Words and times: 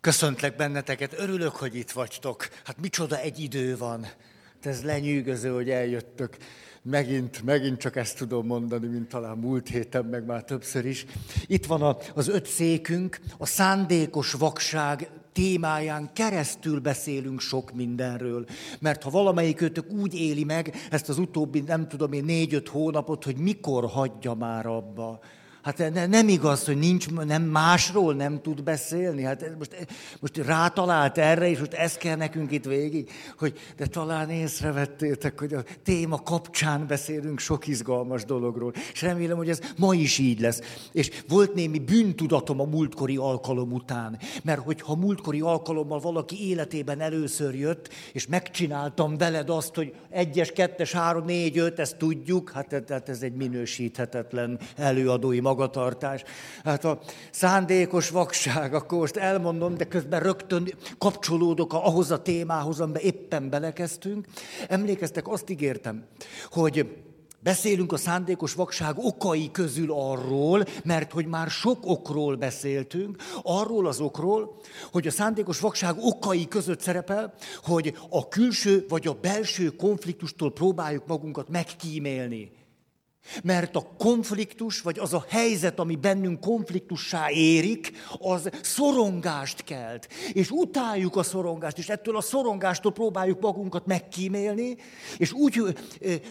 Köszöntlek 0.00 0.56
benneteket, 0.56 1.18
örülök, 1.18 1.56
hogy 1.56 1.76
itt 1.76 1.90
vagytok. 1.90 2.48
Hát 2.64 2.80
micsoda 2.80 3.18
egy 3.18 3.38
idő 3.38 3.76
van. 3.76 4.06
Ez 4.62 4.82
lenyűgöző, 4.82 5.50
hogy 5.50 5.70
eljöttök. 5.70 6.36
Megint, 6.82 7.42
megint 7.42 7.78
csak 7.78 7.96
ezt 7.96 8.16
tudom 8.16 8.46
mondani, 8.46 8.86
mint 8.86 9.08
talán 9.08 9.36
múlt 9.36 9.68
héten, 9.68 10.04
meg 10.04 10.24
már 10.24 10.44
többször 10.44 10.84
is. 10.84 11.06
Itt 11.46 11.66
van 11.66 11.96
az 12.14 12.28
öt 12.28 12.46
székünk, 12.46 13.20
a 13.38 13.46
szándékos 13.46 14.32
vakság 14.32 15.10
témáján 15.32 16.10
keresztül 16.12 16.80
beszélünk 16.80 17.40
sok 17.40 17.72
mindenről. 17.72 18.44
Mert 18.78 19.02
ha 19.02 19.10
valamelyik 19.10 19.60
őtök 19.60 19.92
úgy 19.92 20.14
éli 20.14 20.44
meg 20.44 20.74
ezt 20.90 21.08
az 21.08 21.18
utóbbi, 21.18 21.60
nem 21.60 21.88
tudom 21.88 22.12
én, 22.12 22.24
négy-öt 22.24 22.68
hónapot, 22.68 23.24
hogy 23.24 23.36
mikor 23.36 23.86
hagyja 23.86 24.34
már 24.34 24.66
abba, 24.66 25.20
Hát 25.62 25.78
ne, 25.92 26.06
nem 26.06 26.28
igaz, 26.28 26.64
hogy 26.64 26.78
nincs, 26.78 27.10
nem 27.10 27.42
másról 27.42 28.14
nem 28.14 28.40
tud 28.42 28.62
beszélni. 28.62 29.22
Hát 29.22 29.56
most, 29.58 29.86
most 30.20 30.36
rátalált 30.36 31.18
erre, 31.18 31.48
és 31.50 31.58
most 31.58 31.72
ez 31.72 31.96
kell 31.96 32.16
nekünk 32.16 32.52
itt 32.52 32.64
végig, 32.64 33.10
hogy 33.38 33.58
de 33.76 33.86
talán 33.86 34.30
észrevettétek, 34.30 35.38
hogy 35.38 35.54
a 35.54 35.64
téma 35.82 36.22
kapcsán 36.22 36.86
beszélünk 36.86 37.38
sok 37.38 37.66
izgalmas 37.66 38.24
dologról. 38.24 38.72
És 38.92 39.02
remélem, 39.02 39.36
hogy 39.36 39.48
ez 39.48 39.60
ma 39.76 39.94
is 39.94 40.18
így 40.18 40.40
lesz. 40.40 40.60
És 40.92 41.10
volt 41.28 41.54
némi 41.54 41.78
bűntudatom 41.78 42.60
a 42.60 42.64
múltkori 42.64 43.16
alkalom 43.16 43.72
után. 43.72 44.18
Mert 44.42 44.60
hogyha 44.60 44.94
múltkori 44.94 45.40
alkalommal 45.40 46.00
valaki 46.00 46.48
életében 46.48 47.00
először 47.00 47.54
jött, 47.54 47.88
és 48.12 48.26
megcsináltam 48.26 49.16
veled 49.16 49.50
azt, 49.50 49.74
hogy 49.74 49.94
egyes, 50.10 50.52
kettes, 50.52 50.92
három, 50.92 51.24
négy, 51.24 51.58
öt, 51.58 51.78
ezt 51.78 51.96
tudjuk, 51.96 52.50
hát, 52.50 52.84
hát 52.88 53.08
ez 53.08 53.22
egy 53.22 53.34
minősíthetetlen 53.34 54.58
előadói 54.76 55.40
magatartás. 55.50 56.22
Hát 56.64 56.84
a 56.84 56.98
szándékos 57.30 58.10
vakság, 58.10 58.74
akkor 58.74 58.98
most 58.98 59.16
elmondom, 59.16 59.76
de 59.76 59.84
közben 59.84 60.20
rögtön 60.20 60.74
kapcsolódok 60.98 61.72
ahhoz 61.72 62.10
a 62.10 62.22
témához, 62.22 62.80
amiben 62.80 63.02
éppen 63.02 63.50
belekezdtünk. 63.50 64.26
Emlékeztek, 64.68 65.28
azt 65.28 65.50
ígértem, 65.50 66.04
hogy 66.50 66.86
Beszélünk 67.42 67.92
a 67.92 67.96
szándékos 67.96 68.54
vakság 68.54 68.94
okai 68.98 69.50
közül 69.50 69.92
arról, 69.92 70.64
mert 70.84 71.12
hogy 71.12 71.26
már 71.26 71.50
sok 71.50 71.78
okról 71.82 72.36
beszéltünk, 72.36 73.16
arról 73.42 73.86
az 73.86 74.00
okról, 74.00 74.60
hogy 74.92 75.06
a 75.06 75.10
szándékos 75.10 75.60
vakság 75.60 75.94
okai 75.98 76.48
között 76.48 76.80
szerepel, 76.80 77.34
hogy 77.62 77.94
a 78.10 78.28
külső 78.28 78.84
vagy 78.88 79.06
a 79.06 79.18
belső 79.20 79.68
konfliktustól 79.68 80.52
próbáljuk 80.52 81.06
magunkat 81.06 81.48
megkímélni. 81.48 82.59
Mert 83.42 83.76
a 83.76 83.90
konfliktus, 83.98 84.80
vagy 84.80 84.98
az 84.98 85.14
a 85.14 85.24
helyzet, 85.28 85.78
ami 85.78 85.96
bennünk 85.96 86.40
konfliktussá 86.40 87.30
érik, 87.30 87.92
az 88.18 88.50
szorongást 88.62 89.64
kelt. 89.64 90.08
És 90.32 90.50
utáljuk 90.50 91.16
a 91.16 91.22
szorongást, 91.22 91.78
és 91.78 91.88
ettől 91.88 92.16
a 92.16 92.20
szorongástól 92.20 92.92
próbáljuk 92.92 93.40
magunkat 93.40 93.86
megkímélni, 93.86 94.76
és 95.16 95.32
úgy 95.32 95.62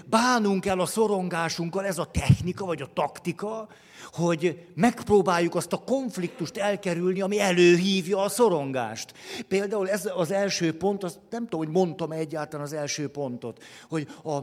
bánunk 0.05 0.66
el 0.66 0.80
a 0.80 0.86
szorongásunkkal, 0.86 1.86
ez 1.86 1.97
a 1.97 2.05
technika, 2.11 2.66
vagy 2.66 2.81
a 2.81 2.94
taktika, 2.94 3.67
hogy 4.11 4.66
megpróbáljuk 4.75 5.55
azt 5.55 5.73
a 5.73 5.83
konfliktust 5.83 6.58
elkerülni, 6.58 7.22
ami 7.22 7.39
előhívja 7.39 8.22
a 8.22 8.30
szorongást. 8.30 9.14
Például 9.47 9.89
ez 9.89 10.09
az 10.16 10.31
első 10.31 10.77
pont, 10.77 11.03
azt 11.03 11.20
nem 11.30 11.44
tudom, 11.44 11.66
hogy 11.66 11.75
mondtam 11.75 12.11
egyáltalán 12.11 12.66
az 12.66 12.73
első 12.73 13.08
pontot, 13.08 13.64
hogy 13.89 14.08
a... 14.23 14.38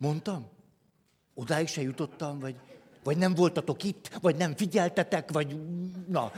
Mondtam? 0.00 0.46
Odáig 1.38 1.68
se 1.68 1.82
jutottam, 1.82 2.38
vagy, 2.38 2.54
vagy 3.02 3.16
nem 3.16 3.34
voltatok 3.34 3.84
itt, 3.84 4.08
vagy 4.20 4.36
nem 4.36 4.56
figyeltetek, 4.56 5.30
vagy 5.30 5.56
na. 6.08 6.32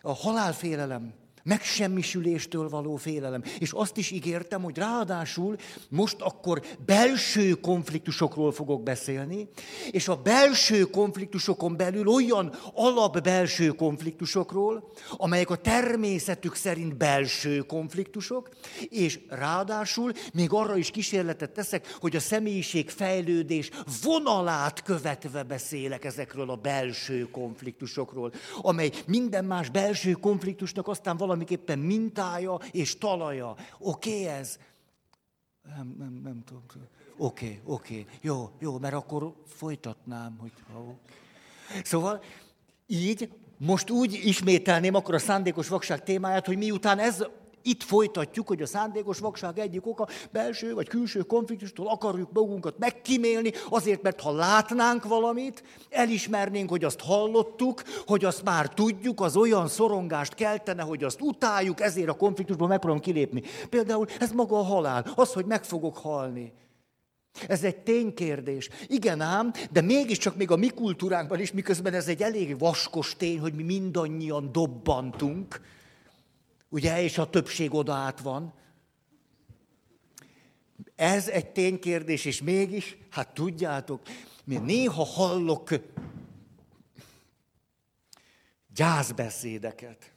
A 0.00 0.14
halálfélelem 0.14 1.12
Megsemmisüléstől 1.42 2.68
való 2.68 2.96
félelem. 2.96 3.42
És 3.58 3.72
azt 3.72 3.96
is 3.96 4.10
ígértem, 4.10 4.62
hogy 4.62 4.76
ráadásul 4.76 5.56
most 5.88 6.20
akkor 6.20 6.62
belső 6.86 7.52
konfliktusokról 7.52 8.52
fogok 8.52 8.82
beszélni, 8.82 9.48
és 9.90 10.08
a 10.08 10.16
belső 10.16 10.82
konfliktusokon 10.82 11.76
belül 11.76 12.06
olyan 12.06 12.54
alap 12.74 13.22
belső 13.22 13.68
konfliktusokról, 13.68 14.90
amelyek 15.10 15.50
a 15.50 15.56
természetük 15.56 16.54
szerint 16.54 16.96
belső 16.96 17.58
konfliktusok, 17.58 18.48
és 18.88 19.20
ráadásul 19.28 20.12
még 20.32 20.52
arra 20.52 20.76
is 20.76 20.90
kísérletet 20.90 21.50
teszek, 21.50 21.96
hogy 22.00 22.16
a 22.16 22.20
személyiség 22.20 22.90
fejlődés 22.90 23.70
vonalát 24.02 24.82
követve 24.82 25.42
beszélek 25.42 26.04
ezekről 26.04 26.50
a 26.50 26.56
belső 26.56 27.28
konfliktusokról, 27.30 28.32
amely 28.60 28.90
minden 29.06 29.44
más 29.44 29.68
belső 29.68 30.12
konfliktusnak 30.12 30.88
aztán 30.88 31.16
valami 31.16 31.31
valamiképpen 31.32 31.78
mintája 31.78 32.60
és 32.70 32.98
talaja. 32.98 33.56
Oké 33.78 34.10
okay 34.10 34.26
ez? 34.26 34.58
Nem, 35.76 35.94
nem, 35.98 36.20
nem 36.24 36.42
tudom. 36.44 36.62
Oké, 37.16 37.46
okay, 37.46 37.60
oké, 37.64 38.00
okay. 38.00 38.06
jó, 38.20 38.50
jó, 38.58 38.78
mert 38.78 38.94
akkor 38.94 39.34
folytatnám, 39.46 40.36
hogy 40.38 40.52
ha... 40.72 40.94
Szóval 41.84 42.22
így 42.86 43.32
most 43.58 43.90
úgy 43.90 44.12
ismételném 44.12 44.94
akkor 44.94 45.14
a 45.14 45.18
szándékos 45.18 45.68
vakság 45.68 46.02
témáját, 46.02 46.46
hogy 46.46 46.56
miután 46.56 46.98
ez 46.98 47.24
itt 47.62 47.82
folytatjuk, 47.82 48.48
hogy 48.48 48.62
a 48.62 48.66
szándékos 48.66 49.18
vakság 49.18 49.58
egyik 49.58 49.86
oka 49.86 50.08
belső 50.30 50.74
vagy 50.74 50.88
külső 50.88 51.20
konfliktustól 51.20 51.88
akarjuk 51.88 52.32
magunkat 52.32 52.78
megkímélni, 52.78 53.52
azért, 53.68 54.02
mert 54.02 54.20
ha 54.20 54.32
látnánk 54.32 55.04
valamit, 55.04 55.62
elismernénk, 55.90 56.70
hogy 56.70 56.84
azt 56.84 57.00
hallottuk, 57.00 57.82
hogy 58.06 58.24
azt 58.24 58.42
már 58.42 58.68
tudjuk, 58.68 59.20
az 59.20 59.36
olyan 59.36 59.68
szorongást 59.68 60.34
keltene, 60.34 60.82
hogy 60.82 61.04
azt 61.04 61.20
utáljuk, 61.20 61.80
ezért 61.80 62.08
a 62.08 62.16
konfliktusból 62.16 62.68
megpróbálunk 62.68 63.04
kilépni. 63.04 63.42
Például 63.68 64.06
ez 64.18 64.32
maga 64.32 64.58
a 64.58 64.62
halál, 64.62 65.12
az, 65.14 65.32
hogy 65.32 65.44
meg 65.44 65.64
fogok 65.64 65.96
halni. 65.96 66.52
Ez 67.46 67.64
egy 67.64 67.76
ténykérdés. 67.76 68.68
Igen 68.86 69.20
ám, 69.20 69.52
de 69.70 69.80
mégiscsak 69.80 70.36
még 70.36 70.50
a 70.50 70.56
mi 70.56 70.68
kultúránkban 70.68 71.40
is, 71.40 71.52
miközben 71.52 71.94
ez 71.94 72.08
egy 72.08 72.22
elég 72.22 72.58
vaskos 72.58 73.16
tény, 73.16 73.40
hogy 73.40 73.54
mi 73.54 73.62
mindannyian 73.62 74.52
dobbantunk, 74.52 75.60
Ugye, 76.72 77.02
és 77.02 77.18
a 77.18 77.30
többség 77.30 77.74
oda 77.74 77.94
át 77.94 78.20
van. 78.20 78.52
Ez 80.96 81.28
egy 81.28 81.46
ténykérdés, 81.50 82.24
és 82.24 82.42
mégis, 82.42 82.96
hát 83.10 83.34
tudjátok, 83.34 84.00
mi 84.44 84.56
néha 84.56 85.04
hallok 85.04 85.70
gyászbeszédeket. 88.74 90.12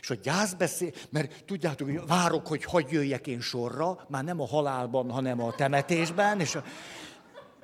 És 0.00 0.10
a 0.10 0.14
gyászbeszéd, 0.14 1.08
mert 1.08 1.44
tudjátok, 1.44 1.88
hogy 1.88 2.06
várok, 2.06 2.46
hogy 2.46 2.64
hagyj 2.64 2.94
jöjjek 2.94 3.26
én 3.26 3.40
sorra, 3.40 4.06
már 4.08 4.24
nem 4.24 4.40
a 4.40 4.46
halálban, 4.46 5.10
hanem 5.10 5.40
a 5.40 5.54
temetésben, 5.54 6.40
és 6.40 6.54
a, 6.54 6.64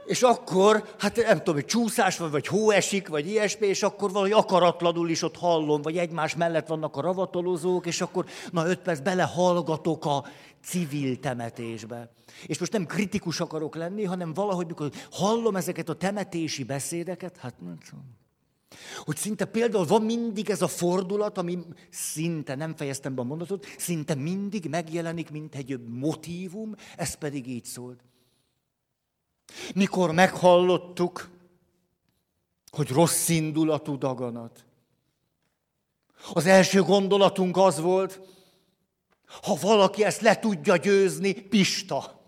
és 0.06 0.22
akkor, 0.22 0.94
hát 0.98 1.16
nem 1.16 1.38
tudom, 1.38 1.54
hogy 1.54 1.64
csúszás 1.64 2.18
van, 2.18 2.30
vagy 2.30 2.46
hó 2.46 2.70
esik, 2.70 3.08
vagy 3.08 3.26
ilyesmi, 3.26 3.66
és 3.66 3.82
akkor 3.82 4.10
valahogy 4.10 4.32
akaratlanul 4.32 5.08
is 5.08 5.22
ott 5.22 5.36
hallom, 5.36 5.82
vagy 5.82 5.98
egymás 5.98 6.36
mellett 6.36 6.66
vannak 6.66 6.96
a 6.96 7.00
ravatolozók, 7.00 7.86
és 7.86 8.00
akkor 8.00 8.26
na 8.50 8.66
öt 8.66 8.78
perc 8.78 9.00
belehallgatok 9.00 10.04
a 10.04 10.24
civil 10.62 11.18
temetésbe. 11.18 12.12
És 12.46 12.58
most 12.58 12.72
nem 12.72 12.86
kritikus 12.86 13.40
akarok 13.40 13.74
lenni, 13.74 14.04
hanem 14.04 14.34
valahogy, 14.34 14.66
mikor 14.66 14.90
hallom 15.10 15.56
ezeket 15.56 15.88
a 15.88 15.94
temetési 15.94 16.64
beszédeket, 16.64 17.36
hát 17.36 17.60
nem 17.60 17.78
tudom. 17.88 18.04
Hogy 19.04 19.16
szinte 19.16 19.44
például 19.44 19.84
van 19.84 20.02
mindig 20.02 20.50
ez 20.50 20.62
a 20.62 20.68
fordulat, 20.68 21.38
ami 21.38 21.58
szinte, 21.90 22.54
nem 22.54 22.74
fejeztem 22.76 23.14
be 23.14 23.20
a 23.20 23.24
mondatot, 23.24 23.66
szinte 23.78 24.14
mindig 24.14 24.68
megjelenik, 24.68 25.30
mint 25.30 25.54
egy 25.54 25.80
motívum, 25.88 26.74
ez 26.96 27.14
pedig 27.14 27.48
így 27.48 27.64
szólt. 27.64 28.00
Mikor 29.74 30.12
meghallottuk, 30.12 31.28
hogy 32.70 32.88
rossz 32.88 33.28
indulatú 33.28 33.98
daganat. 33.98 34.64
Az 36.32 36.46
első 36.46 36.82
gondolatunk 36.82 37.56
az 37.56 37.80
volt, 37.80 38.20
ha 39.26 39.54
valaki 39.60 40.04
ezt 40.04 40.20
le 40.20 40.38
tudja 40.38 40.76
győzni, 40.76 41.32
Pista. 41.32 42.24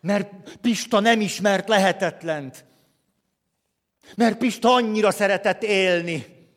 Mert 0.00 0.56
Pista 0.58 1.00
nem 1.00 1.20
ismert 1.20 1.68
lehetetlent. 1.68 2.64
Mert 4.16 4.38
Pista 4.38 4.72
annyira 4.72 5.10
szeretett 5.10 5.62
élni. 5.62 6.48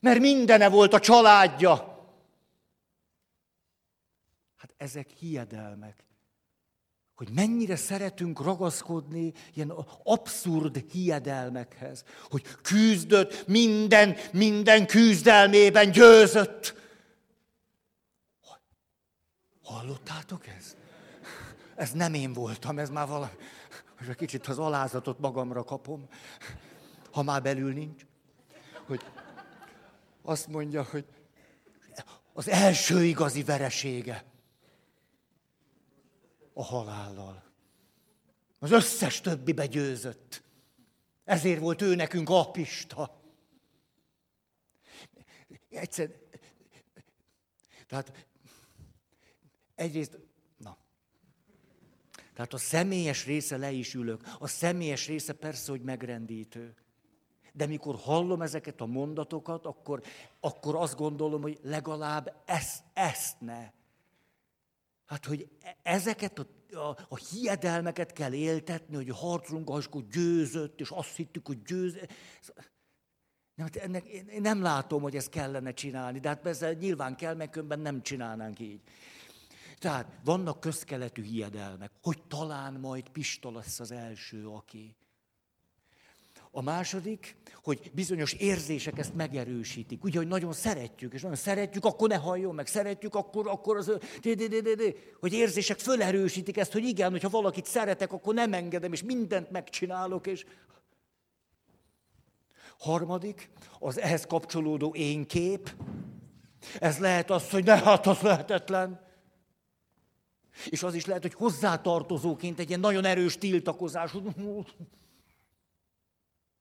Mert 0.00 0.20
mindene 0.20 0.68
volt 0.68 0.92
a 0.92 1.00
családja. 1.00 1.70
Hát 4.56 4.74
ezek 4.76 5.10
hiedelmek 5.10 6.05
hogy 7.16 7.28
mennyire 7.34 7.76
szeretünk 7.76 8.42
ragaszkodni 8.42 9.32
ilyen 9.54 9.70
abszurd 10.04 10.84
hiedelmekhez, 10.90 12.04
hogy 12.30 12.42
küzdött, 12.62 13.46
minden, 13.46 14.16
minden 14.32 14.86
küzdelmében 14.86 15.90
győzött. 15.90 16.74
Hallottátok 19.62 20.46
ezt? 20.46 20.76
Ez 21.74 21.90
nem 21.90 22.14
én 22.14 22.32
voltam, 22.32 22.78
ez 22.78 22.90
már 22.90 23.06
valami. 23.06 23.32
Most 23.98 24.10
egy 24.10 24.16
kicsit 24.16 24.46
az 24.46 24.58
alázatot 24.58 25.18
magamra 25.18 25.64
kapom, 25.64 26.08
ha 27.10 27.22
már 27.22 27.42
belül 27.42 27.72
nincs. 27.72 28.02
Hogy 28.86 29.00
azt 30.22 30.46
mondja, 30.48 30.86
hogy 30.90 31.04
az 32.32 32.48
első 32.48 33.04
igazi 33.04 33.42
veresége 33.42 34.24
a 36.56 36.62
halállal. 36.64 37.42
Az 38.58 38.70
összes 38.70 39.20
többi 39.20 39.52
begyőzött. 39.52 40.42
Ezért 41.24 41.60
volt 41.60 41.82
ő 41.82 41.94
nekünk 41.94 42.28
apista. 42.28 43.22
Egyszer, 45.68 46.10
tehát 47.86 48.26
egyrészt, 49.74 50.18
na, 50.56 50.76
tehát 52.34 52.52
a 52.52 52.58
személyes 52.58 53.26
része 53.26 53.56
le 53.56 53.70
is 53.70 53.94
ülök. 53.94 54.22
A 54.38 54.46
személyes 54.46 55.06
része 55.06 55.32
persze, 55.32 55.70
hogy 55.70 55.82
megrendítő. 55.82 56.74
De 57.52 57.66
mikor 57.66 57.96
hallom 57.96 58.42
ezeket 58.42 58.80
a 58.80 58.86
mondatokat, 58.86 59.66
akkor, 59.66 60.02
akkor 60.40 60.76
azt 60.76 60.96
gondolom, 60.96 61.42
hogy 61.42 61.58
legalább 61.62 62.42
ezt, 62.44 62.84
ezt 62.92 63.40
ne. 63.40 63.75
Hát, 65.06 65.24
hogy 65.24 65.48
e, 65.60 65.76
ezeket 65.82 66.38
a, 66.38 66.46
a, 66.76 67.06
a 67.08 67.16
hiedelmeket 67.16 68.12
kell 68.12 68.32
éltetni, 68.32 68.94
hogy 68.96 69.10
harcolunk, 69.10 69.70
akkor 69.70 70.06
győzött, 70.06 70.80
és 70.80 70.90
azt 70.90 71.16
hittük, 71.16 71.46
hogy 71.46 71.62
győzött. 71.62 72.12
Nem, 73.54 73.66
hát 73.66 73.76
ennek, 73.76 74.04
én 74.06 74.40
nem 74.40 74.62
látom, 74.62 75.02
hogy 75.02 75.16
ezt 75.16 75.28
kellene 75.28 75.72
csinálni, 75.72 76.18
de 76.18 76.28
hát 76.28 76.46
ezzel 76.46 76.72
nyilván 76.72 77.16
kell, 77.16 77.34
mert 77.34 77.76
nem 77.76 78.02
csinálnánk 78.02 78.60
így. 78.60 78.80
Tehát 79.78 80.18
vannak 80.24 80.60
közkeletű 80.60 81.22
hiedelmek, 81.22 81.90
hogy 82.02 82.22
talán 82.22 82.74
majd 82.74 83.08
Pista 83.08 83.52
lesz 83.52 83.80
az 83.80 83.90
első, 83.90 84.46
aki. 84.46 84.96
A 86.56 86.62
második, 86.62 87.36
hogy 87.62 87.90
bizonyos 87.94 88.32
érzések 88.32 88.98
ezt 88.98 89.14
megerősítik. 89.14 90.04
Ugye, 90.04 90.18
hogy 90.18 90.26
nagyon 90.26 90.52
szeretjük, 90.52 91.12
és 91.12 91.20
nagyon 91.20 91.36
szeretjük, 91.36 91.84
akkor 91.84 92.08
ne 92.08 92.16
halljon 92.16 92.54
meg, 92.54 92.66
szeretjük, 92.66 93.14
akkor, 93.14 93.48
akkor 93.48 93.76
az... 93.76 93.92
Hogy 95.20 95.32
érzések 95.32 95.78
fölerősítik 95.78 96.56
ezt, 96.56 96.72
hogy 96.72 96.84
igen, 96.84 97.10
hogyha 97.10 97.28
valakit 97.28 97.66
szeretek, 97.66 98.12
akkor 98.12 98.34
nem 98.34 98.52
engedem, 98.52 98.92
és 98.92 99.02
mindent 99.02 99.50
megcsinálok, 99.50 100.26
és... 100.26 100.44
Harmadik, 102.78 103.50
az 103.78 104.00
ehhez 104.00 104.26
kapcsolódó 104.26 104.94
énkép. 104.94 105.74
Ez 106.78 106.98
lehet 106.98 107.30
az, 107.30 107.50
hogy 107.50 107.64
ne, 107.64 107.76
hát 107.76 108.06
az 108.06 108.20
lehetetlen. 108.20 109.00
És 110.68 110.82
az 110.82 110.94
is 110.94 111.06
lehet, 111.06 111.22
hogy 111.22 111.34
hozzátartozóként 111.34 112.58
egy 112.58 112.68
ilyen 112.68 112.80
nagyon 112.80 113.04
erős 113.04 113.38
tiltakozás, 113.38 114.12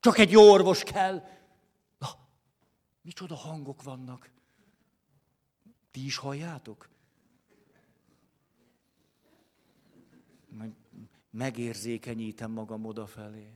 csak 0.06 0.18
egy 0.18 0.32
jó 0.32 0.52
orvos 0.52 0.84
kell. 0.84 1.28
Na, 1.98 2.08
micsoda 3.02 3.36
hangok 3.36 3.84
vannak. 3.84 4.30
Ti 5.92 6.06
is 6.06 6.18
halljátok? 6.18 6.90
Megérzékenyítem 11.30 12.52
magam 12.52 12.86
odafelé. 12.86 13.50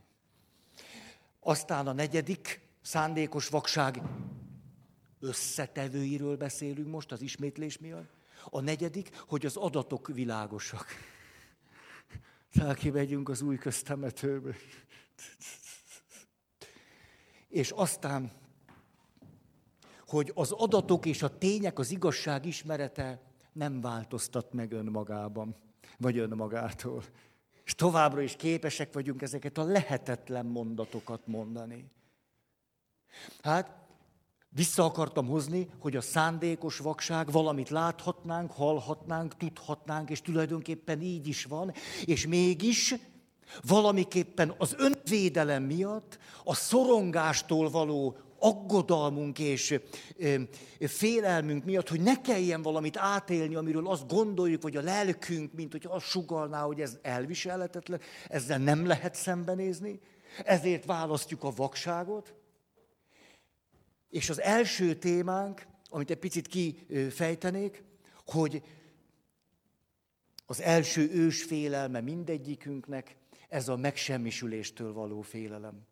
Aztán 1.40 1.88
a 1.88 1.94
negyedik 1.94 2.62
szándékos 2.82 3.48
vakság 3.48 4.02
összetevőiről 5.20 6.38
beszélünk 6.38 6.88
most 6.88 7.12
az 7.12 7.22
ismétlés 7.22 7.78
miatt. 7.78 8.14
A 8.50 8.60
negyedik, 8.60 9.22
hogy 9.28 9.46
az 9.46 9.56
adatok 9.56 10.08
világosak. 10.08 10.88
Felkimegyünk 12.48 13.30
az 13.30 13.42
új 13.42 13.58
köztemetőbe. 13.58 14.56
És 17.50 17.72
aztán, 17.72 18.32
hogy 20.08 20.32
az 20.36 20.52
adatok 20.52 21.06
és 21.06 21.24
a 21.24 21.38
tények, 21.38 21.80
az 21.80 21.92
igazság 21.92 22.46
ismerete 22.46 23.22
nem 23.54 23.82
változtat 23.82 24.54
meg 24.54 24.72
önmagában, 24.72 25.56
vagy 25.98 26.18
önmagától. 26.18 27.04
És 27.64 27.76
továbbra 27.76 28.22
is 28.22 28.36
képesek 28.36 28.94
vagyunk 28.94 29.22
ezeket 29.22 29.58
a 29.58 29.64
lehetetlen 29.64 30.46
mondatokat 30.46 31.28
mondani. 31.28 31.92
Hát, 33.42 33.80
vissza 34.50 34.84
akartam 34.84 35.28
hozni, 35.28 35.68
hogy 35.80 35.96
a 35.96 36.02
szándékos 36.02 36.78
vakság 36.78 37.32
valamit 37.32 37.70
láthatnánk, 37.70 38.52
hallhatnánk, 38.52 39.38
tudhatnánk, 39.38 40.10
és 40.10 40.22
tulajdonképpen 40.22 41.02
így 41.02 41.28
is 41.28 41.46
van, 41.46 41.74
és 42.06 42.28
mégis 42.28 42.96
valamiképpen 43.62 44.54
az 44.58 44.76
önvédelem 44.78 45.64
miatt, 45.64 46.18
a 46.44 46.56
szorongástól 46.56 47.70
való 47.70 48.18
aggodalmunk 48.40 49.40
és 49.40 49.80
félelmünk 50.80 51.66
miatt, 51.66 51.90
hogy 51.90 52.02
ne 52.02 52.22
kelljen 52.22 52.62
valamit 52.62 52.98
átélni, 52.98 53.56
amiről 53.56 53.88
azt 53.88 54.08
gondoljuk, 54.08 54.62
hogy 54.62 54.78
a 54.78 54.82
lelkünk, 54.82 55.54
mint 55.54 55.72
hogy 55.72 55.86
azt 55.90 56.06
sugalná, 56.06 56.62
hogy 56.62 56.82
ez 56.82 56.98
elviselhetetlen, 57.02 58.00
ezzel 58.28 58.58
nem 58.58 58.86
lehet 58.86 59.16
szembenézni, 59.16 60.00
ezért 60.46 60.86
választjuk 60.86 61.44
a 61.44 61.54
vakságot. 61.56 62.34
És 64.10 64.30
az 64.30 64.42
első 64.42 64.96
témánk, 64.96 65.68
amit 65.90 66.10
egy 66.10 66.18
picit 66.18 66.48
kifejtenék, 66.48 67.84
hogy 68.26 68.64
az 70.46 70.62
első 70.62 71.10
ős 71.12 71.44
félelme 71.44 72.02
mindegyikünknek, 72.02 73.16
ez 73.50 73.68
a 73.68 73.76
megsemmisüléstől 73.76 74.94
való 74.94 75.22
félelem. 75.22 75.88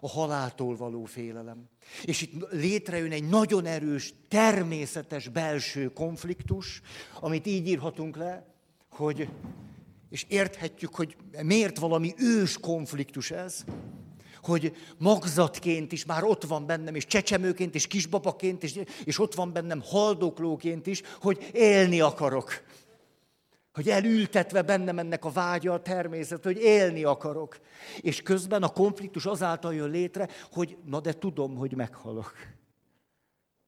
A 0.00 0.08
haláltól 0.08 0.76
való 0.76 1.04
félelem. 1.04 1.68
És 2.04 2.22
itt 2.22 2.50
létrejön 2.50 3.12
egy 3.12 3.28
nagyon 3.28 3.66
erős, 3.66 4.14
természetes 4.28 5.28
belső 5.28 5.92
konfliktus, 5.92 6.80
amit 7.20 7.46
így 7.46 7.66
írhatunk 7.66 8.16
le, 8.16 8.46
hogy, 8.90 9.28
és 10.10 10.26
érthetjük, 10.28 10.94
hogy 10.94 11.16
miért 11.42 11.78
valami 11.78 12.14
ős 12.18 12.58
konfliktus 12.58 13.30
ez, 13.30 13.64
hogy 14.42 14.76
magzatként 14.98 15.92
is 15.92 16.04
már 16.04 16.24
ott 16.24 16.44
van 16.44 16.66
bennem, 16.66 16.94
és 16.94 17.06
csecsemőként, 17.06 17.74
és 17.74 17.86
kisbabaként, 17.86 18.62
és, 18.62 18.80
és 19.04 19.18
ott 19.18 19.34
van 19.34 19.52
bennem 19.52 19.82
haldoklóként 19.84 20.86
is, 20.86 21.02
hogy 21.20 21.50
élni 21.52 22.00
akarok 22.00 22.62
hogy 23.72 23.88
elültetve 23.88 24.62
bennem 24.62 24.98
ennek 24.98 25.24
a 25.24 25.30
vágya 25.30 25.72
a 25.72 25.82
természet, 25.82 26.44
hogy 26.44 26.58
élni 26.58 27.04
akarok. 27.04 27.58
És 28.00 28.22
közben 28.22 28.62
a 28.62 28.68
konfliktus 28.68 29.26
azáltal 29.26 29.74
jön 29.74 29.90
létre, 29.90 30.28
hogy 30.52 30.76
na 30.84 31.00
de 31.00 31.12
tudom, 31.12 31.56
hogy 31.56 31.74
meghalok. 31.74 32.32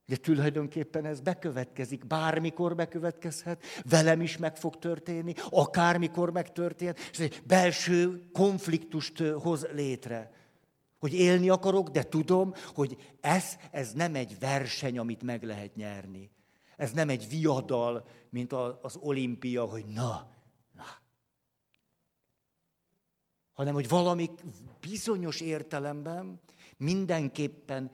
De 0.07 0.17
tulajdonképpen 0.17 1.05
ez 1.05 1.21
bekövetkezik, 1.21 2.07
bármikor 2.07 2.75
bekövetkezhet, 2.75 3.65
velem 3.89 4.21
is 4.21 4.37
meg 4.37 4.57
fog 4.57 4.79
történni, 4.79 5.35
akármikor 5.51 6.33
megtörténhet, 6.33 6.99
és 7.11 7.19
egy 7.19 7.43
belső 7.47 8.23
konfliktust 8.33 9.19
hoz 9.19 9.67
létre. 9.73 10.31
Hogy 10.99 11.15
élni 11.15 11.49
akarok, 11.49 11.89
de 11.89 12.03
tudom, 12.03 12.55
hogy 12.75 12.97
ez, 13.21 13.45
ez 13.71 13.93
nem 13.93 14.15
egy 14.15 14.39
verseny, 14.39 14.99
amit 14.99 15.23
meg 15.23 15.43
lehet 15.43 15.75
nyerni. 15.75 16.31
Ez 16.77 16.93
nem 16.93 17.09
egy 17.09 17.29
viadal, 17.29 18.05
mint 18.33 18.53
az 18.83 18.97
olimpia, 19.01 19.65
hogy 19.65 19.85
na, 19.85 20.31
na. 20.77 20.85
Hanem, 23.53 23.75
hogy 23.75 23.89
valami 23.89 24.31
bizonyos 24.81 25.41
értelemben 25.41 26.41
mindenképpen, 26.77 27.91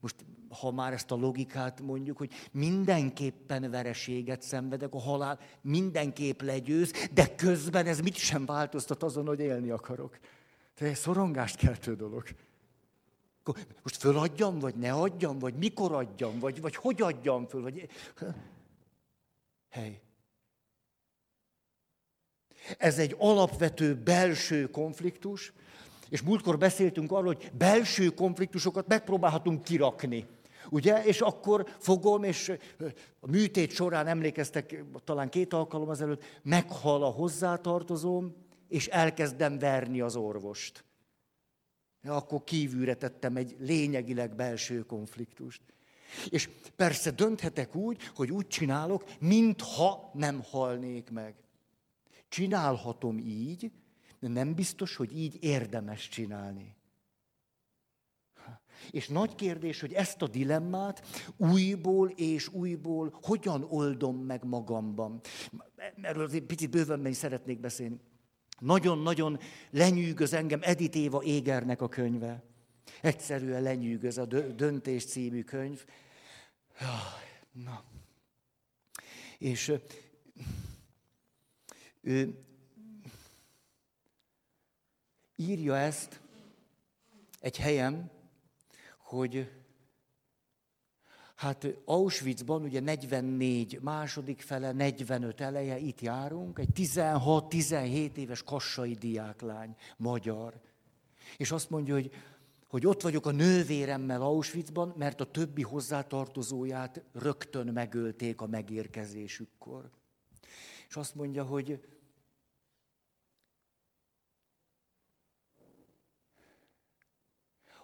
most 0.00 0.24
ha 0.48 0.70
már 0.70 0.92
ezt 0.92 1.10
a 1.10 1.14
logikát 1.14 1.80
mondjuk, 1.80 2.16
hogy 2.16 2.32
mindenképpen 2.52 3.70
vereséget 3.70 4.42
szenvedek, 4.42 4.94
a 4.94 5.00
halál 5.00 5.38
mindenképp 5.60 6.40
legyőz, 6.40 6.92
de 7.12 7.34
közben 7.34 7.86
ez 7.86 8.00
mit 8.00 8.14
sem 8.14 8.46
változtat 8.46 9.02
azon, 9.02 9.26
hogy 9.26 9.40
élni 9.40 9.70
akarok. 9.70 10.18
Tehát 10.74 10.94
egy 10.94 11.00
szorongást 11.00 11.56
keltő 11.56 11.96
dolog. 11.96 12.24
Most 13.82 13.96
föladjam, 13.96 14.58
vagy 14.58 14.74
ne 14.74 14.92
adjam, 14.92 15.38
vagy 15.38 15.54
mikor 15.54 15.92
adjam, 15.92 16.38
vagy, 16.38 16.60
vagy 16.60 16.76
hogy 16.76 17.02
adjam 17.02 17.46
föl, 17.46 17.62
vagy... 17.62 17.88
Hely. 19.70 20.00
Ez 22.78 22.98
egy 22.98 23.14
alapvető 23.18 23.94
belső 23.94 24.70
konfliktus, 24.70 25.52
és 26.08 26.22
múltkor 26.22 26.58
beszéltünk 26.58 27.12
arról, 27.12 27.34
hogy 27.34 27.50
belső 27.52 28.08
konfliktusokat 28.08 28.86
megpróbálhatunk 28.86 29.62
kirakni. 29.62 30.26
Ugye? 30.70 31.04
És 31.04 31.20
akkor 31.20 31.66
fogom, 31.78 32.22
és 32.22 32.52
a 33.20 33.30
műtét 33.30 33.70
során 33.70 34.06
emlékeztek, 34.06 34.84
talán 35.04 35.28
két 35.28 35.52
alkalom 35.52 35.90
ezelőtt, 35.90 36.24
meghal 36.42 37.02
a 37.02 37.10
hozzátartozóm, 37.10 38.34
és 38.68 38.86
elkezdem 38.86 39.58
verni 39.58 40.00
az 40.00 40.16
orvost 40.16 40.84
akkor 42.08 42.44
kívülre 42.44 42.94
tettem 42.94 43.36
egy 43.36 43.56
lényegileg 43.58 44.34
belső 44.34 44.80
konfliktust. 44.80 45.62
És 46.28 46.48
persze 46.76 47.10
dönthetek 47.10 47.74
úgy, 47.74 48.10
hogy 48.14 48.30
úgy 48.30 48.46
csinálok, 48.46 49.04
mintha 49.20 50.10
nem 50.14 50.42
halnék 50.50 51.10
meg. 51.10 51.34
Csinálhatom 52.28 53.18
így, 53.18 53.70
de 54.20 54.28
nem 54.28 54.54
biztos, 54.54 54.96
hogy 54.96 55.18
így 55.18 55.36
érdemes 55.40 56.08
csinálni. 56.08 56.76
És 58.90 59.08
nagy 59.08 59.34
kérdés, 59.34 59.80
hogy 59.80 59.92
ezt 59.92 60.22
a 60.22 60.28
dilemmát 60.28 61.06
újból 61.36 62.08
és 62.08 62.48
újból 62.48 63.18
hogyan 63.22 63.66
oldom 63.68 64.16
meg 64.16 64.44
magamban. 64.44 65.20
Erről 66.02 66.24
azért 66.24 66.44
picit 66.44 66.70
bővebben 66.70 67.10
is 67.10 67.16
szeretnék 67.16 67.60
beszélni. 67.60 68.00
Nagyon-nagyon 68.58 69.38
lenyűgöz 69.70 70.32
engem 70.32 70.60
Edith 70.62 70.96
Éva 70.96 71.22
Égernek 71.22 71.82
a 71.82 71.88
könyve. 71.88 72.44
Egyszerűen 73.00 73.62
lenyűgöz 73.62 74.18
a 74.18 74.24
Döntés 74.54 75.04
című 75.04 75.42
könyv. 75.42 75.84
Na. 77.52 77.84
És 79.38 79.72
ő 82.00 82.44
írja 85.36 85.76
ezt 85.76 86.20
egy 87.40 87.56
helyen, 87.56 88.10
hogy 88.98 89.50
hát 91.34 91.66
Auschwitzban 91.84 92.62
ugye 92.62 92.80
44 92.80 93.80
második 93.80 94.40
fele, 94.40 94.72
45 94.72 95.40
eleje, 95.40 95.78
itt 95.78 96.00
járunk, 96.00 96.58
egy 96.58 96.70
16-17 96.74 98.16
éves 98.16 98.42
kassai 98.42 98.94
diáklány, 98.94 99.76
magyar. 99.96 100.60
És 101.36 101.50
azt 101.50 101.70
mondja, 101.70 101.94
hogy, 101.94 102.10
hogy 102.76 102.86
ott 102.86 103.02
vagyok 103.02 103.26
a 103.26 103.30
nővéremmel 103.30 104.22
Auschwitzban, 104.22 104.94
mert 104.96 105.20
a 105.20 105.30
többi 105.30 105.62
hozzátartozóját 105.62 107.02
rögtön 107.12 107.66
megölték 107.66 108.40
a 108.40 108.46
megérkezésükkor. 108.46 109.90
És 110.88 110.96
azt 110.96 111.14
mondja, 111.14 111.44
hogy 111.44 111.86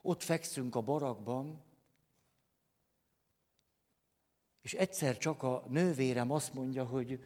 Ott 0.03 0.23
fekszünk 0.23 0.75
a 0.75 0.81
barakban, 0.81 1.63
és 4.63 4.73
egyszer 4.75 5.19
csak 5.19 5.43
a 5.43 5.65
nővérem 5.69 6.31
azt 6.31 6.55
mondja, 6.55 6.85
hogy 6.85 7.25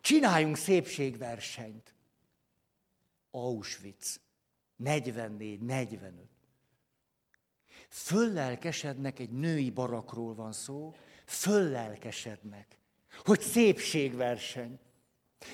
csináljunk 0.00 0.56
szépségversenyt. 0.56 1.97
Auschwitz. 3.44 4.20
44, 4.76 5.60
45. 5.60 6.12
Föllelkesednek, 7.88 9.18
egy 9.18 9.30
női 9.30 9.70
barakról 9.70 10.34
van 10.34 10.52
szó, 10.52 10.94
föllelkesednek, 11.26 12.78
hogy 13.24 13.40
szépségverseny. 13.40 14.78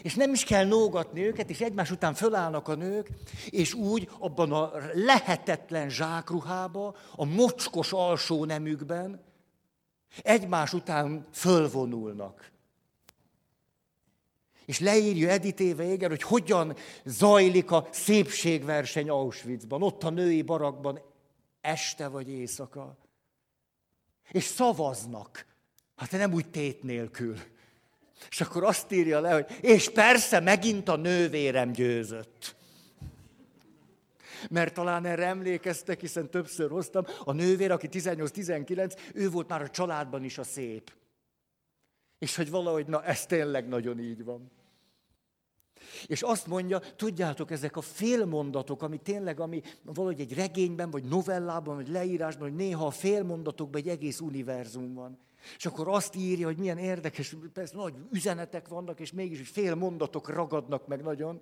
És 0.03 0.15
nem 0.15 0.33
is 0.33 0.45
kell 0.45 0.67
nógatni 0.67 1.27
őket, 1.27 1.51
és 1.51 1.61
egymás 1.61 1.91
után 1.91 2.15
fölállnak 2.15 2.69
a 2.69 2.75
nők, 2.75 3.09
és 3.51 3.75
úgy 3.75 4.11
abban 4.19 4.53
a 4.53 4.73
lehetetlen 4.93 5.91
zsákruhába, 5.91 6.97
a 7.17 7.25
mocskos 7.25 7.93
alsó 7.93 8.45
nemükben 8.45 9.25
egymás 10.23 10.73
után 10.73 11.27
fölvonulnak. 11.33 12.53
És 14.67 14.79
leírja 14.79 15.29
Edith 15.29 15.61
Éger, 15.63 16.09
hogy 16.09 16.23
hogyan 16.23 16.77
zajlik 17.05 17.71
a 17.71 17.89
szépségverseny 17.91 19.09
Auschwitzban, 19.09 19.83
ott 19.83 20.03
a 20.03 20.11
női 20.11 20.43
barakban, 20.43 21.01
este 21.61 22.09
vagy 22.09 22.29
éjszaka. 22.29 22.97
És 24.31 24.45
szavaznak. 24.45 25.47
Hát 25.97 26.11
nem 26.11 26.33
úgy 26.33 26.51
tét 26.51 26.83
nélkül. 26.83 27.37
És 28.31 28.41
akkor 28.41 28.65
azt 28.65 28.93
írja 28.93 29.21
le, 29.21 29.33
hogy 29.33 29.47
és 29.61 29.91
persze 29.91 30.41
megint 30.41 30.89
a 30.89 30.97
nővérem 30.97 31.73
győzött. 31.73 32.57
Mert 34.51 34.75
talán 34.75 35.05
erre 35.05 35.27
emlékeztek, 35.27 36.01
hiszen 36.01 36.31
többször 36.31 36.71
hoztam, 36.71 37.05
a 37.25 37.33
nővér, 37.33 37.71
aki 37.71 37.89
18-19, 37.91 38.97
ő 39.15 39.31
volt 39.31 39.49
már 39.49 39.63
a 39.63 39.71
családban 39.71 40.25
is 40.25 40.39
a 40.39 40.45
szép. 40.45 40.93
És 42.25 42.37
hogy 42.37 42.51
valahogy, 42.51 42.87
na 42.87 43.05
ez 43.05 43.27
tényleg 43.27 43.69
nagyon 43.69 43.99
így 43.99 44.25
van. 44.25 44.51
És 46.07 46.23
azt 46.23 46.47
mondja, 46.47 46.79
tudjátok, 46.79 47.51
ezek 47.51 47.77
a 47.77 47.81
félmondatok, 47.81 48.83
ami 48.83 48.99
tényleg, 48.99 49.41
ami 49.41 49.63
valahogy 49.83 50.21
egy 50.21 50.35
regényben, 50.35 50.91
vagy 50.91 51.05
novellában, 51.05 51.75
vagy 51.75 51.89
leírásban, 51.89 52.49
hogy 52.49 52.57
néha 52.57 52.87
a 52.87 52.91
félmondatokban 52.91 53.81
egy 53.81 53.89
egész 53.89 54.21
univerzum 54.21 54.95
van. 54.95 55.19
És 55.57 55.67
akkor 55.67 55.89
azt 55.89 56.15
írja, 56.15 56.47
hogy 56.47 56.57
milyen 56.57 56.79
érdekes, 56.79 57.37
persze 57.53 57.77
nagy 57.77 57.95
üzenetek 58.11 58.69
vannak, 58.69 59.01
és 59.01 59.13
mégis 59.13 59.49
fél 59.49 59.75
mondatok 59.75 60.29
ragadnak 60.29 60.87
meg 60.87 61.03
nagyon. 61.03 61.41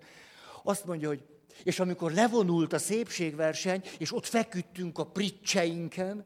Azt 0.63 0.85
mondja, 0.85 1.07
hogy 1.07 1.23
és 1.63 1.79
amikor 1.79 2.11
levonult 2.11 2.73
a 2.73 2.77
szépségverseny, 2.77 3.81
és 3.97 4.13
ott 4.13 4.25
feküdtünk 4.25 4.97
a 4.97 5.05
pricseinken, 5.05 6.25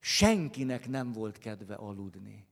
senkinek 0.00 0.88
nem 0.88 1.12
volt 1.12 1.38
kedve 1.38 1.74
aludni. 1.74 2.49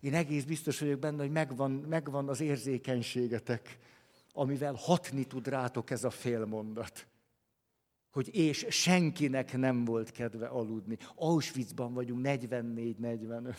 Én 0.00 0.14
egész 0.14 0.44
biztos 0.44 0.80
vagyok 0.80 0.98
benne, 0.98 1.22
hogy 1.22 1.30
megvan, 1.30 1.70
megvan 1.70 2.28
az 2.28 2.40
érzékenységetek, 2.40 3.78
amivel 4.32 4.74
hatni 4.74 5.24
tud 5.24 5.48
rátok 5.48 5.90
ez 5.90 6.04
a 6.04 6.10
félmondat 6.10 7.06
hogy 8.18 8.34
és 8.34 8.66
senkinek 8.68 9.56
nem 9.56 9.84
volt 9.84 10.10
kedve 10.10 10.46
aludni. 10.46 10.98
Auschwitzban 11.14 11.94
vagyunk 11.94 12.26
44-45. 12.28 13.56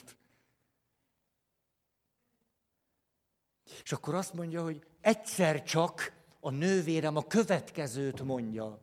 És 3.84 3.91
akkor 3.91 4.15
azt 4.15 4.34
mondja, 4.34 4.63
hogy 4.63 4.84
egyszer 5.01 5.63
csak 5.63 6.13
a 6.39 6.50
nővérem 6.50 7.15
a 7.15 7.27
következőt 7.27 8.22
mondja. 8.22 8.81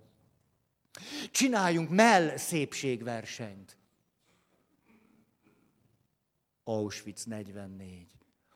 Csináljunk 1.31 1.91
mell 1.91 2.37
szépségversenyt. 2.37 3.77
Auschwitz 6.69 7.25
44. 7.25 8.07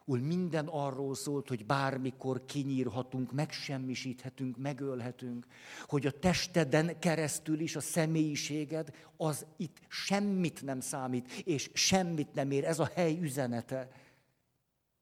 Úr 0.05 0.21
minden 0.21 0.67
arról 0.67 1.15
szólt, 1.15 1.49
hogy 1.49 1.67
bármikor 1.67 2.45
kinyírhatunk, 2.45 3.33
megsemmisíthetünk, 3.33 4.57
megölhetünk, 4.57 5.47
hogy 5.87 6.07
a 6.07 6.19
testeden 6.19 6.99
keresztül 6.99 7.61
is 7.61 7.77
a 7.77 7.81
személyiséged 7.81 8.95
az 9.17 9.47
itt 9.57 9.81
semmit 9.89 10.63
nem 10.63 10.81
számít, 10.81 11.33
és 11.33 11.71
semmit 11.75 12.35
nem 12.35 12.51
ér. 12.51 12.65
Ez 12.65 12.79
a 12.79 12.91
hely 12.95 13.19
üzenete, 13.21 13.91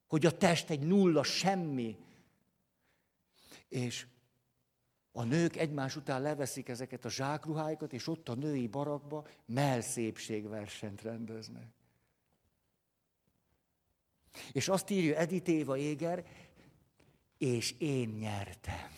hogy 0.07 0.27
a 0.27 0.37
test 0.37 0.71
egy 0.71 0.87
nulla, 0.87 1.23
semmi. 1.23 1.97
És 3.69 4.07
a 5.13 5.23
nők 5.23 5.57
egymás 5.57 5.97
után 5.97 6.23
leveszik 6.23 6.69
ezeket 6.69 7.05
a 7.05 7.11
zsákruháikat, 7.11 7.93
és 7.93 8.07
ott 8.07 8.29
a 8.29 8.35
női 8.35 8.67
barakba 8.67 9.27
melszépségversenyt 9.47 11.03
rendeznek. 11.03 11.78
És 14.53 14.69
azt 14.69 14.91
írja 14.91 15.17
Edith 15.17 15.51
Éva 15.51 15.77
Éger, 15.77 16.25
és 17.39 17.75
én 17.79 18.09
nyertem. 18.09 18.97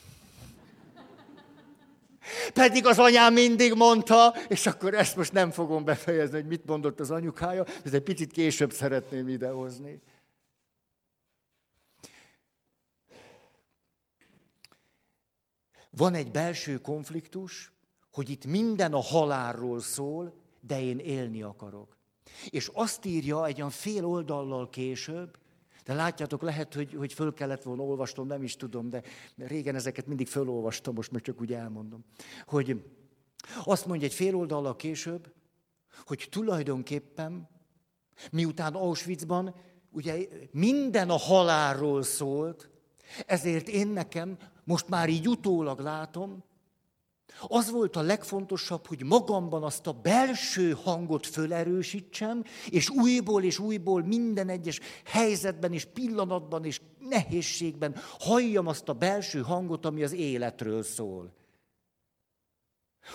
Pedig 2.53 2.87
az 2.87 2.99
anyám 2.99 3.33
mindig 3.33 3.75
mondta, 3.75 4.35
és 4.49 4.67
akkor 4.67 4.95
ezt 4.95 5.17
most 5.17 5.33
nem 5.33 5.51
fogom 5.51 5.85
befejezni, 5.85 6.37
hogy 6.37 6.47
mit 6.47 6.67
mondott 6.67 7.01
az 7.01 7.11
anyukája, 7.11 7.65
ez 7.85 7.95
egy 7.95 8.03
picit 8.03 8.33
később 8.33 8.73
szeretném 8.73 9.29
idehozni. 9.29 10.01
Van 15.91 16.15
egy 16.15 16.31
belső 16.31 16.79
konfliktus, 16.79 17.73
hogy 18.13 18.31
itt 18.31 18.45
minden 18.45 18.93
a 18.93 19.01
halálról 19.01 19.81
szól, 19.81 20.35
de 20.61 20.81
én 20.83 20.99
élni 20.99 21.43
akarok. 21.43 22.00
És 22.49 22.71
azt 22.73 23.05
írja 23.05 23.47
egy 23.47 23.57
olyan 23.57 23.71
fél 23.71 24.05
oldallal 24.05 24.69
később, 24.69 25.39
de 25.85 25.95
látjátok, 25.95 26.43
lehet, 26.43 26.75
hogy, 26.75 26.95
hogy 26.95 27.13
föl 27.13 27.35
kellett 27.35 27.63
volna 27.63 27.83
olvastom, 27.83 28.27
nem 28.27 28.43
is 28.43 28.57
tudom, 28.57 28.89
de 28.89 29.03
régen 29.37 29.75
ezeket 29.75 30.07
mindig 30.07 30.29
fölolvastam, 30.29 30.95
most 30.95 31.11
meg 31.11 31.23
csak 31.23 31.41
úgy 31.41 31.53
elmondom. 31.53 32.05
Hogy 32.47 32.85
azt 33.65 33.87
mondja 33.87 34.07
egy 34.07 34.15
fél 34.15 34.37
oldallal 34.37 34.77
később, 34.77 35.33
hogy 36.05 36.29
tulajdonképpen, 36.31 37.49
miután 38.31 38.75
Auschwitzban 38.75 39.55
ugye 39.93 40.27
minden 40.51 41.11
a 41.11 41.17
halálról 41.17 42.03
szólt, 42.03 42.71
ezért 43.27 43.69
én 43.69 43.89
nekem 43.89 44.37
most 44.65 44.89
már 44.89 45.09
így 45.09 45.29
utólag 45.29 45.81
látom, 45.81 46.45
az 47.49 47.71
volt 47.71 47.97
a 47.97 48.01
legfontosabb, 48.01 48.87
hogy 48.87 49.05
magamban 49.05 49.63
azt 49.63 49.87
a 49.87 49.93
belső 49.93 50.77
hangot 50.83 51.27
fölerősítsem, 51.27 52.45
és 52.71 52.91
újból 52.91 53.43
és 53.43 53.59
újból 53.59 54.03
minden 54.03 54.49
egyes 54.49 54.81
helyzetben 55.05 55.73
és 55.73 55.85
pillanatban 55.85 56.65
és 56.65 56.81
nehézségben 56.99 57.95
halljam 58.19 58.67
azt 58.67 58.89
a 58.89 58.93
belső 58.93 59.41
hangot, 59.41 59.87
ami 59.87 60.03
az 60.03 60.13
életről 60.13 60.83
szól. 60.83 61.33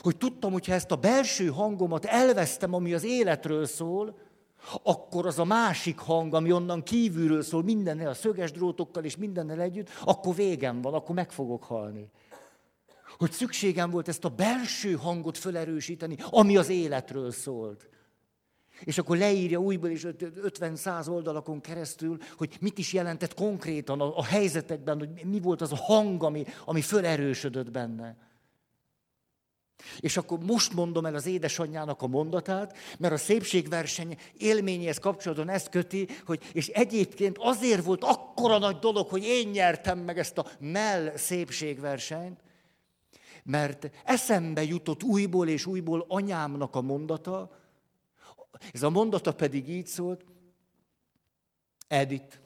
Hogy 0.02 0.18
tudtam, 0.18 0.52
hogy 0.52 0.66
ha 0.66 0.74
ezt 0.74 0.92
a 0.92 0.96
belső 0.96 1.48
hangomat 1.48 2.06
elvesztem, 2.06 2.74
ami 2.74 2.94
az 2.94 3.04
életről 3.04 3.66
szól, 3.66 4.18
akkor 4.84 5.26
az 5.26 5.40
a 5.40 5.44
másik 5.44 6.00
hang, 6.00 6.34
ami 6.34 6.52
onnan 6.52 6.84
kívülről 6.84 7.42
szól, 7.42 7.64
mindennel, 7.64 8.08
a 8.08 8.14
szöges 8.14 8.52
drótokkal 8.52 9.04
és 9.04 9.18
mindennel 9.18 9.62
együtt, 9.62 9.90
akkor 10.04 10.36
végem 10.36 10.82
van, 10.82 10.94
akkor 10.94 11.16
meg 11.16 11.32
fogok 11.32 11.64
halni. 11.64 12.10
Hogy 13.18 13.32
szükségem 13.32 13.90
volt 13.90 14.08
ezt 14.08 14.26
a 14.26 14.30
belső 14.30 14.94
hangot 14.94 15.38
felerősíteni, 15.38 16.16
ami 16.30 16.58
az 16.58 16.70
életről 16.70 17.32
szólt. 17.32 17.90
És 18.80 18.98
akkor 18.98 19.18
leírja 19.18 19.60
újból 19.60 19.90
is 19.90 20.02
50-100 20.06 21.10
oldalakon 21.10 21.62
keresztül, 21.62 22.18
hogy 22.38 22.58
mit 22.60 22.78
is 22.78 22.94
jelentett 22.94 23.34
konkrétan 23.34 24.02
a, 24.02 24.18
a 24.18 24.24
helyzetekben, 24.24 24.98
hogy 24.98 25.26
mi 25.26 25.40
volt 25.40 25.62
az 25.62 25.72
a 25.72 25.76
hang, 25.76 26.24
ami, 26.24 26.46
ami 26.66 26.82
fölerősödött 26.82 27.72
benne. 27.72 28.18
És 30.00 30.18
akkor 30.18 30.40
most 30.40 30.74
mondom 30.74 31.06
el 31.06 31.16
az 31.16 31.26
édesanyjának 31.26 32.02
a 32.02 32.08
mondatát, 32.08 32.78
mert 32.98 33.14
a 33.14 33.18
szépségverseny 33.18 34.18
élményéhez 34.38 34.98
kapcsolatban 34.98 35.50
ezt 35.50 35.70
köti, 35.70 36.08
hogy 36.26 36.50
és 36.54 36.68
egyébként 36.68 37.38
azért 37.40 37.84
volt 37.84 38.04
akkora 38.04 38.58
nagy 38.58 38.80
dolog, 38.80 39.08
hogy 39.08 39.24
én 39.24 39.48
nyertem 39.48 40.00
meg 40.00 40.18
ezt 40.18 40.38
a 40.38 40.48
mell 40.60 41.18
szépségversenyt, 41.18 42.40
mert 43.46 43.90
eszembe 44.04 44.64
jutott 44.64 45.04
újból 45.04 45.48
és 45.48 45.66
újból 45.66 46.06
anyámnak 46.08 46.76
a 46.76 46.82
mondata, 46.82 47.60
ez 48.74 48.84
a 48.84 48.90
mondata 48.90 49.34
pedig 49.34 49.70
így 49.70 49.88
szólt, 49.88 50.26
Edith, 51.88 52.38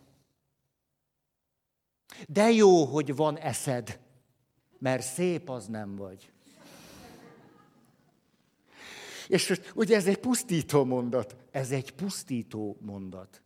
de 2.28 2.52
jó, 2.52 2.86
hogy 2.86 3.16
van 3.16 3.38
eszed, 3.38 4.00
mert 4.80 5.04
szép 5.04 5.50
az 5.50 5.66
nem 5.68 5.96
vagy. 5.96 6.32
És 9.28 9.50
most, 9.50 9.72
ugye 9.76 9.96
ez 9.96 10.08
egy 10.08 10.18
pusztító 10.18 10.84
mondat. 10.84 11.36
Ez 11.52 11.72
egy 11.72 11.92
pusztító 11.92 12.78
mondat. 12.82 13.42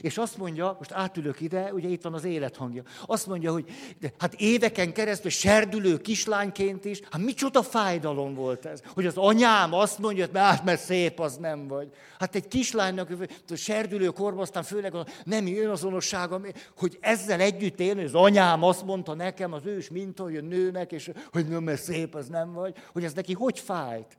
És 0.00 0.18
azt 0.18 0.36
mondja, 0.36 0.74
most 0.78 0.92
átülök 0.92 1.40
ide, 1.40 1.72
ugye 1.72 1.88
itt 1.88 2.02
van 2.02 2.14
az 2.14 2.24
élethangja, 2.24 2.82
azt 3.06 3.26
mondja, 3.26 3.52
hogy 3.52 3.64
de, 4.00 4.12
hát 4.18 4.34
éveken 4.34 4.92
keresztül 4.92 5.30
serdülő 5.30 5.96
kislányként 5.96 6.84
is, 6.84 7.00
hát 7.10 7.22
micsoda 7.22 7.62
fájdalom 7.62 8.34
volt 8.34 8.66
ez, 8.66 8.82
hogy 8.94 9.06
az 9.06 9.16
anyám 9.16 9.72
azt 9.72 9.98
mondja, 9.98 10.26
hogy 10.26 10.36
hát, 10.36 10.64
mert 10.64 10.80
szép 10.80 11.20
az 11.20 11.36
nem 11.36 11.66
vagy. 11.68 11.88
Hát 12.18 12.34
egy 12.34 12.48
kislánynak 12.48 13.10
a 13.48 13.54
serdülő 13.54 14.06
korban, 14.06 14.42
aztán 14.42 14.62
főleg 14.62 14.94
a 14.94 15.06
nemi 15.24 15.58
önazonossága, 15.58 16.40
hogy 16.76 16.98
ezzel 17.00 17.40
együtt 17.40 17.80
élni, 17.80 18.04
az 18.04 18.14
anyám 18.14 18.62
azt 18.62 18.84
mondta 18.84 19.14
nekem, 19.14 19.52
az 19.52 19.66
ős 19.66 19.88
minta, 19.88 20.22
hogy 20.22 20.36
a 20.36 20.40
nőnek, 20.40 20.92
és 20.92 21.10
hogy 21.32 21.48
nem, 21.48 21.62
mert 21.62 21.82
szép 21.82 22.14
az 22.14 22.26
nem 22.26 22.52
vagy, 22.52 22.76
hogy 22.92 23.04
ez 23.04 23.12
neki 23.12 23.32
hogy 23.32 23.58
fájt. 23.58 24.16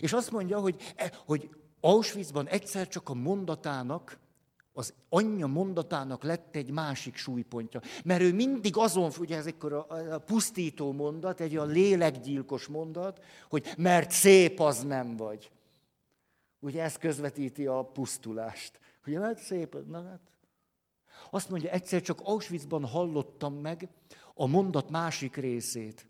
És 0.00 0.12
azt 0.12 0.30
mondja, 0.30 0.58
hogy, 0.58 0.76
e, 0.96 1.12
hogy 1.26 1.48
Auschwitzban 1.80 2.48
egyszer 2.48 2.88
csak 2.88 3.08
a 3.08 3.14
mondatának, 3.14 4.18
az 4.72 4.94
anyja 5.08 5.46
mondatának 5.46 6.22
lett 6.22 6.56
egy 6.56 6.70
másik 6.70 7.16
súlypontja. 7.16 7.80
Mert 8.04 8.20
ő 8.20 8.34
mindig 8.34 8.76
azon, 8.76 9.10
ugye 9.18 9.36
ez 9.36 9.46
egy 9.46 9.56
a, 9.60 9.86
a 10.14 10.18
pusztító 10.18 10.92
mondat, 10.92 11.40
egy 11.40 11.56
olyan 11.56 11.70
lélekgyilkos 11.70 12.66
mondat, 12.66 13.24
hogy 13.48 13.72
mert 13.76 14.10
szép 14.10 14.60
az 14.60 14.82
nem 14.82 15.16
vagy. 15.16 15.50
Ugye 16.60 16.82
ez 16.82 16.96
közvetíti 16.96 17.66
a 17.66 17.82
pusztulást. 17.82 18.80
Ugye 19.06 19.18
mert 19.18 19.38
szép, 19.38 19.76
na 19.86 20.02
hát. 20.02 20.20
Azt 21.30 21.50
mondja, 21.50 21.70
egyszer 21.70 22.00
csak 22.02 22.20
Auschwitzban 22.22 22.84
hallottam 22.84 23.54
meg 23.54 23.88
a 24.34 24.46
mondat 24.46 24.90
másik 24.90 25.36
részét, 25.36 26.06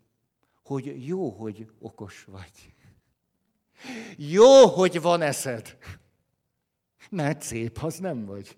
hogy 0.62 1.06
jó, 1.06 1.30
hogy 1.30 1.70
okos 1.78 2.24
vagy. 2.24 2.74
Jó, 4.16 4.66
hogy 4.66 5.00
van 5.00 5.22
eszed. 5.22 5.76
Mert 7.10 7.42
szép, 7.42 7.78
az 7.82 7.98
nem 7.98 8.24
vagy. 8.24 8.56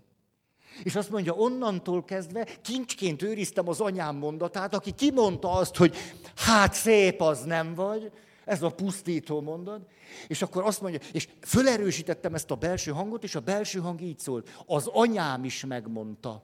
És 0.83 0.95
azt 0.95 1.11
mondja, 1.11 1.35
onnantól 1.35 2.05
kezdve 2.05 2.45
kincsként 2.45 3.23
őriztem 3.23 3.69
az 3.69 3.81
anyám 3.81 4.17
mondatát, 4.17 4.75
aki 4.75 4.91
kimondta 4.91 5.53
azt, 5.53 5.77
hogy 5.77 5.97
hát 6.37 6.75
szép 6.75 7.21
az 7.21 7.43
nem 7.43 7.75
vagy, 7.75 8.13
ez 8.45 8.63
a 8.63 8.71
pusztító 8.71 9.41
mondat, 9.41 9.91
és 10.29 10.43
akkor 10.43 10.65
azt 10.65 10.81
mondja, 10.81 11.01
és 11.13 11.29
fölerősítettem 11.41 12.35
ezt 12.35 12.51
a 12.51 12.55
belső 12.55 12.91
hangot, 12.91 13.25
és 13.25 13.35
a 13.35 13.41
belső 13.41 13.81
hang 13.81 14.01
így 14.01 14.19
szólt, 14.19 14.63
az 14.67 14.87
anyám 14.87 15.45
is 15.45 15.65
megmondta, 15.65 16.43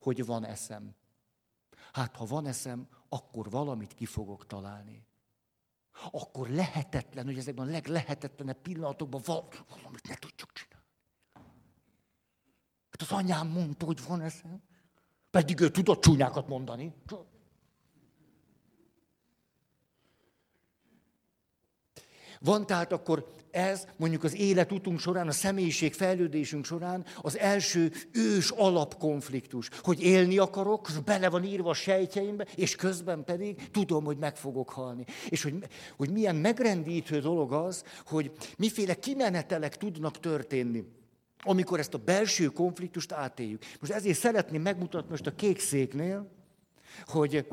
hogy 0.00 0.24
van 0.24 0.46
eszem. 0.46 0.94
Hát 1.92 2.16
ha 2.16 2.24
van 2.24 2.46
eszem, 2.46 2.88
akkor 3.08 3.50
valamit 3.50 3.94
ki 3.94 4.04
fogok 4.04 4.46
találni 4.46 5.06
akkor 6.10 6.48
lehetetlen, 6.48 7.24
hogy 7.24 7.38
ezekben 7.38 7.66
a 7.66 7.70
leglehetetlenebb 7.70 8.60
pillanatokban 8.60 9.22
valamit 9.68 10.08
ne 10.08 10.14
tudjuk 10.14 10.52
csinálni. 10.52 10.73
Hát 12.98 13.10
az 13.10 13.16
anyám 13.16 13.46
mondta, 13.48 13.86
hogy 13.86 13.98
van 14.06 14.20
ez. 14.20 14.34
Pedig 15.30 15.60
ő 15.60 15.70
tudott 15.70 16.02
csúnyákat 16.02 16.48
mondani. 16.48 16.94
Van 22.40 22.66
tehát 22.66 22.92
akkor 22.92 23.32
ez 23.50 23.86
mondjuk 23.96 24.24
az 24.24 24.34
életutunk 24.34 24.98
során, 24.98 25.28
a 25.28 25.32
személyiség 25.32 25.94
fejlődésünk 25.94 26.64
során 26.64 27.04
az 27.22 27.38
első 27.38 27.92
ős 28.12 28.50
alapkonfliktus, 28.50 29.68
hogy 29.82 30.02
élni 30.02 30.38
akarok, 30.38 30.88
bele 31.04 31.28
van 31.28 31.44
írva 31.44 31.70
a 31.70 31.74
sejtjeimbe, 31.74 32.46
és 32.54 32.76
közben 32.76 33.24
pedig 33.24 33.70
tudom, 33.70 34.04
hogy 34.04 34.18
meg 34.18 34.36
fogok 34.36 34.70
halni. 34.70 35.04
És 35.28 35.42
hogy, 35.42 35.54
hogy 35.96 36.10
milyen 36.10 36.36
megrendítő 36.36 37.20
dolog 37.20 37.52
az, 37.52 37.84
hogy 38.06 38.32
miféle 38.56 38.94
kimenetelek 38.94 39.76
tudnak 39.76 40.20
történni 40.20 40.84
amikor 41.44 41.78
ezt 41.78 41.94
a 41.94 41.98
belső 41.98 42.46
konfliktust 42.46 43.12
átéljük. 43.12 43.62
Most 43.80 43.92
ezért 43.92 44.18
szeretném 44.18 44.62
megmutatni 44.62 45.10
most 45.10 45.26
a 45.26 45.34
kék 45.34 45.60
széknél, 45.60 46.30
hogy 47.04 47.46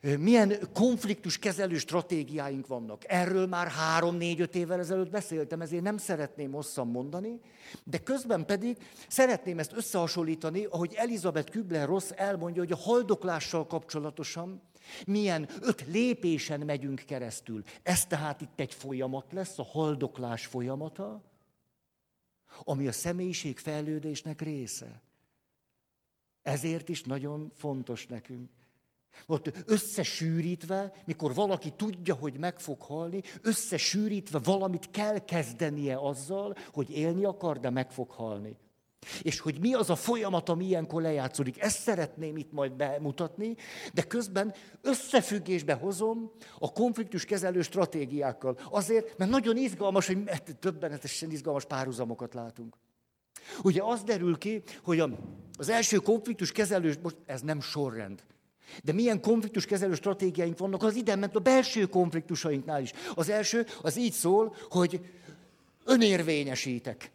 milyen 0.00 0.52
konfliktuskezelő 0.72 1.78
stratégiáink 1.78 2.66
vannak. 2.66 3.02
Erről 3.06 3.46
már 3.46 3.68
három, 3.68 4.16
négy, 4.16 4.40
öt 4.40 4.54
évvel 4.54 4.78
ezelőtt 4.78 5.10
beszéltem, 5.10 5.60
ezért 5.60 5.82
nem 5.82 5.96
szeretném 5.96 6.52
hosszan 6.52 6.86
mondani, 6.86 7.40
de 7.84 7.98
közben 7.98 8.46
pedig 8.46 8.76
szeretném 9.08 9.58
ezt 9.58 9.72
összehasonlítani, 9.72 10.64
ahogy 10.64 10.94
Elizabeth 10.96 11.50
Kübler-Ross 11.50 12.10
elmondja, 12.10 12.62
hogy 12.62 12.72
a 12.72 12.76
haldoklással 12.76 13.66
kapcsolatosan 13.66 14.62
milyen 15.06 15.48
öt 15.60 15.84
lépésen 15.86 16.60
megyünk 16.60 17.02
keresztül. 17.06 17.62
Ez 17.82 18.06
tehát 18.06 18.40
itt 18.40 18.60
egy 18.60 18.74
folyamat 18.74 19.32
lesz, 19.32 19.58
a 19.58 19.64
haldoklás 19.64 20.46
folyamata, 20.46 21.22
ami 22.64 22.86
a 22.86 22.92
személyiség 22.92 23.58
fejlődésnek 23.58 24.40
része. 24.40 25.02
Ezért 26.42 26.88
is 26.88 27.02
nagyon 27.02 27.52
fontos 27.54 28.06
nekünk. 28.06 28.50
Ott 29.26 29.52
összesűrítve, 29.66 30.92
mikor 31.04 31.34
valaki 31.34 31.72
tudja, 31.76 32.14
hogy 32.14 32.38
meg 32.38 32.60
fog 32.60 32.82
halni, 32.82 33.22
összesűrítve 33.42 34.38
valamit 34.38 34.90
kell 34.90 35.18
kezdenie 35.18 35.96
azzal, 35.96 36.56
hogy 36.72 36.90
élni 36.90 37.24
akar, 37.24 37.58
de 37.58 37.70
meg 37.70 37.90
fog 37.90 38.10
halni. 38.10 38.56
És 39.22 39.40
hogy 39.40 39.60
mi 39.60 39.74
az 39.74 39.90
a 39.90 39.96
folyamat, 39.96 40.48
ami 40.48 40.64
ilyenkor 40.64 41.02
lejátszódik. 41.02 41.62
Ezt 41.62 41.80
szeretném 41.80 42.36
itt 42.36 42.52
majd 42.52 42.72
bemutatni, 42.72 43.56
de 43.94 44.02
közben 44.02 44.54
összefüggésbe 44.82 45.74
hozom 45.74 46.30
a 46.58 46.72
konfliktus 46.72 47.24
kezelő 47.24 47.62
stratégiákkal. 47.62 48.58
Azért, 48.70 49.18
mert 49.18 49.30
nagyon 49.30 49.56
izgalmas, 49.56 50.06
hogy 50.06 50.18
többenetesen 50.60 51.30
izgalmas 51.30 51.64
párhuzamokat 51.64 52.34
látunk. 52.34 52.76
Ugye 53.62 53.82
az 53.82 54.02
derül 54.02 54.38
ki, 54.38 54.62
hogy 54.82 55.02
az 55.58 55.68
első 55.68 55.96
konfliktus 55.96 56.52
kezelő, 56.52 56.94
most 57.02 57.16
ez 57.26 57.40
nem 57.40 57.60
sorrend, 57.60 58.22
de 58.84 58.92
milyen 58.92 59.20
konfliktus 59.20 59.64
kezelő 59.64 59.94
stratégiáink 59.94 60.58
vannak, 60.58 60.82
az 60.82 60.94
ide 60.94 61.16
ment 61.16 61.36
a 61.36 61.40
belső 61.40 61.86
konfliktusainknál 61.86 62.82
is. 62.82 62.92
Az 63.14 63.28
első, 63.28 63.66
az 63.82 63.96
így 63.96 64.12
szól, 64.12 64.54
hogy 64.68 65.00
önérvényesítek. 65.84 67.10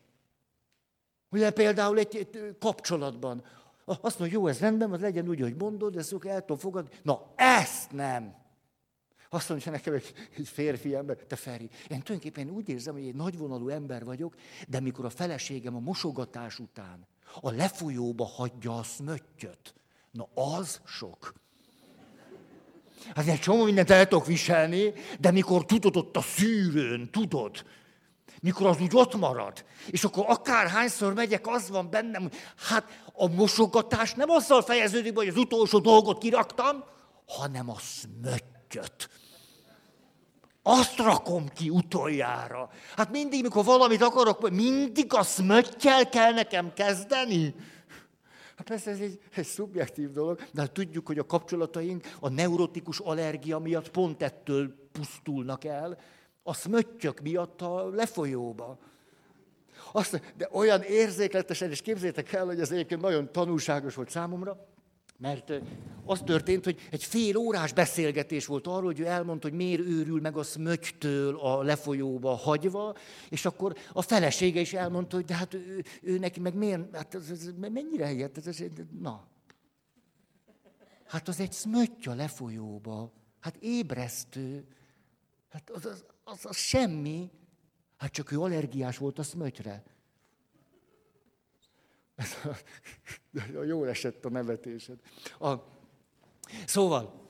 Ugye 1.33 1.51
például 1.51 1.97
egy, 1.97 2.15
egy 2.15 2.55
kapcsolatban. 2.59 3.43
Azt 3.85 4.19
mondja, 4.19 4.39
jó, 4.39 4.47
ez 4.47 4.59
rendben, 4.59 4.91
az 4.91 5.01
legyen 5.01 5.29
úgy, 5.29 5.41
hogy 5.41 5.55
mondod, 5.55 5.97
ezt 5.97 6.15
el 6.25 6.39
tudom 6.39 6.57
fogadni. 6.57 6.89
Na, 7.03 7.33
ezt 7.35 7.91
nem. 7.91 8.35
Azt 9.29 9.49
mondja 9.49 9.71
nekem 9.71 9.93
egy, 9.93 10.13
egy 10.37 10.47
férfi 10.47 10.95
ember, 10.95 11.15
te 11.15 11.35
Feri, 11.35 11.63
én 11.63 12.01
tulajdonképpen 12.01 12.49
úgy 12.49 12.69
érzem, 12.69 12.93
hogy 12.93 13.07
egy 13.07 13.15
nagyvonalú 13.15 13.69
ember 13.69 14.03
vagyok, 14.03 14.35
de 14.67 14.79
mikor 14.79 15.05
a 15.05 15.09
feleségem 15.09 15.75
a 15.75 15.79
mosogatás 15.79 16.59
után 16.59 17.07
a 17.41 17.51
lefolyóba 17.51 18.25
hagyja 18.25 18.77
a 18.77 18.83
szmöttyöt, 18.83 19.73
na 20.11 20.27
az 20.33 20.81
sok. 20.85 21.33
Hát 23.15 23.27
egy 23.27 23.39
csomó 23.39 23.63
mindent 23.63 23.89
el 23.89 24.07
tudok 24.07 24.25
viselni, 24.25 24.93
de 25.19 25.31
mikor 25.31 25.65
tudod 25.65 25.97
ott 25.97 26.17
a 26.17 26.21
szűrőn, 26.21 27.09
tudod, 27.11 27.63
mikor 28.43 28.67
az 28.67 28.81
úgy 28.81 28.91
ott 28.93 29.15
marad, 29.15 29.65
és 29.87 30.03
akkor 30.03 30.25
akárhányszor 30.27 31.13
megyek, 31.13 31.47
az 31.47 31.69
van 31.69 31.89
bennem, 31.89 32.21
hogy 32.21 32.35
hát 32.69 33.01
a 33.13 33.27
mosogatás 33.27 34.13
nem 34.13 34.29
azzal 34.29 34.61
fejeződik, 34.61 35.15
hogy 35.15 35.27
az 35.27 35.37
utolsó 35.37 35.79
dolgot 35.79 36.17
kiraktam, 36.17 36.83
hanem 37.27 37.69
a 37.69 37.77
szmöttyöt. 37.79 39.09
Azt 40.63 40.97
rakom 40.97 41.47
ki 41.47 41.69
utoljára. 41.69 42.69
Hát 42.95 43.11
mindig, 43.11 43.41
mikor 43.41 43.63
valamit 43.63 44.01
akarok, 44.01 44.49
mindig 44.49 45.13
a 45.13 45.23
smöttyel 45.23 46.09
kell 46.09 46.33
nekem 46.33 46.73
kezdeni. 46.73 47.55
Hát 48.57 48.67
persze 48.67 48.91
ez 48.91 48.99
egy, 48.99 49.19
egy 49.35 49.45
szubjektív 49.45 50.11
dolog, 50.11 50.47
de 50.51 50.61
hát 50.61 50.71
tudjuk, 50.71 51.07
hogy 51.07 51.17
a 51.17 51.25
kapcsolataink 51.25 52.15
a 52.19 52.29
neurotikus 52.29 52.99
allergia 52.99 53.59
miatt 53.59 53.89
pont 53.89 54.23
ettől 54.23 54.89
pusztulnak 54.91 55.63
el, 55.63 55.97
a 56.43 56.53
szmöttyök 56.53 57.19
miatt 57.21 57.61
a 57.61 57.87
lefolyóba. 57.89 58.77
Azt, 59.91 60.33
de 60.37 60.49
olyan 60.51 60.81
érzékletesen, 60.81 61.69
és 61.69 61.81
képzétek 61.81 62.33
el, 62.33 62.45
hogy 62.45 62.59
ez 62.59 62.71
egyébként 62.71 63.01
nagyon 63.01 63.31
tanulságos 63.31 63.95
volt 63.95 64.09
számomra, 64.09 64.67
mert 65.17 65.53
az 66.05 66.21
történt, 66.25 66.63
hogy 66.63 66.87
egy 66.91 67.03
fél 67.03 67.37
órás 67.37 67.73
beszélgetés 67.73 68.45
volt 68.45 68.67
arról, 68.67 68.83
hogy 68.83 68.99
ő 68.99 69.05
elmondta, 69.05 69.47
hogy 69.47 69.57
miért 69.57 69.81
őrül 69.81 70.21
meg 70.21 70.37
a 70.37 70.43
szmögytől 70.43 71.39
a 71.39 71.61
lefolyóba 71.61 72.35
hagyva, 72.35 72.95
és 73.29 73.45
akkor 73.45 73.75
a 73.93 74.01
felesége 74.01 74.59
is 74.59 74.73
elmondta, 74.73 75.15
hogy 75.15 75.25
de 75.25 75.35
hát 75.35 75.53
ő, 75.53 75.83
ő 76.01 76.17
neki 76.19 76.39
meg 76.39 76.55
miért, 76.55 76.95
hát 76.95 77.15
ez, 77.15 77.29
ez, 77.29 77.49
mennyire 77.57 78.05
helyett, 78.05 78.37
ez, 78.37 78.47
ez, 78.47 78.63
na. 78.99 79.27
Hát 81.05 81.27
az 81.27 81.39
egy 81.39 81.51
szmötty 81.51 82.09
a 82.09 82.13
lefolyóba, 82.13 83.11
hát 83.39 83.55
ébresztő, 83.59 84.67
hát 85.49 85.69
az, 85.69 85.85
az, 85.85 86.05
az, 86.23 86.45
az 86.45 86.57
semmi, 86.57 87.31
hát 87.97 88.11
csak 88.11 88.31
ő 88.31 88.39
allergiás 88.39 88.97
volt 88.97 89.19
a 89.19 89.23
szmötyre. 89.23 89.83
Jól 93.65 93.89
esett 93.89 94.25
a 94.25 94.29
nevetésed. 94.29 94.99
A, 95.39 95.53
szóval, 96.65 97.21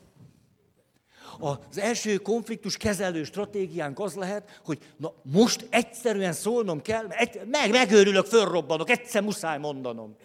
az 1.39 1.77
első 1.77 2.17
konfliktus 2.17 2.77
kezelő 2.77 3.23
stratégiánk 3.23 3.99
az 3.99 4.15
lehet, 4.15 4.60
hogy 4.63 4.93
na 4.97 5.13
most 5.21 5.67
egyszerűen 5.69 6.34
szólnom 6.34 6.82
kell, 6.82 7.08
egy, 7.08 7.47
meg, 7.47 7.71
megőrülök, 7.71 8.25
fölrobbanok, 8.25 8.89
egyszer 8.89 9.23
muszáj 9.23 9.58
mondanom. 9.58 10.15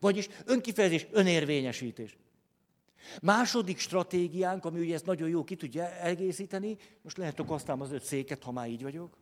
Vagyis 0.00 0.28
önkifejezés, 0.44 1.06
önérvényesítés. 1.10 2.16
Második 3.22 3.78
stratégiánk, 3.78 4.64
ami 4.64 4.80
ugye 4.80 4.94
ezt 4.94 5.06
nagyon 5.06 5.28
jó 5.28 5.44
ki 5.44 5.56
tudja 5.56 6.00
egészíteni, 6.00 6.76
most 7.02 7.16
lehet 7.16 7.40
aztán 7.40 7.80
az 7.80 7.92
öt 7.92 8.04
széket, 8.04 8.42
ha 8.42 8.52
már 8.52 8.68
így 8.68 8.82
vagyok. 8.82 9.16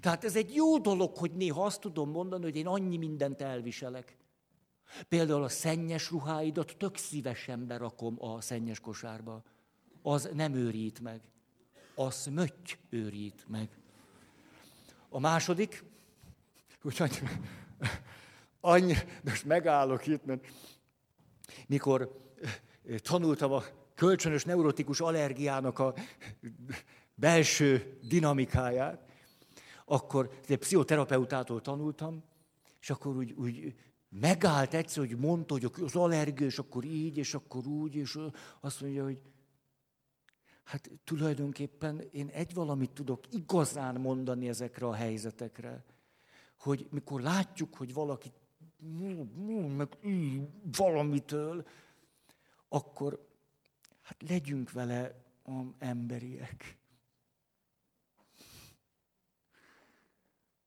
Tehát 0.00 0.24
ez 0.24 0.36
egy 0.36 0.54
jó 0.54 0.78
dolog, 0.78 1.16
hogy 1.16 1.32
néha 1.32 1.64
azt 1.64 1.80
tudom 1.80 2.10
mondani, 2.10 2.42
hogy 2.42 2.56
én 2.56 2.66
annyi 2.66 2.96
mindent 2.96 3.42
elviselek. 3.42 4.16
Például 5.08 5.42
a 5.42 5.48
szennyes 5.48 6.10
ruháidat 6.10 6.76
tök 6.76 6.96
szívesen 6.96 7.66
berakom 7.66 8.16
a 8.18 8.40
szennyes 8.40 8.80
kosárba. 8.80 9.42
Az 10.02 10.30
nem 10.34 10.54
őrít 10.54 11.00
meg. 11.00 11.20
Az 11.94 12.26
möty 12.26 12.78
őrít 12.90 13.44
meg. 13.48 13.68
A 15.08 15.18
második, 15.18 15.84
úgyhogy 16.82 17.22
annyi, 18.60 18.94
most 19.24 19.44
megállok 19.44 20.06
itt, 20.06 20.24
mert 20.24 20.46
mikor 21.66 22.20
tanultam 23.02 23.52
a 23.52 23.62
kölcsönös 23.94 24.44
neurotikus 24.44 25.00
allergiának 25.00 25.78
a 25.78 25.94
belső 27.14 27.98
dinamikáját, 28.08 29.10
akkor 29.84 30.30
egy 30.48 30.58
pszichoterapeutától 30.58 31.60
tanultam, 31.60 32.24
és 32.80 32.90
akkor 32.90 33.16
úgy, 33.16 33.32
úgy 33.32 33.74
megállt 34.08 34.74
egyszer, 34.74 35.06
hogy 35.06 35.18
mondta, 35.18 35.54
hogy 35.54 35.70
az 35.82 35.96
allergiás, 35.96 36.58
akkor 36.58 36.84
így, 36.84 37.16
és 37.16 37.34
akkor 37.34 37.66
úgy, 37.66 37.94
és 37.94 38.18
azt 38.60 38.80
mondja, 38.80 39.04
hogy 39.04 39.20
hát 40.64 40.90
tulajdonképpen 41.04 42.00
én 42.10 42.28
egy 42.28 42.54
valamit 42.54 42.90
tudok 42.90 43.24
igazán 43.30 44.00
mondani 44.00 44.48
ezekre 44.48 44.86
a 44.86 44.94
helyzetekre, 44.94 45.84
hogy 46.58 46.86
mikor 46.90 47.20
látjuk, 47.20 47.74
hogy 47.74 47.92
valaki 47.92 48.32
meg 49.76 49.98
valamitől, 50.76 51.66
akkor 52.72 53.28
hát 54.02 54.22
legyünk 54.28 54.72
vele 54.72 55.24
emberiek. 55.78 56.76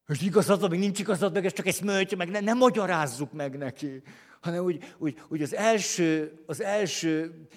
Most 0.05 0.21
igazad 0.21 0.59
van, 0.59 0.69
még 0.69 0.79
nincs 0.79 0.99
igazad, 0.99 1.33
meg 1.33 1.45
ez 1.45 1.53
csak 1.53 1.65
egy 1.65 1.75
smölty, 1.75 2.15
meg 2.15 2.29
ne, 2.29 2.39
nem 2.39 2.57
magyarázzuk 2.57 3.33
meg 3.33 3.57
neki, 3.57 4.01
hanem 4.41 4.63
úgy, 4.63 4.83
úgy, 4.97 5.21
úgy 5.27 5.41
az 5.41 5.55
első, 5.55 6.43
az 6.45 6.61
első 6.61 7.47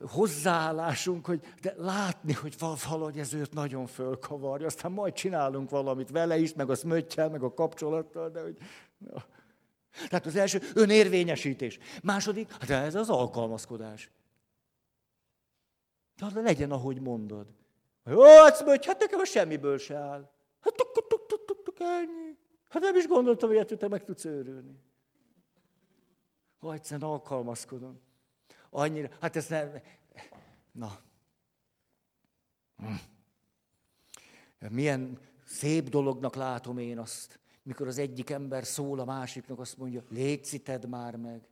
hozzáállásunk, 0.00 1.26
hogy 1.26 1.54
de 1.62 1.74
látni, 1.76 2.32
hogy 2.32 2.56
valahogy 2.58 3.18
ez 3.18 3.34
őt 3.34 3.52
nagyon 3.52 3.86
fölkavarja, 3.86 4.66
aztán 4.66 4.92
majd 4.92 5.12
csinálunk 5.12 5.70
valamit 5.70 6.10
vele 6.10 6.38
is, 6.38 6.54
meg 6.54 6.70
a 6.70 6.74
smöttyel, 6.74 7.28
meg 7.28 7.42
a 7.42 7.54
kapcsolattal, 7.54 8.30
de 8.30 8.42
hogy... 8.42 8.58
Na. 8.98 9.24
Tehát 10.08 10.26
az 10.26 10.36
első 10.36 10.60
önérvényesítés. 10.74 11.78
Második, 12.02 12.50
hát 12.50 12.70
ez 12.70 12.94
az 12.94 13.10
alkalmazkodás. 13.10 14.10
De 16.32 16.40
legyen, 16.40 16.70
ahogy 16.70 17.00
mondod. 17.00 17.46
Jó, 18.04 18.22
hát, 18.22 18.84
hát 18.84 19.00
nekem 19.00 19.20
a 19.20 19.24
semmiből 19.24 19.78
se 19.78 19.96
áll. 19.96 20.30
Hát 20.60 20.74
tuk, 20.74 20.92
tuk, 20.92 21.26
tuk, 21.26 21.44
tuk, 21.44 21.62
tuk, 21.62 21.76
ennyi. 21.80 22.36
Hát 22.68 22.82
nem 22.82 22.96
is 22.96 23.06
gondoltam, 23.06 23.48
hogy 23.48 23.58
ettől 23.58 23.78
te 23.78 23.88
meg 23.88 24.04
tudsz 24.04 24.24
őrülni. 24.24 24.80
Ha 26.58 26.72
egyszerűen 26.72 27.10
alkalmazkodom. 27.10 28.00
Annyira, 28.70 29.08
hát 29.20 29.36
ez 29.36 29.46
nem... 29.46 29.82
Na. 30.72 30.98
Hm. 32.76 32.92
Milyen 34.68 35.18
szép 35.44 35.88
dolognak 35.88 36.34
látom 36.34 36.78
én 36.78 36.98
azt, 36.98 37.38
mikor 37.68 37.86
az 37.86 37.98
egyik 37.98 38.30
ember 38.30 38.64
szól 38.64 38.98
a 38.98 39.04
másiknak, 39.04 39.58
azt 39.58 39.76
mondja, 39.76 40.02
légy 40.08 40.62
már 40.88 41.16
meg. 41.16 41.48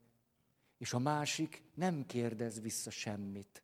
És 0.79 0.93
a 0.93 0.99
másik 0.99 1.63
nem 1.75 2.07
kérdez 2.07 2.61
vissza 2.61 2.91
semmit, 2.91 3.63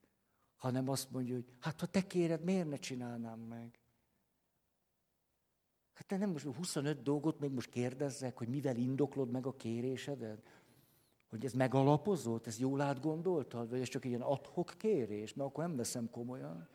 hanem 0.56 0.88
azt 0.88 1.10
mondja, 1.10 1.34
hogy 1.34 1.44
hát 1.60 1.80
ha 1.80 1.86
te 1.86 2.06
kéred, 2.06 2.44
miért 2.44 2.68
ne 2.68 2.76
csinálnám 2.76 3.38
meg? 3.38 3.78
Hát 5.92 6.06
te 6.06 6.16
nem 6.16 6.30
most 6.30 6.44
25 6.44 7.02
dolgot 7.02 7.40
még 7.40 7.50
most 7.50 7.70
kérdezzek, 7.70 8.38
hogy 8.38 8.48
mivel 8.48 8.76
indoklod 8.76 9.30
meg 9.30 9.46
a 9.46 9.56
kérésedet? 9.56 10.50
Hogy 11.28 11.44
ez 11.44 11.52
megalapozott, 11.52 12.46
ez 12.46 12.58
jól 12.58 12.80
átgondoltad, 12.80 13.70
vagy 13.70 13.80
ez 13.80 13.88
csak 13.88 14.04
egy 14.04 14.10
ilyen 14.10 14.22
adhok 14.22 14.74
kérés, 14.76 15.34
mert 15.34 15.48
akkor 15.48 15.64
nem 15.64 15.76
veszem 15.76 16.10
komolyan. 16.10 16.68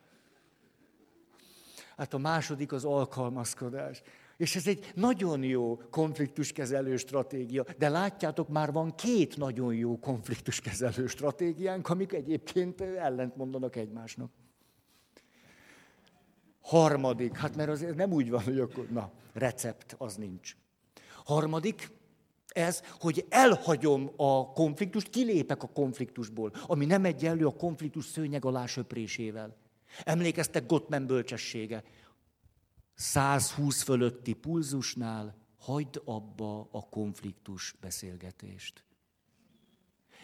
Hát 1.96 2.14
a 2.14 2.18
második 2.18 2.72
az 2.72 2.84
alkalmazkodás. 2.84 4.02
És 4.38 4.56
ez 4.56 4.66
egy 4.66 4.90
nagyon 4.94 5.42
jó 5.42 5.76
konfliktuskezelő 5.90 6.96
stratégia. 6.96 7.64
De 7.78 7.88
látjátok, 7.88 8.48
már 8.48 8.72
van 8.72 8.94
két 8.94 9.36
nagyon 9.36 9.74
jó 9.74 9.98
konfliktuskezelő 9.98 11.06
stratégiánk, 11.06 11.88
amik 11.88 12.12
egyébként 12.12 12.80
ellent 12.80 13.36
mondanak 13.36 13.76
egymásnak. 13.76 14.30
Harmadik, 16.60 17.36
hát 17.36 17.56
mert 17.56 17.68
azért 17.68 17.96
nem 17.96 18.12
úgy 18.12 18.30
van, 18.30 18.42
hogy 18.42 18.58
akkor, 18.58 18.88
na, 18.90 19.12
recept 19.32 19.94
az 19.98 20.16
nincs. 20.16 20.56
Harmadik, 21.24 21.90
ez, 22.48 22.82
hogy 22.98 23.26
elhagyom 23.28 24.10
a 24.16 24.52
konfliktust, 24.52 25.08
kilépek 25.08 25.62
a 25.62 25.68
konfliktusból, 25.68 26.52
ami 26.66 26.84
nem 26.84 27.04
egyenlő 27.04 27.46
a 27.46 27.56
konfliktus 27.56 28.04
szőnyeg 28.04 28.44
alá 28.44 28.66
söprésével. 28.66 29.56
Emlékeztek 30.04 30.66
Gottman 30.66 31.06
bölcsessége. 31.06 31.82
120 32.98 33.82
fölötti 33.82 34.32
pulzusnál 34.32 35.36
hagyd 35.58 36.02
abba 36.04 36.68
a 36.70 36.88
konfliktus 36.88 37.74
beszélgetést. 37.80 38.84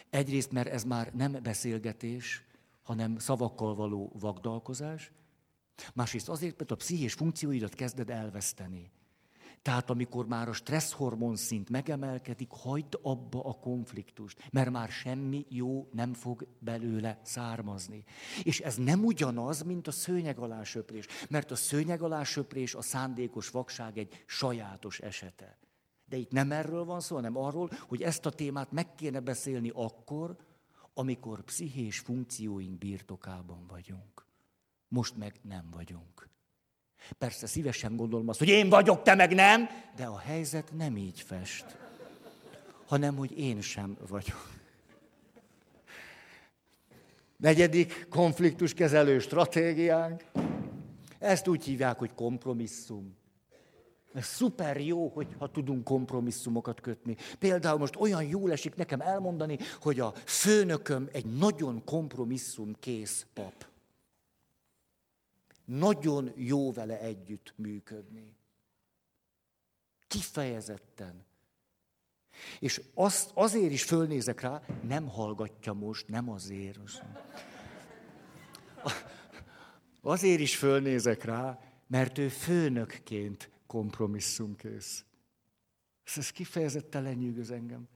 Egyrészt, 0.09 0.51
mert 0.51 0.67
ez 0.67 0.83
már 0.83 1.13
nem 1.13 1.31
beszélgetés, 1.43 2.43
hanem 2.81 3.17
szavakkal 3.17 3.75
való 3.75 4.11
vagdalkozás, 4.19 5.11
Másrészt 5.93 6.29
azért, 6.29 6.57
mert 6.57 6.71
a 6.71 6.75
pszichés 6.75 7.13
funkcióidat 7.13 7.73
kezded 7.73 8.09
elveszteni. 8.09 8.91
Tehát 9.65 9.89
amikor 9.89 10.27
már 10.27 10.49
a 10.49 10.53
stresszhormon 10.53 11.35
szint 11.35 11.69
megemelkedik, 11.69 12.51
hagyd 12.51 12.99
abba 13.01 13.43
a 13.43 13.53
konfliktust, 13.53 14.47
mert 14.51 14.69
már 14.69 14.89
semmi 14.89 15.45
jó 15.49 15.89
nem 15.91 16.13
fog 16.13 16.47
belőle 16.59 17.19
származni. 17.23 18.03
És 18.43 18.59
ez 18.59 18.75
nem 18.75 19.03
ugyanaz, 19.03 19.61
mint 19.61 19.87
a 19.87 19.91
szőnyeg 19.91 20.39
alá 20.39 20.63
söprés, 20.63 21.05
mert 21.29 21.51
a 21.51 21.55
szőnyeg 21.55 22.01
alá 22.01 22.23
söprés 22.23 22.75
a 22.75 22.81
szándékos 22.81 23.49
vakság 23.49 23.97
egy 23.97 24.23
sajátos 24.25 24.99
esete. 24.99 25.57
De 26.05 26.17
itt 26.17 26.31
nem 26.31 26.51
erről 26.51 26.85
van 26.85 26.99
szó, 26.99 27.15
hanem 27.15 27.37
arról, 27.37 27.69
hogy 27.87 28.01
ezt 28.01 28.25
a 28.25 28.31
témát 28.31 28.71
meg 28.71 28.95
kéne 28.95 29.19
beszélni 29.19 29.71
akkor, 29.73 30.35
amikor 30.93 31.43
pszichés 31.43 31.99
funkcióink 31.99 32.77
birtokában 32.77 33.67
vagyunk. 33.67 34.25
Most 34.87 35.17
meg 35.17 35.39
nem 35.41 35.69
vagyunk. 35.71 36.34
Persze 37.17 37.47
szívesen 37.47 37.95
gondolom 37.95 38.29
azt, 38.29 38.39
hogy 38.39 38.47
én 38.47 38.69
vagyok, 38.69 39.03
te 39.03 39.15
meg 39.15 39.33
nem, 39.33 39.69
de 39.95 40.05
a 40.05 40.17
helyzet 40.17 40.71
nem 40.77 40.97
így 40.97 41.21
fest, 41.21 41.65
hanem 42.85 43.15
hogy 43.15 43.39
én 43.39 43.61
sem 43.61 43.97
vagyok. 44.07 44.49
Negyedik 47.37 48.07
konfliktuskezelő 48.09 49.19
stratégiánk. 49.19 50.23
Ezt 51.19 51.47
úgy 51.47 51.63
hívják, 51.63 51.97
hogy 51.97 52.13
kompromisszum. 52.13 53.15
Ez 54.13 54.25
szuper 54.25 54.81
jó, 54.81 55.07
hogyha 55.07 55.51
tudunk 55.51 55.83
kompromisszumokat 55.83 56.81
kötni. 56.81 57.15
Például 57.39 57.77
most 57.77 57.95
olyan 57.95 58.23
jól 58.23 58.51
esik 58.51 58.75
nekem 58.75 59.01
elmondani, 59.01 59.57
hogy 59.81 59.99
a 59.99 60.13
főnököm 60.25 61.09
egy 61.11 61.25
nagyon 61.25 61.83
kompromisszum 61.83 62.75
kész 62.79 63.25
pap. 63.33 63.65
Nagyon 65.65 66.31
jó 66.35 66.71
vele 66.71 66.99
együtt 66.99 67.53
működni. 67.55 68.35
Kifejezetten. 70.07 71.25
És 72.59 72.81
azt, 72.93 73.31
azért 73.33 73.71
is 73.71 73.83
fölnézek 73.83 74.41
rá, 74.41 74.61
nem 74.83 75.07
hallgatja 75.07 75.73
most, 75.73 76.07
nem 76.07 76.29
azért. 76.29 76.79
Azért 80.01 80.39
is 80.39 80.57
fölnézek 80.57 81.23
rá, 81.23 81.59
mert 81.87 82.17
ő 82.17 82.27
főnökként 82.27 83.49
kompromisszumkész. 83.67 85.05
Ez 86.15 86.29
kifejezetten 86.29 87.03
lenyűgöz 87.03 87.51
engem. 87.51 87.87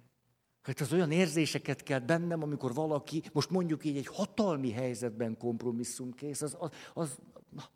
Hát 0.62 0.80
az 0.80 0.94
olyan 0.94 1.12
érzéseket 1.12 1.84
kell 1.84 2.00
bennem, 2.00 2.42
amikor 2.44 2.74
valaki, 2.74 3.24
most 3.34 3.50
mondjuk 3.50 3.86
így 3.86 3.98
egy 3.98 4.08
hatalmi 4.08 4.72
helyzetben 4.72 5.38
kompromisszumkész, 5.38 6.42
az, 6.42 6.58
az, 6.60 6.72
az 6.94 7.18
na. 7.50 7.70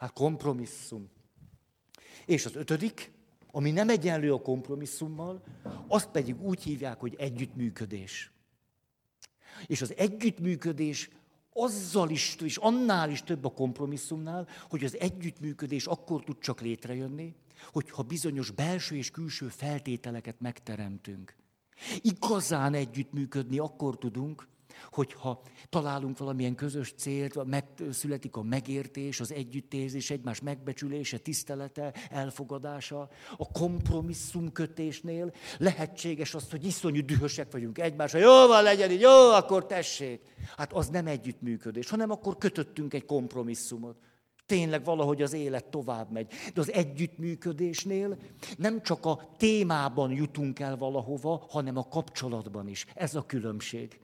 Hát 0.00 0.12
kompromisszum. 0.12 1.10
És 2.26 2.46
az 2.46 2.56
ötödik, 2.56 3.12
ami 3.50 3.70
nem 3.70 3.88
egyenlő 3.88 4.32
a 4.32 4.40
kompromisszummal, 4.40 5.42
azt 5.88 6.08
pedig 6.10 6.42
úgy 6.42 6.62
hívják, 6.62 7.00
hogy 7.00 7.14
együttműködés. 7.18 8.32
És 9.66 9.82
az 9.82 9.94
együttműködés 9.96 11.10
azzal 11.52 12.10
is, 12.10 12.36
és 12.42 12.56
annál 12.56 13.10
is 13.10 13.22
több 13.22 13.44
a 13.44 13.52
kompromisszumnál, 13.52 14.48
hogy 14.68 14.84
az 14.84 14.98
együttműködés 14.98 15.86
akkor 15.86 16.24
tud 16.24 16.38
csak 16.38 16.60
létrejönni, 16.60 17.34
hogyha 17.72 18.02
bizonyos 18.02 18.50
belső 18.50 18.96
és 18.96 19.10
külső 19.10 19.48
feltételeket 19.48 20.40
megteremtünk. 20.40 21.36
Igazán 22.00 22.74
együttműködni 22.74 23.58
akkor 23.58 23.98
tudunk, 23.98 24.48
hogyha 24.90 25.42
találunk 25.68 26.18
valamilyen 26.18 26.54
közös 26.54 26.92
célt, 26.96 27.44
megszületik 27.44 28.36
a 28.36 28.42
megértés, 28.42 29.20
az 29.20 29.32
együttérzés, 29.32 30.10
egymás 30.10 30.40
megbecsülése, 30.40 31.18
tisztelete, 31.18 31.94
elfogadása, 32.10 33.08
a 33.36 33.50
kompromisszumkötésnél 33.52 35.32
lehetséges 35.58 36.34
az, 36.34 36.50
hogy 36.50 36.64
iszonyú 36.64 37.04
dühösek 37.04 37.52
vagyunk 37.52 37.78
egymásra, 37.78 38.18
jó 38.18 38.46
van, 38.46 38.62
legyen 38.62 38.90
így, 38.90 39.00
jó, 39.00 39.30
akkor 39.30 39.66
tessék. 39.66 40.20
Hát 40.56 40.72
az 40.72 40.88
nem 40.88 41.06
együttműködés, 41.06 41.88
hanem 41.88 42.10
akkor 42.10 42.38
kötöttünk 42.38 42.94
egy 42.94 43.04
kompromisszumot. 43.04 43.96
Tényleg 44.46 44.84
valahogy 44.84 45.22
az 45.22 45.32
élet 45.32 45.64
tovább 45.64 46.10
megy. 46.10 46.32
De 46.54 46.60
az 46.60 46.72
együttműködésnél 46.72 48.16
nem 48.56 48.82
csak 48.82 49.06
a 49.06 49.34
témában 49.36 50.10
jutunk 50.12 50.58
el 50.58 50.76
valahova, 50.76 51.46
hanem 51.48 51.76
a 51.76 51.88
kapcsolatban 51.88 52.68
is. 52.68 52.86
Ez 52.94 53.14
a 53.14 53.26
különbség. 53.26 54.00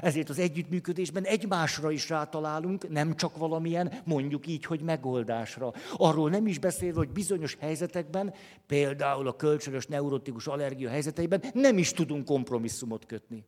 Ezért 0.00 0.28
az 0.28 0.38
együttműködésben 0.38 1.24
egymásra 1.24 1.90
is 1.90 2.08
rátalálunk, 2.08 2.88
nem 2.88 3.16
csak 3.16 3.36
valamilyen, 3.36 3.92
mondjuk 4.04 4.46
így, 4.46 4.64
hogy 4.64 4.80
megoldásra. 4.80 5.72
Arról 5.96 6.30
nem 6.30 6.46
is 6.46 6.58
beszélve, 6.58 6.98
hogy 6.98 7.10
bizonyos 7.10 7.56
helyzetekben, 7.60 8.34
például 8.66 9.28
a 9.28 9.36
kölcsönös 9.36 9.86
neurotikus 9.86 10.46
allergia 10.46 10.90
helyzeteiben 10.90 11.42
nem 11.52 11.78
is 11.78 11.92
tudunk 11.92 12.24
kompromisszumot 12.24 13.06
kötni, 13.06 13.46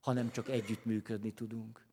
hanem 0.00 0.30
csak 0.30 0.48
együttműködni 0.48 1.32
tudunk. 1.32 1.86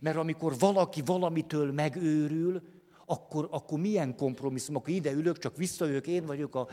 Mert 0.00 0.16
amikor 0.16 0.58
valaki 0.58 1.02
valamitől 1.04 1.72
megőrül, 1.72 2.62
akkor, 3.10 3.48
akkor 3.50 3.78
milyen 3.78 4.16
kompromisszum, 4.16 4.76
akkor 4.76 4.88
ide 4.88 5.12
ülök, 5.12 5.38
csak 5.38 5.56
visszajövök, 5.56 6.06
én 6.06 6.26
vagyok 6.26 6.54
a, 6.54 6.68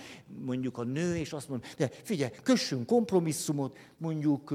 mondjuk 0.46 0.78
a 0.78 0.84
nő, 0.84 1.16
és 1.16 1.34
azt 1.34 1.50
mondom, 1.50 1.70
de 1.78 1.90
figyelj, 2.04 2.32
kössünk 2.44 2.86
kompromisszumot, 2.86 3.78
mondjuk 3.98 4.54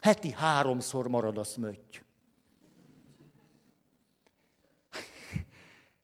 heti 0.00 0.30
háromszor 0.30 1.08
marad 1.08 1.38
a 1.38 1.44
szmötty. 1.44 2.02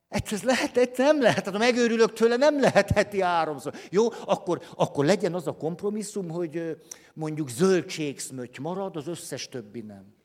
Ez 0.30 0.42
lehet, 0.42 0.76
ez 0.76 0.88
nem 0.96 1.20
lehet, 1.20 1.44
hát 1.44 1.54
ha 1.54 1.58
megőrülök 1.58 2.12
tőle, 2.12 2.36
nem 2.36 2.60
lehet 2.60 2.90
heti 2.90 3.20
háromszor. 3.20 3.74
Jó, 3.90 4.08
akkor, 4.24 4.62
akkor 4.76 5.04
legyen 5.04 5.34
az 5.34 5.46
a 5.46 5.56
kompromisszum, 5.56 6.28
hogy 6.28 6.76
mondjuk 7.14 7.48
zöldségszmöty 7.48 8.60
marad, 8.60 8.96
az 8.96 9.06
összes 9.06 9.48
többi 9.48 9.80
nem 9.80 10.17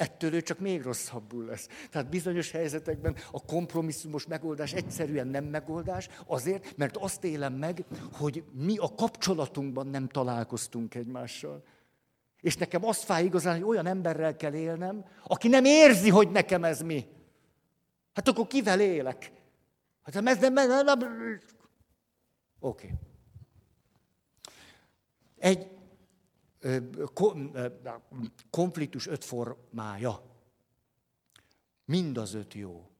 ettől 0.00 0.34
ő 0.34 0.40
csak 0.40 0.58
még 0.58 0.82
rosszabbul 0.82 1.44
lesz. 1.44 1.68
Tehát 1.90 2.08
bizonyos 2.08 2.50
helyzetekben 2.50 3.16
a 3.30 3.44
kompromisszumos 3.44 4.26
megoldás 4.26 4.72
egyszerűen 4.72 5.26
nem 5.26 5.44
megoldás, 5.44 6.08
azért, 6.26 6.76
mert 6.76 6.96
azt 6.96 7.24
élem 7.24 7.52
meg, 7.52 7.84
hogy 8.12 8.44
mi 8.52 8.76
a 8.76 8.94
kapcsolatunkban 8.94 9.86
nem 9.86 10.08
találkoztunk 10.08 10.94
egymással. 10.94 11.64
És 12.40 12.56
nekem 12.56 12.84
azt 12.84 13.04
fáj 13.04 13.24
igazán, 13.24 13.54
hogy 13.54 13.68
olyan 13.68 13.86
emberrel 13.86 14.36
kell 14.36 14.54
élnem, 14.54 15.04
aki 15.26 15.48
nem 15.48 15.64
érzi, 15.64 16.10
hogy 16.10 16.30
nekem 16.30 16.64
ez 16.64 16.80
mi. 16.80 17.06
Hát 18.12 18.28
akkor 18.28 18.46
kivel 18.46 18.80
élek? 18.80 19.32
Hát 20.02 20.16
ez 20.16 20.38
nem... 20.38 20.52
nem, 20.52 20.84
nem. 20.84 20.98
Oké. 22.60 22.86
Okay. 22.86 22.90
Egy 25.38 25.79
konfliktus 28.50 29.06
öt 29.06 29.24
formája. 29.24 30.22
Mind 31.84 32.18
az 32.18 32.34
öt 32.34 32.54
jó. 32.54 32.90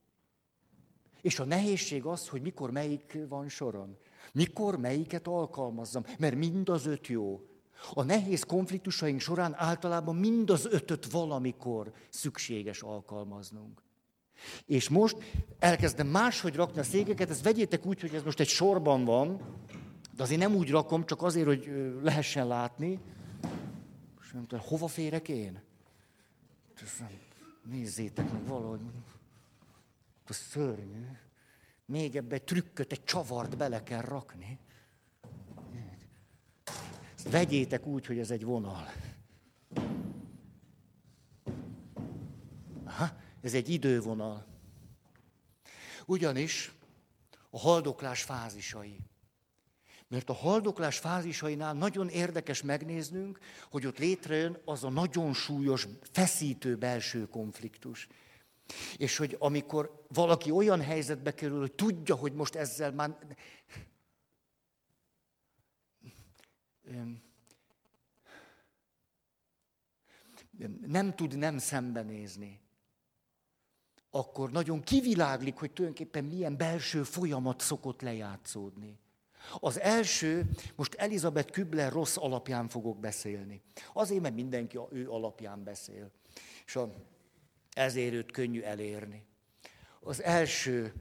És 1.20 1.38
a 1.38 1.44
nehézség 1.44 2.04
az, 2.04 2.28
hogy 2.28 2.42
mikor 2.42 2.70
melyik 2.70 3.18
van 3.28 3.48
soron. 3.48 3.96
Mikor 4.32 4.78
melyiket 4.78 5.26
alkalmazzam, 5.26 6.04
mert 6.18 6.34
mind 6.34 6.68
az 6.68 6.86
öt 6.86 7.06
jó. 7.06 7.40
A 7.94 8.02
nehéz 8.02 8.42
konfliktusaink 8.42 9.20
során 9.20 9.54
általában 9.56 10.16
mind 10.16 10.50
az 10.50 10.66
ötöt 10.70 11.10
valamikor 11.10 11.92
szükséges 12.08 12.82
alkalmaznunk. 12.82 13.82
És 14.66 14.88
most 14.88 15.16
elkezdem 15.58 16.06
máshogy 16.06 16.54
rakni 16.54 16.80
a 16.80 16.84
székeket, 16.84 17.30
ezt 17.30 17.42
vegyétek 17.42 17.86
úgy, 17.86 18.00
hogy 18.00 18.14
ez 18.14 18.22
most 18.22 18.40
egy 18.40 18.48
sorban 18.48 19.04
van, 19.04 19.40
de 20.16 20.22
azért 20.22 20.40
nem 20.40 20.54
úgy 20.54 20.70
rakom, 20.70 21.06
csak 21.06 21.22
azért, 21.22 21.46
hogy 21.46 21.70
lehessen 22.02 22.46
látni, 22.46 22.98
és 24.30 24.36
nem 24.36 24.46
tudom, 24.46 24.64
hova 24.64 24.86
férek 24.86 25.28
én? 25.28 25.62
Nézzétek 27.64 28.32
meg 28.32 28.46
valahogy. 28.46 28.80
Ez 30.24 30.36
szörnyű. 30.36 31.06
Még 31.84 32.16
ebbe 32.16 32.34
egy 32.34 32.44
trükköt, 32.44 32.92
egy 32.92 33.04
csavart 33.04 33.56
bele 33.56 33.82
kell 33.82 34.00
rakni. 34.00 34.58
Vegyétek 37.30 37.86
úgy, 37.86 38.06
hogy 38.06 38.18
ez 38.18 38.30
egy 38.30 38.44
vonal. 38.44 38.92
Aha, 42.84 43.16
ez 43.40 43.54
egy 43.54 43.68
idővonal. 43.68 44.46
Ugyanis 46.06 46.74
a 47.50 47.58
haldoklás 47.58 48.22
fázisai. 48.22 49.00
Mert 50.10 50.30
a 50.30 50.32
haldoklás 50.32 50.98
fázisainál 50.98 51.74
nagyon 51.74 52.08
érdekes 52.08 52.62
megnéznünk, 52.62 53.38
hogy 53.70 53.86
ott 53.86 53.98
létrejön 53.98 54.58
az 54.64 54.84
a 54.84 54.88
nagyon 54.88 55.34
súlyos, 55.34 55.88
feszítő 56.12 56.76
belső 56.76 57.28
konfliktus. 57.28 58.08
És 58.96 59.16
hogy 59.16 59.36
amikor 59.38 60.04
valaki 60.08 60.50
olyan 60.50 60.80
helyzetbe 60.80 61.34
kerül, 61.34 61.58
hogy 61.58 61.72
tudja, 61.72 62.14
hogy 62.14 62.32
most 62.32 62.54
ezzel 62.54 62.92
már 62.92 63.16
nem 70.86 71.14
tud 71.14 71.38
nem 71.38 71.58
szembenézni, 71.58 72.60
akkor 74.10 74.50
nagyon 74.50 74.80
kiviláglik, 74.80 75.56
hogy 75.56 75.72
tulajdonképpen 75.72 76.24
milyen 76.24 76.56
belső 76.56 77.02
folyamat 77.02 77.60
szokott 77.60 78.00
lejátszódni. 78.00 78.98
Az 79.60 79.80
első, 79.80 80.48
most 80.76 80.94
Elizabeth 80.94 81.52
Kübler 81.52 81.92
rossz 81.92 82.16
alapján 82.16 82.68
fogok 82.68 82.98
beszélni. 82.98 83.62
Azért, 83.92 84.20
mert 84.20 84.34
mindenki 84.34 84.76
a 84.76 84.88
ő 84.90 85.10
alapján 85.10 85.64
beszél. 85.64 86.10
És 86.66 86.76
a, 86.76 86.92
ezért 87.72 88.12
őt 88.12 88.32
könnyű 88.32 88.60
elérni. 88.60 89.26
Az 90.00 90.22
első 90.22 90.92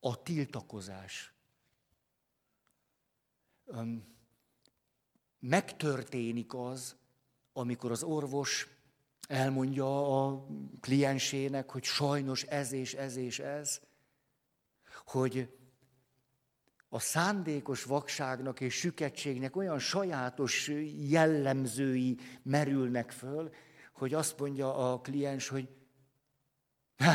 a 0.00 0.22
tiltakozás. 0.22 1.32
Megtörténik 5.38 6.54
az, 6.54 6.96
amikor 7.52 7.90
az 7.90 8.02
orvos 8.02 8.68
elmondja 9.28 10.24
a 10.24 10.46
kliensének, 10.80 11.70
hogy 11.70 11.84
sajnos 11.84 12.42
ez 12.42 12.72
és 12.72 12.94
ez 12.94 13.16
és 13.16 13.38
ez, 13.38 13.80
hogy 15.04 15.56
a 16.96 16.98
szándékos 16.98 17.84
vakságnak 17.84 18.60
és 18.60 18.74
süketségnek 18.74 19.56
olyan 19.56 19.78
sajátos 19.78 20.70
jellemzői 21.08 22.18
merülnek 22.42 23.10
föl, 23.10 23.50
hogy 23.92 24.14
azt 24.14 24.38
mondja 24.38 24.92
a 24.92 25.00
kliens, 25.00 25.48
hogy 25.48 25.68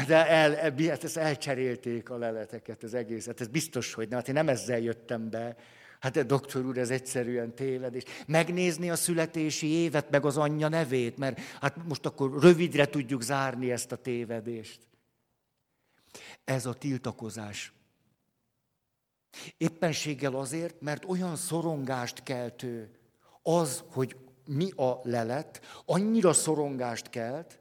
de 0.08 0.28
el, 0.28 0.56
hát 0.90 1.04
ezt 1.04 1.18
elcserélték 1.18 2.10
a 2.10 2.18
leleteket, 2.18 2.84
az 2.84 2.94
egészet. 2.94 3.42
Ez 3.42 3.48
biztos, 3.48 3.94
hogy 3.94 4.08
nem. 4.08 4.18
Hát 4.18 4.28
én 4.28 4.34
nem 4.34 4.50
ezzel 4.50 4.80
jöttem 4.80 5.30
be. 5.30 5.56
Hát 6.00 6.26
doktor 6.26 6.66
úr, 6.66 6.78
ez 6.78 6.90
egyszerűen 6.90 7.56
tévedés. 7.56 8.04
Megnézni 8.28 8.90
a 8.90 8.96
születési 8.96 9.68
évet, 9.68 10.10
meg 10.10 10.26
az 10.26 10.38
anyja 10.38 10.68
nevét, 10.68 11.18
mert 11.18 11.40
hát 11.40 11.88
most 11.88 12.06
akkor 12.06 12.42
rövidre 12.42 12.86
tudjuk 12.86 13.22
zárni 13.22 13.72
ezt 13.72 13.92
a 13.92 13.96
tévedést. 13.96 14.80
Ez 16.44 16.66
a 16.66 16.74
tiltakozás. 16.74 17.74
Éppenséggel 19.58 20.36
azért, 20.36 20.82
mert 20.82 21.06
olyan 21.06 21.36
szorongást 21.36 22.24
keltő 22.24 22.92
az, 23.44 23.84
hogy 23.92 24.16
mi 24.46 24.72
a 24.72 25.00
lelet, 25.04 25.62
annyira 25.86 26.34
szorongást 26.34 27.10
kelt, 27.10 27.60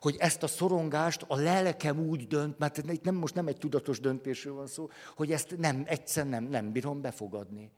hogy 0.00 0.16
ezt 0.18 0.42
a 0.42 0.46
szorongást 0.46 1.24
a 1.28 1.36
lelkem 1.36 1.98
úgy 1.98 2.26
dönt, 2.26 2.58
mert 2.58 2.78
itt 2.78 3.04
nem, 3.04 3.14
most 3.14 3.34
nem 3.34 3.46
egy 3.46 3.58
tudatos 3.58 4.00
döntésről 4.00 4.54
van 4.54 4.66
szó, 4.66 4.88
hogy 5.14 5.32
ezt 5.32 5.56
nem, 5.56 5.82
egyszer 5.86 6.26
nem, 6.28 6.44
nem 6.44 6.72
bírom 6.72 7.00
befogadni. 7.00 7.70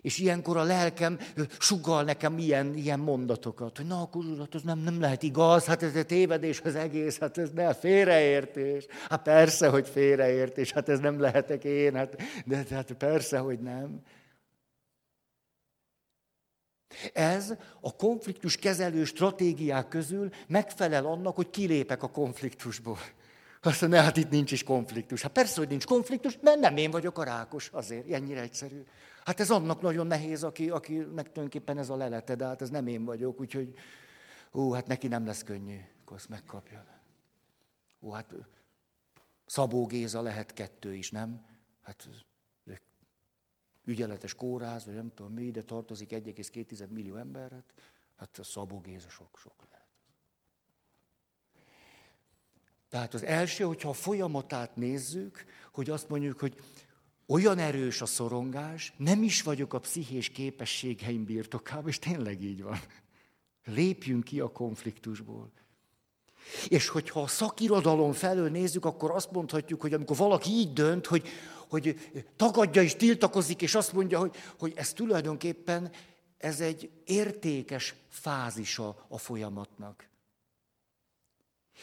És 0.00 0.18
ilyenkor 0.18 0.56
a 0.56 0.62
lelkem 0.62 1.18
sugal 1.58 2.02
nekem 2.02 2.38
ilyen, 2.38 2.74
ilyen 2.74 2.98
mondatokat, 2.98 3.76
hogy 3.76 3.86
na 3.86 4.00
akkor 4.00 4.24
urat, 4.24 4.54
ez 4.54 4.62
nem, 4.62 4.78
nem 4.78 5.00
lehet 5.00 5.22
igaz, 5.22 5.64
hát 5.64 5.82
ez 5.82 5.94
egy 5.94 6.06
tévedés 6.06 6.60
az 6.60 6.74
egész, 6.74 7.18
hát 7.18 7.38
ez 7.38 7.50
ne, 7.50 7.74
félreértés. 7.74 8.86
Hát 9.08 9.22
persze, 9.22 9.68
hogy 9.68 9.88
félreértés, 9.88 10.72
hát 10.72 10.88
ez 10.88 10.98
nem 10.98 11.20
lehetek 11.20 11.64
én, 11.64 11.94
hát, 11.94 12.22
de 12.44 12.64
hát 12.70 12.92
persze, 12.92 13.38
hogy 13.38 13.58
nem. 13.58 14.00
Ez 17.12 17.54
a 17.80 17.96
konfliktus 17.96 18.56
kezelő 18.56 19.04
stratégiák 19.04 19.88
közül 19.88 20.30
megfelel 20.46 21.06
annak, 21.06 21.36
hogy 21.36 21.50
kilépek 21.50 22.02
a 22.02 22.10
konfliktusból. 22.10 22.98
Azt 23.62 23.80
mondja, 23.80 24.00
hát 24.00 24.16
itt 24.16 24.30
nincs 24.30 24.52
is 24.52 24.62
konfliktus. 24.62 25.22
Hát 25.22 25.32
persze, 25.32 25.60
hogy 25.60 25.68
nincs 25.68 25.84
konfliktus, 25.84 26.38
mert 26.40 26.60
nem 26.60 26.76
én 26.76 26.90
vagyok 26.90 27.18
a 27.18 27.24
rákos, 27.24 27.68
azért, 27.72 28.10
ennyire 28.10 28.40
egyszerű. 28.40 28.82
Hát 29.24 29.40
ez 29.40 29.50
annak 29.50 29.80
nagyon 29.80 30.06
nehéz, 30.06 30.44
aki, 30.44 30.70
aki 30.70 30.94
meg 30.94 31.24
tulajdonképpen 31.24 31.78
ez 31.78 31.90
a 31.90 31.96
lelete, 31.96 32.34
de 32.34 32.44
hát 32.44 32.62
ez 32.62 32.70
nem 32.70 32.86
én 32.86 33.04
vagyok, 33.04 33.40
úgyhogy 33.40 33.74
ó, 34.52 34.72
hát 34.72 34.86
neki 34.86 35.08
nem 35.08 35.26
lesz 35.26 35.42
könnyű, 35.42 35.78
akkor 36.00 36.16
azt 36.16 36.28
megkapja. 36.28 36.86
Ó, 38.00 38.10
hát 38.10 38.34
Szabó 39.46 39.86
Géza 39.86 40.22
lehet 40.22 40.52
kettő 40.52 40.94
is, 40.94 41.10
nem? 41.10 41.46
Hát 41.82 42.08
ügyeletes 43.84 44.34
kóráz, 44.34 44.84
vagy 44.84 44.94
nem 44.94 45.14
tudom 45.14 45.32
mi, 45.32 45.50
de 45.50 45.62
tartozik 45.62 46.10
1,2 46.10 46.88
millió 46.88 47.16
emberet, 47.16 47.74
hát 48.16 48.38
a 48.38 48.44
Szabó 48.44 48.80
Géza 48.80 49.08
sok-sok 49.08 49.64
lehet. 49.70 49.86
Tehát 52.88 53.14
az 53.14 53.22
első, 53.22 53.64
hogyha 53.64 53.88
a 53.88 53.92
folyamatát 53.92 54.76
nézzük, 54.76 55.44
hogy 55.72 55.90
azt 55.90 56.08
mondjuk, 56.08 56.40
hogy 56.40 56.60
olyan 57.26 57.58
erős 57.58 58.00
a 58.00 58.06
szorongás, 58.06 58.92
nem 58.96 59.22
is 59.22 59.42
vagyok 59.42 59.74
a 59.74 59.78
pszichés 59.78 60.28
képességeim 60.28 61.24
birtokában, 61.24 61.88
és 61.88 61.98
tényleg 61.98 62.42
így 62.42 62.62
van. 62.62 62.80
Lépjünk 63.64 64.24
ki 64.24 64.40
a 64.40 64.52
konfliktusból. 64.52 65.52
És 66.68 66.88
hogyha 66.88 67.22
a 67.22 67.26
szakirodalom 67.26 68.12
felől 68.12 68.50
nézzük, 68.50 68.84
akkor 68.84 69.10
azt 69.10 69.30
mondhatjuk, 69.30 69.80
hogy 69.80 69.94
amikor 69.94 70.16
valaki 70.16 70.50
így 70.50 70.72
dönt, 70.72 71.06
hogy, 71.06 71.28
hogy 71.68 71.96
tagadja 72.36 72.82
és 72.82 72.96
tiltakozik, 72.96 73.62
és 73.62 73.74
azt 73.74 73.92
mondja, 73.92 74.18
hogy, 74.18 74.34
hogy 74.58 74.72
ez 74.76 74.92
tulajdonképpen 74.92 75.90
ez 76.38 76.60
egy 76.60 76.90
értékes 77.04 77.94
fázisa 78.08 79.06
a 79.08 79.18
folyamatnak. 79.18 80.08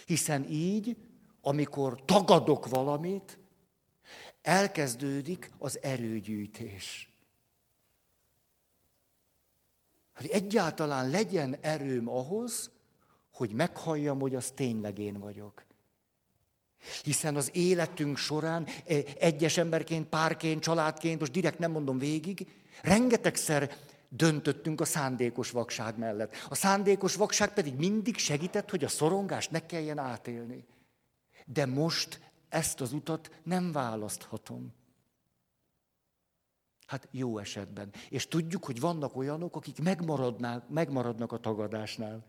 Hiszen 0.06 0.50
így, 0.50 0.98
amikor 1.42 2.06
tagadok 2.06 2.68
valamit, 2.68 3.39
elkezdődik 4.42 5.52
az 5.58 5.80
erőgyűjtés. 5.82 7.10
Hogy 10.16 10.30
egyáltalán 10.30 11.10
legyen 11.10 11.58
erőm 11.62 12.10
ahhoz, 12.10 12.72
hogy 13.34 13.52
meghalljam, 13.52 14.20
hogy 14.20 14.36
az 14.36 14.52
tényleg 14.56 15.00
én 15.00 15.20
vagyok. 15.20 15.64
Hiszen 17.04 17.36
az 17.36 17.50
életünk 17.54 18.18
során 18.18 18.68
e, 18.86 18.96
egyes 19.20 19.58
emberként, 19.58 20.08
párként, 20.08 20.62
családként, 20.62 21.20
most 21.20 21.32
direkt 21.32 21.60
nem 21.60 21.72
mondom 21.72 21.98
végig, 21.98 22.48
rengetegszer 22.82 23.76
döntöttünk 24.10 24.82
a 24.82 24.86
szándékos 24.86 25.52
vakság 25.52 25.98
mellett. 25.98 26.36
A 26.50 26.56
szándékos 26.56 27.16
vakság 27.16 27.54
pedig 27.54 27.76
mindig 27.76 28.18
segített, 28.18 28.70
hogy 28.70 28.84
a 28.84 28.88
szorongást 28.88 29.52
ne 29.52 29.66
kelljen 29.66 29.98
átélni. 29.98 30.66
De 31.46 31.66
most 31.66 32.20
ezt 32.50 32.82
az 32.82 32.94
utat 32.94 33.42
nem 33.44 33.72
választhatom. 33.72 34.74
Hát 36.86 37.08
jó 37.12 37.38
esetben. 37.38 37.94
És 38.10 38.28
tudjuk, 38.28 38.66
hogy 38.66 38.80
vannak 38.80 39.16
olyanok, 39.16 39.56
akik 39.56 39.82
megmaradnak 40.68 41.32
a 41.32 41.40
tagadásnál. 41.40 42.26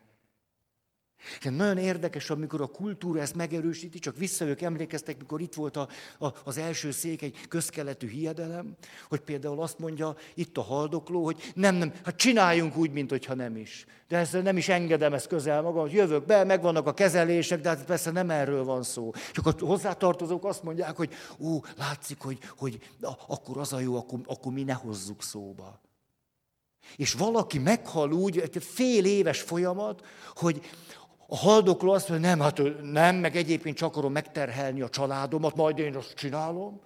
És 1.39 1.45
nagyon 1.45 1.79
érdekes, 1.79 2.31
amikor 2.31 2.61
a 2.61 2.67
kultúra 2.67 3.21
ezt 3.21 3.35
megerősíti, 3.35 3.99
csak 3.99 4.17
visszajövök, 4.17 4.61
emlékeztek, 4.61 5.19
mikor 5.19 5.41
itt 5.41 5.55
volt 5.55 5.77
a, 5.77 5.89
a, 6.19 6.27
az 6.45 6.59
első 6.59 6.91
szék, 6.91 7.23
egy 7.23 7.47
közkeletű 7.49 8.09
hiedelem, 8.09 8.77
hogy 9.09 9.21
például 9.21 9.63
azt 9.63 9.79
mondja 9.79 10.17
itt 10.35 10.57
a 10.57 10.63
haldokló, 10.63 11.25
hogy 11.25 11.53
nem, 11.55 11.75
nem, 11.75 11.93
hát 12.05 12.17
csináljunk 12.17 12.77
úgy, 12.77 12.91
mint 12.91 13.11
hogyha 13.11 13.35
nem 13.35 13.57
is. 13.57 13.87
De 14.09 14.17
ezt 14.17 14.43
nem 14.43 14.57
is 14.57 14.69
engedem 14.69 15.13
ezt 15.13 15.27
közel 15.27 15.63
magam, 15.63 15.81
hogy 15.81 15.93
jövök 15.93 16.27
be, 16.27 16.45
megvannak 16.45 16.87
a 16.87 16.95
kezelések, 16.95 17.61
de 17.61 17.69
hát 17.69 17.85
persze 17.85 18.11
nem 18.11 18.31
erről 18.31 18.65
van 18.65 18.83
szó. 18.83 19.11
Csak 19.33 19.47
a 19.47 19.55
hozzátartozók 19.59 20.45
azt 20.45 20.63
mondják, 20.63 20.97
hogy 20.97 21.13
ú, 21.37 21.61
látszik, 21.77 22.21
hogy, 22.21 22.39
hogy 22.57 22.79
akkor 23.27 23.59
az 23.59 23.73
a 23.73 23.81
jó, 23.81 23.97
akkor, 23.97 24.21
akkor 24.25 24.53
mi 24.53 24.63
ne 24.63 24.73
hozzuk 24.73 25.23
szóba. 25.23 25.81
És 26.97 27.13
valaki 27.13 27.59
meghal 27.59 28.13
úgy, 28.13 28.39
egy 28.39 28.63
fél 28.65 29.05
éves 29.05 29.41
folyamat, 29.41 30.07
hogy 30.35 30.61
a 31.33 31.37
haldokló 31.37 31.93
azt 31.93 32.09
mondja, 32.09 32.29
nem, 32.29 32.41
hát 32.41 32.83
nem, 32.83 33.17
meg 33.17 33.37
egyébként 33.37 33.77
csak 33.77 33.89
akarom 33.89 34.13
megterhelni 34.13 34.81
a 34.81 34.89
családomat, 34.89 35.57
majd 35.57 35.79
én 35.79 35.97
azt 35.97 36.15
csinálom. 36.15 36.81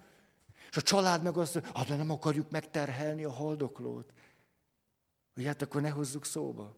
És 0.69 0.77
a 0.77 0.81
család 0.81 1.23
meg 1.23 1.37
azt 1.37 1.53
mondja, 1.53 1.71
hát 1.75 1.87
nem 1.87 2.11
akarjuk 2.11 2.49
megterhelni 2.49 3.23
a 3.23 3.31
haldoklót. 3.31 4.13
Hogy 5.33 5.45
hát 5.45 5.61
akkor 5.61 5.81
ne 5.81 5.89
hozzuk 5.89 6.25
szóba. 6.25 6.75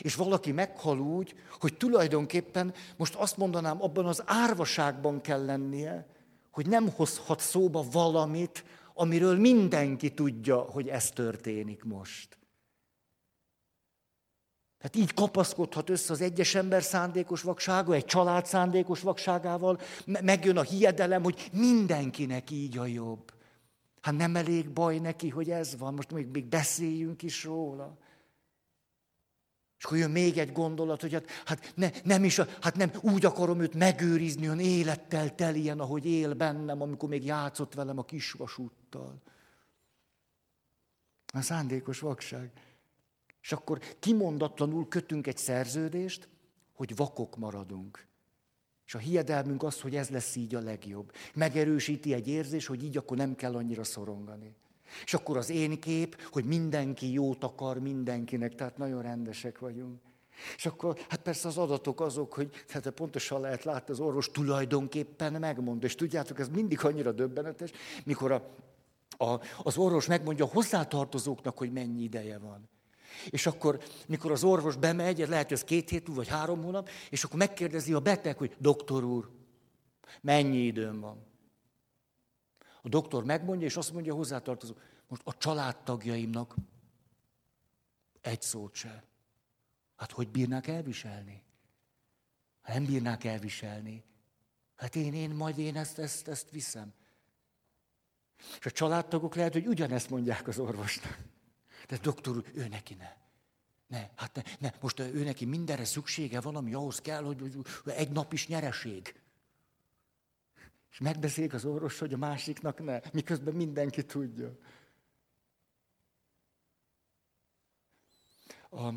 És 0.00 0.14
valaki 0.14 0.52
meghal 0.52 1.00
úgy, 1.00 1.34
hogy 1.60 1.76
tulajdonképpen 1.76 2.74
most 2.96 3.14
azt 3.14 3.36
mondanám, 3.36 3.82
abban 3.82 4.06
az 4.06 4.22
árvaságban 4.26 5.20
kell 5.20 5.44
lennie, 5.44 6.06
hogy 6.50 6.66
nem 6.66 6.90
hozhat 6.90 7.40
szóba 7.40 7.84
valamit, 7.90 8.64
amiről 8.94 9.36
mindenki 9.36 10.14
tudja, 10.14 10.56
hogy 10.56 10.88
ez 10.88 11.10
történik 11.10 11.84
most. 11.84 12.38
Tehát 14.78 14.96
így 14.96 15.14
kapaszkodhat 15.14 15.90
össze 15.90 16.12
az 16.12 16.20
egyes 16.20 16.54
ember 16.54 16.82
szándékos 16.82 17.42
vaksága, 17.42 17.94
egy 17.94 18.04
család 18.04 18.46
szándékos 18.46 19.00
vakságával, 19.00 19.80
megjön 20.06 20.56
a 20.56 20.62
hiedelem, 20.62 21.22
hogy 21.22 21.50
mindenkinek 21.52 22.50
így 22.50 22.78
a 22.78 22.86
jobb. 22.86 23.32
Hát 24.00 24.16
nem 24.16 24.36
elég 24.36 24.70
baj 24.70 24.98
neki, 24.98 25.28
hogy 25.28 25.50
ez 25.50 25.76
van, 25.78 25.94
most 25.94 26.12
még, 26.12 26.26
még 26.26 26.46
beszéljünk 26.46 27.22
is 27.22 27.44
róla. 27.44 27.98
És 29.78 29.84
akkor 29.84 29.98
jön 29.98 30.10
még 30.10 30.38
egy 30.38 30.52
gondolat, 30.52 31.00
hogy 31.00 31.12
hát, 31.12 31.30
hát 31.44 31.72
ne, 31.74 31.90
nem 32.04 32.24
is, 32.24 32.40
hát 32.60 32.76
nem 32.76 32.90
úgy 33.00 33.24
akarom 33.24 33.60
őt 33.60 33.74
megőrizni, 33.74 34.46
olyan 34.46 34.60
élettel 34.60 35.34
teljen, 35.34 35.80
ahogy 35.80 36.06
él 36.06 36.34
bennem, 36.34 36.82
amikor 36.82 37.08
még 37.08 37.24
játszott 37.24 37.74
velem 37.74 37.98
a 37.98 38.04
kisvasúttal. 38.04 39.22
A 41.32 41.40
szándékos 41.40 42.00
vakság. 42.00 42.50
És 43.48 43.54
akkor 43.54 43.78
kimondatlanul 43.98 44.88
kötünk 44.88 45.26
egy 45.26 45.36
szerződést, 45.36 46.28
hogy 46.74 46.96
vakok 46.96 47.36
maradunk. 47.36 48.06
És 48.86 48.94
a 48.94 48.98
hiedelmünk 48.98 49.62
az, 49.62 49.80
hogy 49.80 49.96
ez 49.96 50.08
lesz 50.08 50.36
így 50.36 50.54
a 50.54 50.60
legjobb. 50.60 51.12
Megerősíti 51.34 52.12
egy 52.12 52.28
érzés, 52.28 52.66
hogy 52.66 52.84
így 52.84 52.96
akkor 52.96 53.16
nem 53.16 53.34
kell 53.34 53.54
annyira 53.54 53.84
szorongani. 53.84 54.54
És 55.04 55.14
akkor 55.14 55.36
az 55.36 55.50
én 55.50 55.80
kép, 55.80 56.22
hogy 56.30 56.44
mindenki 56.44 57.12
jót 57.12 57.44
akar 57.44 57.78
mindenkinek, 57.78 58.54
tehát 58.54 58.76
nagyon 58.76 59.02
rendesek 59.02 59.58
vagyunk. 59.58 60.00
És 60.56 60.66
akkor, 60.66 60.98
hát 61.08 61.22
persze 61.22 61.48
az 61.48 61.58
adatok 61.58 62.00
azok, 62.00 62.32
hogy 62.32 62.50
hát 62.68 62.90
pontosan 62.90 63.40
lehet 63.40 63.64
látni, 63.64 63.92
az 63.92 64.00
orvos 64.00 64.30
tulajdonképpen 64.30 65.32
megmond. 65.32 65.84
És 65.84 65.94
tudjátok, 65.94 66.38
ez 66.38 66.48
mindig 66.48 66.84
annyira 66.84 67.12
döbbenetes, 67.12 67.70
mikor 68.04 68.32
a, 68.32 68.48
a, 69.24 69.40
az 69.62 69.76
orvos 69.76 70.06
megmondja 70.06 70.44
a 70.44 70.48
hozzátartozóknak, 70.52 71.58
hogy 71.58 71.72
mennyi 71.72 72.02
ideje 72.02 72.38
van. 72.38 72.68
És 73.26 73.46
akkor, 73.46 73.82
mikor 74.06 74.30
az 74.32 74.44
orvos 74.44 74.76
bemegy, 74.76 75.18
lehet, 75.28 75.48
hogy 75.48 75.56
ez 75.56 75.64
két 75.64 75.88
hét 75.88 76.08
vagy 76.08 76.28
három 76.28 76.62
hónap, 76.62 76.88
és 77.10 77.24
akkor 77.24 77.38
megkérdezi 77.38 77.92
a 77.92 78.00
beteg, 78.00 78.38
hogy 78.38 78.56
doktor 78.58 79.04
úr, 79.04 79.30
mennyi 80.20 80.58
időm 80.58 81.00
van? 81.00 81.26
A 82.82 82.88
doktor 82.88 83.24
megmondja, 83.24 83.66
és 83.66 83.76
azt 83.76 83.92
mondja 83.92 84.14
hozzátartozó, 84.14 84.74
most 85.08 85.22
a 85.24 85.36
családtagjaimnak 85.36 86.54
egy 88.20 88.42
szót 88.42 88.74
se. 88.74 89.04
Hát 89.96 90.12
hogy 90.12 90.28
bírnák 90.28 90.66
elviselni? 90.66 91.42
Nem 92.66 92.84
bírnák 92.84 93.24
elviselni. 93.24 94.04
Hát 94.76 94.96
én, 94.96 95.14
én 95.14 95.30
majd 95.30 95.58
én 95.58 95.76
ezt, 95.76 95.98
ezt, 95.98 96.28
ezt 96.28 96.50
viszem. 96.50 96.92
És 98.58 98.66
a 98.66 98.70
családtagok 98.70 99.34
lehet, 99.34 99.52
hogy 99.52 99.66
ugyanezt 99.66 100.10
mondják 100.10 100.48
az 100.48 100.58
orvosnak. 100.58 101.18
De 101.88 101.98
doktor 102.02 102.36
úr, 102.36 102.44
ő 102.54 102.68
neki 102.68 102.94
ne. 102.94 103.16
Ne, 103.86 104.10
hát 104.16 104.34
ne, 104.34 104.42
ne, 104.58 104.72
most 104.80 104.98
ő 105.00 105.24
neki 105.24 105.44
mindenre 105.44 105.84
szüksége 105.84 106.40
van, 106.40 106.56
ami 106.56 106.74
ahhoz 106.74 107.00
kell, 107.00 107.22
hogy 107.22 107.56
egy 107.84 108.10
nap 108.10 108.32
is 108.32 108.48
nyereség. 108.48 109.20
És 110.90 110.98
megbeszélik 110.98 111.52
az 111.52 111.64
orvos, 111.64 111.98
hogy 111.98 112.12
a 112.12 112.16
másiknak 112.16 112.84
ne, 112.84 113.00
miközben 113.12 113.54
mindenki 113.54 114.04
tudja. 114.04 114.56
A, 118.70 118.92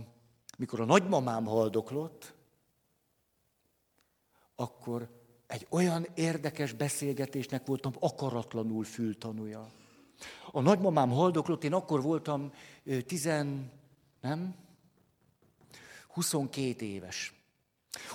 mikor 0.57 0.79
a 0.79 0.85
nagymamám 0.85 1.45
haldoklott, 1.45 2.33
akkor 4.55 5.09
egy 5.47 5.67
olyan 5.69 6.07
érdekes 6.13 6.73
beszélgetésnek 6.73 7.65
voltam 7.65 7.93
akaratlanul 7.99 8.83
fültanúja. 8.83 9.71
A 10.51 10.61
nagymamám 10.61 11.09
haldoklott, 11.09 11.63
én 11.63 11.73
akkor 11.73 12.01
voltam 12.01 12.51
tizen, 13.05 13.71
nem? 14.21 14.55
22 16.07 16.85
éves. 16.85 17.33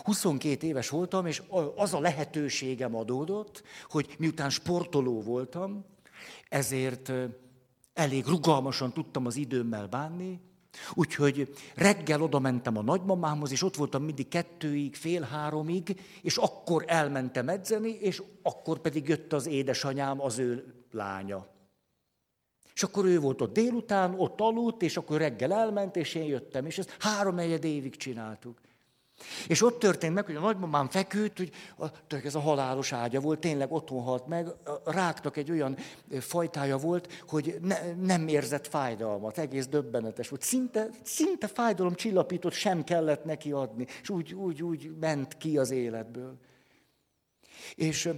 22 0.03 0.67
éves 0.67 0.89
voltam, 0.89 1.27
és 1.27 1.43
az 1.77 1.95
a 1.95 2.01
lehetőségem 2.01 2.95
adódott, 2.95 3.63
hogy 3.89 4.15
miután 4.19 4.51
sportoló 4.51 5.23
voltam, 5.23 5.85
ezért 6.49 7.13
elég 7.95 8.27
rugalmasan 8.27 8.93
tudtam 8.93 9.27
az 9.27 9.37
időmmel 9.37 9.87
bánni, 9.87 10.41
Úgyhogy 10.95 11.55
reggel 11.75 12.23
oda 12.23 12.39
mentem 12.39 12.77
a 12.77 12.83
nagymamámhoz, 12.83 13.51
és 13.51 13.63
ott 13.63 13.77
voltam 13.77 14.03
mindig 14.03 14.29
kettőig, 14.29 14.95
fél 14.95 15.23
háromig, 15.23 16.01
és 16.23 16.37
akkor 16.37 16.85
elmentem 16.87 17.49
edzeni, 17.49 17.91
és 17.91 18.23
akkor 18.43 18.79
pedig 18.79 19.09
jött 19.09 19.33
az 19.33 19.47
édesanyám, 19.47 20.21
az 20.21 20.39
ő 20.39 20.75
lánya. 20.93 21.47
És 22.77 22.83
akkor 22.83 23.05
ő 23.05 23.21
volt 23.21 23.41
ott 23.41 23.53
délután, 23.53 24.15
ott 24.19 24.41
aludt, 24.41 24.83
és 24.83 24.97
akkor 24.97 25.19
reggel 25.19 25.53
elment, 25.53 25.97
és 25.97 26.15
én 26.15 26.25
jöttem. 26.25 26.67
És 26.67 26.79
ezt 26.79 26.97
három 26.99 27.39
évig 27.39 27.97
csináltuk. 27.97 28.59
És 29.49 29.63
ott 29.63 29.79
történt 29.79 30.15
meg, 30.15 30.27
hogy 30.27 30.35
a 30.35 30.41
nagymamám 30.41 30.89
feküdt, 30.89 31.39
hogy 31.39 31.53
ez 32.25 32.35
a 32.35 32.41
halálos 32.41 32.93
ágya 32.93 33.21
volt, 33.21 33.41
tényleg 33.41 33.73
otthon 33.73 34.03
halt 34.03 34.27
meg, 34.27 34.49
ráknak 34.85 35.37
egy 35.37 35.51
olyan 35.51 35.77
fajtája 36.21 36.77
volt, 36.77 37.23
hogy 37.29 37.59
ne, 37.63 37.95
nem 37.95 38.29
érzett 38.29 38.67
fájdalmat, 38.67 39.39
egész 39.39 39.67
döbbenetes 39.67 40.29
volt. 40.29 40.43
Szinte, 40.43 40.89
szinte 41.03 41.47
fájdalom 41.47 41.95
csillapított 41.95 42.53
sem 42.53 42.85
kellett 42.85 43.25
neki 43.25 43.53
adni, 43.53 43.87
és 44.03 44.09
úgy, 44.11 44.35
úgy, 44.35 44.63
úgy 44.63 44.97
ment 45.01 45.37
ki 45.37 45.59
az 45.59 45.71
életből. 45.71 46.37
És 47.75 48.09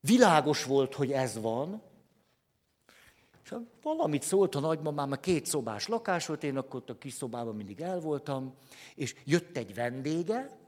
világos 0.00 0.64
volt, 0.64 0.94
hogy 0.94 1.12
ez 1.12 1.40
van, 1.40 1.82
és 3.46 3.56
valamit 3.82 4.22
szólt 4.22 4.54
a 4.54 4.60
nagymamám, 4.60 5.12
a 5.12 5.16
két 5.16 5.46
szobás 5.46 5.86
lakás 5.86 6.26
volt, 6.26 6.44
én 6.44 6.56
akkor 6.56 6.82
a 6.86 6.98
kis 6.98 7.12
szobában 7.12 7.54
mindig 7.54 7.80
el 7.80 8.00
voltam, 8.00 8.54
és 8.94 9.14
jött 9.24 9.56
egy 9.56 9.74
vendége, 9.74 10.58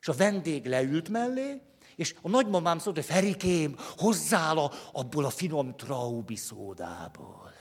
és 0.00 0.08
a 0.08 0.12
vendég 0.12 0.66
leült 0.66 1.08
mellé, 1.08 1.60
és 1.96 2.14
a 2.22 2.28
nagymamám 2.28 2.78
szólt, 2.78 2.96
hogy 2.96 3.04
Ferikém, 3.04 3.76
hozzál 3.96 4.58
a, 4.58 4.70
abból 4.92 5.24
a 5.24 5.30
finom 5.30 5.76
traubi 5.76 6.36
szódából. 6.36 7.52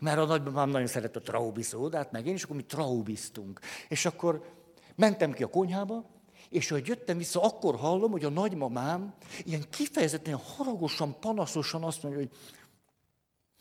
Mert 0.00 0.18
a 0.18 0.24
nagymamám 0.24 0.68
nagyon 0.68 0.86
szeret 0.86 1.16
a 1.16 1.20
traubi 1.20 1.62
szódát, 1.62 2.12
meg 2.12 2.26
én, 2.26 2.34
és 2.34 2.42
akkor 2.42 2.56
mi 2.56 2.64
traubiztunk. 2.64 3.60
És 3.88 4.06
akkor 4.06 4.52
mentem 4.94 5.32
ki 5.32 5.42
a 5.42 5.46
konyhába, 5.48 6.04
és 6.48 6.68
hogy 6.68 6.86
jöttem 6.86 7.18
vissza, 7.18 7.42
akkor 7.42 7.76
hallom, 7.76 8.10
hogy 8.10 8.24
a 8.24 8.30
nagymamám 8.30 9.14
ilyen 9.44 9.64
kifejezetten 9.70 10.34
haragosan, 10.34 11.20
panaszosan 11.20 11.82
azt 11.82 12.02
mondja, 12.02 12.20
hogy 12.20 12.30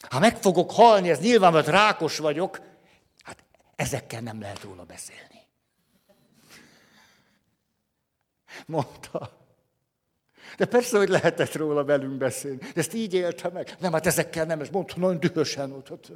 ha 0.10 0.20
meg 0.20 0.38
fogok 0.38 0.72
halni, 0.72 1.10
ez 1.10 1.20
nyilván, 1.20 1.62
rákos 1.62 2.18
vagyok, 2.18 2.60
hát 3.24 3.43
ezekkel 3.76 4.22
nem 4.22 4.41
lehet 4.41 4.64
róla 4.64 4.84
beszélni. 4.84 5.47
Mondta. 8.66 9.43
De 10.58 10.66
persze, 10.66 10.97
hogy 10.97 11.10
lehetett 11.10 11.53
róla 11.53 11.84
velünk 11.84 12.18
beszélni. 12.18 12.58
De 12.58 12.72
ezt 12.80 12.93
így 12.93 13.14
élte 13.14 13.49
meg. 13.49 13.76
Nem, 13.80 13.93
hát 13.93 14.06
ezekkel 14.06 14.45
nem, 14.45 14.62
és 14.62 14.70
mondta 14.70 14.93
nagyon 14.97 15.20
dühösen. 15.20 15.72
Ott, 15.72 15.91
ott. 15.91 16.12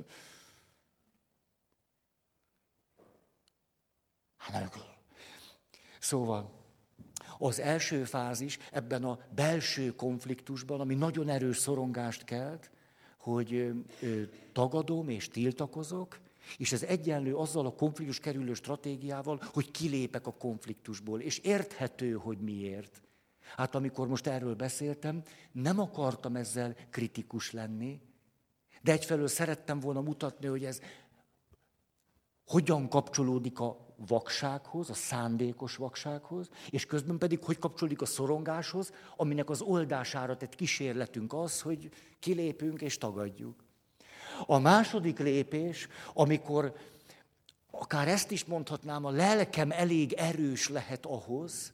Hát 4.38 4.78
Szóval, 6.00 6.52
az 7.38 7.60
első 7.60 8.04
fázis 8.04 8.58
ebben 8.72 9.04
a 9.04 9.20
belső 9.36 9.96
konfliktusban, 9.96 10.80
ami 10.80 10.96
nagyon 10.96 11.30
erős 11.30 11.58
szorongást 11.58 12.24
kelt, 12.24 12.70
hogy 13.20 13.72
tagadom 14.52 15.10
és 15.10 15.28
tiltakozok, 15.28 16.20
és 16.58 16.72
ez 16.72 16.84
egyenlő 16.84 17.36
azzal 17.36 17.66
a 17.66 17.76
konfliktus 17.76 18.20
kerülő 18.20 18.54
stratégiával, 18.54 19.42
hogy 19.54 19.72
kilépek 19.72 20.28
a 20.28 20.32
konfliktusból, 20.34 21.22
és 21.22 21.38
érthető, 21.38 22.14
hogy 22.14 22.38
miért. 22.38 23.02
Hát 23.56 23.76
amikor 23.76 24.08
most 24.08 24.28
erről 24.28 24.56
beszéltem, 24.56 25.24
nem 25.52 25.80
akartam 25.80 26.36
ezzel 26.36 26.76
kritikus 26.90 27.52
lenni, 27.52 28.02
de 28.82 28.92
egyfelől 28.92 29.28
szerettem 29.28 29.80
volna 29.80 30.02
mutatni, 30.02 30.48
hogy 30.48 30.66
ez 30.66 30.80
hogyan 32.46 32.90
kapcsolódik 32.90 33.60
a 33.60 33.89
vaksághoz, 34.08 34.90
a 34.90 34.94
szándékos 34.94 35.76
vaksághoz, 35.76 36.50
és 36.70 36.86
közben 36.86 37.18
pedig 37.18 37.44
hogy 37.44 37.58
kapcsolódik 37.58 38.02
a 38.02 38.06
szorongáshoz, 38.06 38.92
aminek 39.16 39.50
az 39.50 39.62
oldására 39.62 40.38
tett 40.38 40.56
kísérletünk 40.56 41.34
az, 41.34 41.62
hogy 41.62 41.90
kilépünk 42.20 42.82
és 42.82 42.98
tagadjuk. 42.98 43.64
A 44.46 44.60
második 44.60 45.20
lépés, 45.20 45.88
amikor 46.14 46.74
akár 47.72 48.08
ezt 48.08 48.32
is 48.32 48.46
mondhatnám, 48.46 49.06
a 49.06 49.10
lelkem 49.10 49.72
elég 49.72 50.14
erős 50.14 50.70
lehet 50.70 51.06
ahhoz, 51.06 51.74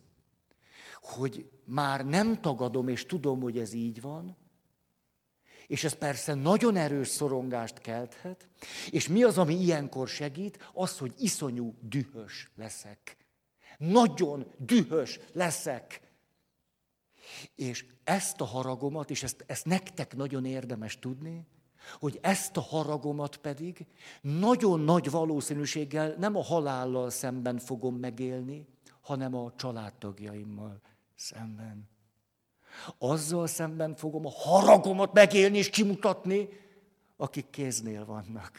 hogy 1.02 1.50
már 1.64 2.06
nem 2.06 2.42
tagadom, 2.42 2.88
és 2.88 3.06
tudom, 3.06 3.42
hogy 3.42 3.58
ez 3.58 3.74
így 3.74 4.02
van, 4.02 4.38
és 5.68 5.84
ez 5.84 5.94
persze 5.94 6.34
nagyon 6.34 6.76
erős 6.76 7.08
szorongást 7.08 7.80
kelthet. 7.80 8.48
És 8.90 9.08
mi 9.08 9.24
az, 9.24 9.38
ami 9.38 9.56
ilyenkor 9.56 10.08
segít? 10.08 10.70
Az, 10.74 10.98
hogy 10.98 11.14
iszonyú 11.18 11.76
dühös 11.82 12.52
leszek. 12.56 13.18
Nagyon 13.78 14.52
dühös 14.58 15.20
leszek. 15.34 16.02
És 17.56 17.86
ezt 18.04 18.42
a 18.42 18.46
haragomat, 18.46 19.10
és 19.10 19.24
ezt, 19.24 19.44
ezt 19.48 19.66
nektek 19.66 20.16
nagyon 20.16 20.46
érdemes 20.46 21.00
tudni, 21.00 21.48
hogy 22.00 22.20
ezt 22.22 22.58
a 22.58 22.62
haragomat 22.62 23.38
pedig 23.38 23.86
nagyon 24.22 24.80
nagy 24.80 25.10
valószínűséggel 25.10 26.16
nem 26.18 26.36
a 26.36 26.44
halállal 26.44 27.10
szemben 27.10 27.58
fogom 27.58 27.96
megélni, 27.96 28.68
hanem 29.02 29.36
a 29.36 29.54
családtagjaimmal 29.56 30.82
szemben. 31.16 31.95
Azzal 32.98 33.48
szemben 33.48 33.96
fogom 33.96 34.26
a 34.26 34.32
haragomat 34.32 35.14
megélni 35.14 35.58
és 35.58 35.70
kimutatni, 35.70 36.50
akik 37.18 37.50
kéznél 37.50 38.06
vannak. 38.06 38.52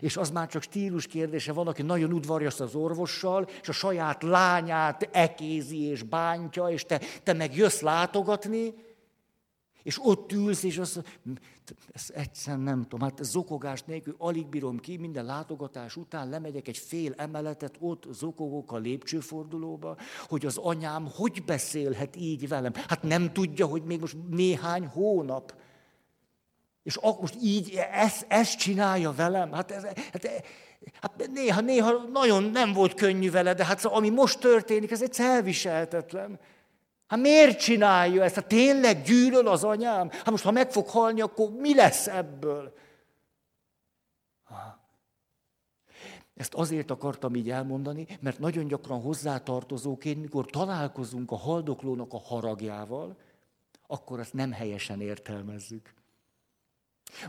És 0.00 0.16
az 0.16 0.30
már 0.30 0.48
csak 0.48 0.62
stílus 0.62 1.06
kérdése, 1.06 1.52
van, 1.52 1.66
aki 1.66 1.82
nagyon 1.82 2.12
udvarjas 2.12 2.60
az 2.60 2.74
orvossal, 2.74 3.48
és 3.62 3.68
a 3.68 3.72
saját 3.72 4.22
lányát 4.22 5.08
ekézi 5.12 5.82
és 5.82 6.02
bántja, 6.02 6.68
és 6.68 6.84
te, 6.84 7.00
te 7.22 7.32
meg 7.32 7.56
jössz 7.56 7.80
látogatni, 7.80 8.74
és 9.82 9.98
ott 10.02 10.32
ülsz, 10.32 10.62
és 10.62 10.78
azt 10.78 11.02
ezt 11.92 12.10
egyszerűen 12.10 12.62
nem 12.62 12.82
tudom, 12.82 13.00
hát 13.00 13.24
zokogás 13.24 13.82
nélkül 13.82 14.14
alig 14.18 14.46
bírom 14.46 14.78
ki, 14.78 14.96
minden 14.96 15.24
látogatás 15.24 15.96
után 15.96 16.28
lemegyek 16.28 16.68
egy 16.68 16.76
fél 16.76 17.14
emeletet, 17.16 17.76
ott 17.80 18.06
zokogok 18.10 18.72
a 18.72 18.76
lépcsőfordulóba, 18.76 19.96
hogy 20.28 20.46
az 20.46 20.56
anyám 20.56 21.08
hogy 21.14 21.44
beszélhet 21.44 22.16
így 22.16 22.48
velem. 22.48 22.72
Hát 22.74 23.02
nem 23.02 23.32
tudja, 23.32 23.66
hogy 23.66 23.82
még 23.82 24.00
most 24.00 24.16
néhány 24.30 24.86
hónap. 24.86 25.54
És 26.82 26.98
most 27.20 27.36
így 27.42 27.78
ezt, 27.92 28.26
ezt 28.28 28.58
csinálja 28.58 29.12
velem. 29.12 29.52
Hát, 29.52 29.70
ez, 29.70 29.84
hát, 29.84 30.44
hát 31.00 31.28
néha, 31.32 31.60
néha 31.60 31.92
nagyon 32.12 32.42
nem 32.42 32.72
volt 32.72 32.94
könnyű 32.94 33.30
vele, 33.30 33.54
de 33.54 33.64
hát 33.64 33.84
ami 33.84 34.10
most 34.10 34.40
történik, 34.40 34.90
ez 34.90 35.02
egy 35.02 35.14
elviselhetetlen. 35.18 36.40
Hát 37.12 37.20
miért 37.20 37.58
csinálja 37.58 38.22
ezt? 38.22 38.34
Hát 38.34 38.46
tényleg 38.46 39.02
gyűlöl 39.02 39.48
az 39.48 39.64
anyám? 39.64 40.10
Hát 40.10 40.30
most, 40.30 40.44
ha 40.44 40.50
meg 40.50 40.70
fog 40.70 40.88
halni, 40.88 41.20
akkor 41.20 41.50
mi 41.50 41.74
lesz 41.74 42.06
ebből? 42.06 42.72
Ezt 46.34 46.54
azért 46.54 46.90
akartam 46.90 47.34
így 47.34 47.50
elmondani, 47.50 48.06
mert 48.20 48.38
nagyon 48.38 48.66
gyakran 48.66 49.00
hozzátartozóként, 49.00 50.20
mikor 50.20 50.46
találkozunk 50.46 51.30
a 51.30 51.36
haldoklónak 51.36 52.12
a 52.12 52.18
haragjával, 52.18 53.16
akkor 53.86 54.20
azt 54.20 54.32
nem 54.32 54.52
helyesen 54.52 55.00
értelmezzük. 55.00 55.94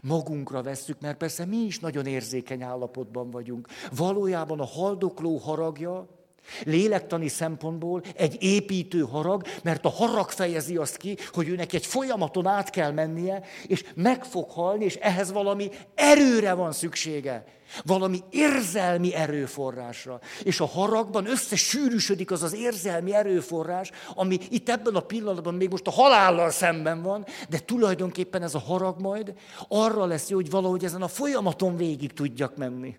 Magunkra 0.01 0.61
vesszük, 0.61 0.99
mert 0.99 1.17
persze 1.17 1.45
mi 1.45 1.57
is 1.57 1.79
nagyon 1.79 2.05
érzékeny 2.05 2.61
állapotban 2.61 3.31
vagyunk. 3.31 3.67
Valójában 3.91 4.59
a 4.59 4.65
haldokló 4.65 5.37
haragja 5.37 6.22
lélektani 6.63 7.27
szempontból 7.27 8.01
egy 8.15 8.37
építő 8.43 8.99
harag, 8.99 9.43
mert 9.63 9.85
a 9.85 9.89
harag 9.89 10.29
fejezi 10.29 10.75
azt 10.75 10.97
ki, 10.97 11.17
hogy 11.31 11.47
őnek 11.47 11.73
egy 11.73 11.85
folyamaton 11.85 12.47
át 12.47 12.69
kell 12.69 12.91
mennie, 12.91 13.43
és 13.67 13.83
meg 13.95 14.23
fog 14.23 14.51
halni, 14.51 14.85
és 14.85 14.95
ehhez 14.95 15.31
valami 15.31 15.69
erőre 15.95 16.53
van 16.53 16.71
szüksége. 16.71 17.45
Valami 17.85 18.19
érzelmi 18.29 19.13
erőforrásra. 19.13 20.19
És 20.43 20.59
a 20.59 20.65
haragban 20.65 21.29
összesűrűsödik 21.29 22.31
az 22.31 22.43
az 22.43 22.53
érzelmi 22.53 23.13
erőforrás, 23.13 23.91
ami 24.15 24.39
itt 24.49 24.69
ebben 24.69 24.95
a 24.95 24.99
pillanatban 24.99 25.53
még 25.53 25.69
most 25.69 25.87
a 25.87 25.91
halállal 25.91 26.49
szemben 26.49 27.01
van, 27.01 27.25
de 27.49 27.59
tulajdonképpen 27.59 28.41
ez 28.41 28.55
a 28.55 28.59
harag 28.59 29.01
majd 29.01 29.33
arra 29.67 30.05
lesz 30.05 30.29
jó, 30.29 30.35
hogy 30.35 30.49
valahogy 30.49 30.83
ezen 30.83 31.01
a 31.01 31.07
folyamaton 31.07 31.75
végig 31.75 32.13
tudjak 32.13 32.57
menni. 32.57 32.97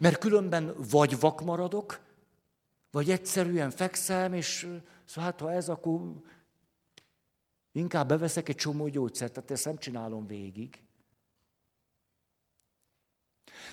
Mert 0.00 0.18
különben 0.18 0.74
vagy 0.90 1.20
vak 1.20 1.40
maradok, 1.40 2.00
vagy 2.90 3.10
egyszerűen 3.10 3.70
fekszem, 3.70 4.32
és 4.32 4.68
szóval 5.04 5.24
hát 5.30 5.40
ha 5.40 5.52
ez, 5.52 5.68
akkor 5.68 6.00
inkább 7.72 8.08
beveszek 8.08 8.48
egy 8.48 8.56
csomó 8.56 8.88
gyógyszert, 8.88 9.32
tehát 9.32 9.50
ezt 9.50 9.64
nem 9.64 9.78
csinálom 9.78 10.26
végig. 10.26 10.82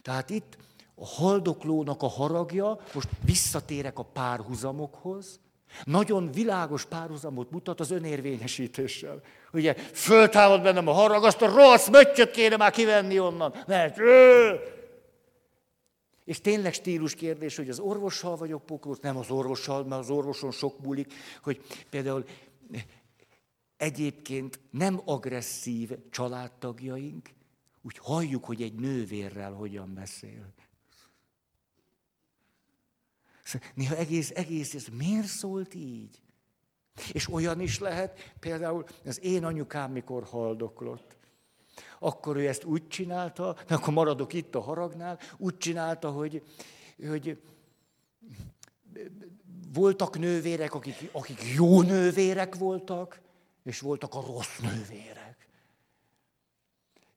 Tehát 0.01 0.29
itt 0.29 0.57
a 0.95 1.05
haldoklónak 1.05 2.01
a 2.01 2.07
haragja, 2.07 2.79
most 2.93 3.09
visszatérek 3.25 3.99
a 3.99 4.03
párhuzamokhoz, 4.03 5.39
nagyon 5.83 6.31
világos 6.31 6.85
párhuzamot 6.85 7.51
mutat 7.51 7.79
az 7.79 7.91
önérvényesítéssel. 7.91 9.21
Ugye, 9.53 9.73
föltámad 9.73 10.61
bennem 10.61 10.87
a 10.87 10.91
harag, 10.91 11.23
azt 11.23 11.41
a 11.41 11.55
rossz 11.55 11.87
möccsöt 11.87 12.31
kéne 12.31 12.57
már 12.57 12.71
kivenni 12.71 13.19
onnan, 13.19 13.53
mert 13.67 13.97
és 16.25 16.41
tényleg 16.41 16.73
stílus 16.73 17.15
kérdés, 17.15 17.55
hogy 17.55 17.69
az 17.69 17.79
orvossal 17.79 18.35
vagyok 18.35 18.65
poklós, 18.65 18.99
nem 18.99 19.17
az 19.17 19.29
orvossal, 19.29 19.83
mert 19.83 20.01
az 20.01 20.09
orvoson 20.09 20.51
sok 20.51 20.79
múlik, 20.83 21.13
hogy 21.41 21.61
például 21.89 22.25
egyébként 23.77 24.59
nem 24.69 25.01
agresszív 25.05 25.91
családtagjaink, 26.09 27.29
úgy 27.81 27.97
halljuk, 27.97 28.45
hogy 28.45 28.61
egy 28.61 28.73
nővérrel 28.73 29.53
hogyan 29.53 29.93
beszél. 29.93 30.53
Néha 33.73 33.95
egész, 33.95 34.31
egész, 34.35 34.73
ez 34.73 34.87
miért 34.87 35.27
szólt 35.27 35.73
így? 35.73 36.21
És 37.11 37.29
olyan 37.29 37.59
is 37.59 37.79
lehet, 37.79 38.33
például 38.39 38.85
az 39.05 39.23
én 39.23 39.43
anyukám, 39.43 39.91
mikor 39.91 40.23
haldoklott, 40.23 41.14
akkor 41.99 42.37
ő 42.37 42.47
ezt 42.47 42.63
úgy 42.63 42.87
csinálta, 42.87 43.57
akkor 43.69 43.93
maradok 43.93 44.33
itt 44.33 44.55
a 44.55 44.61
haragnál, 44.61 45.19
úgy 45.37 45.57
csinálta, 45.57 46.11
hogy, 46.11 46.43
hogy 47.07 47.37
voltak 49.73 50.19
nővérek, 50.19 50.73
akik, 50.73 51.09
akik 51.11 51.41
jó 51.55 51.81
nővérek 51.81 52.55
voltak, 52.55 53.21
és 53.63 53.79
voltak 53.79 54.13
a 54.13 54.21
rossz 54.21 54.57
nővérek. 54.59 55.47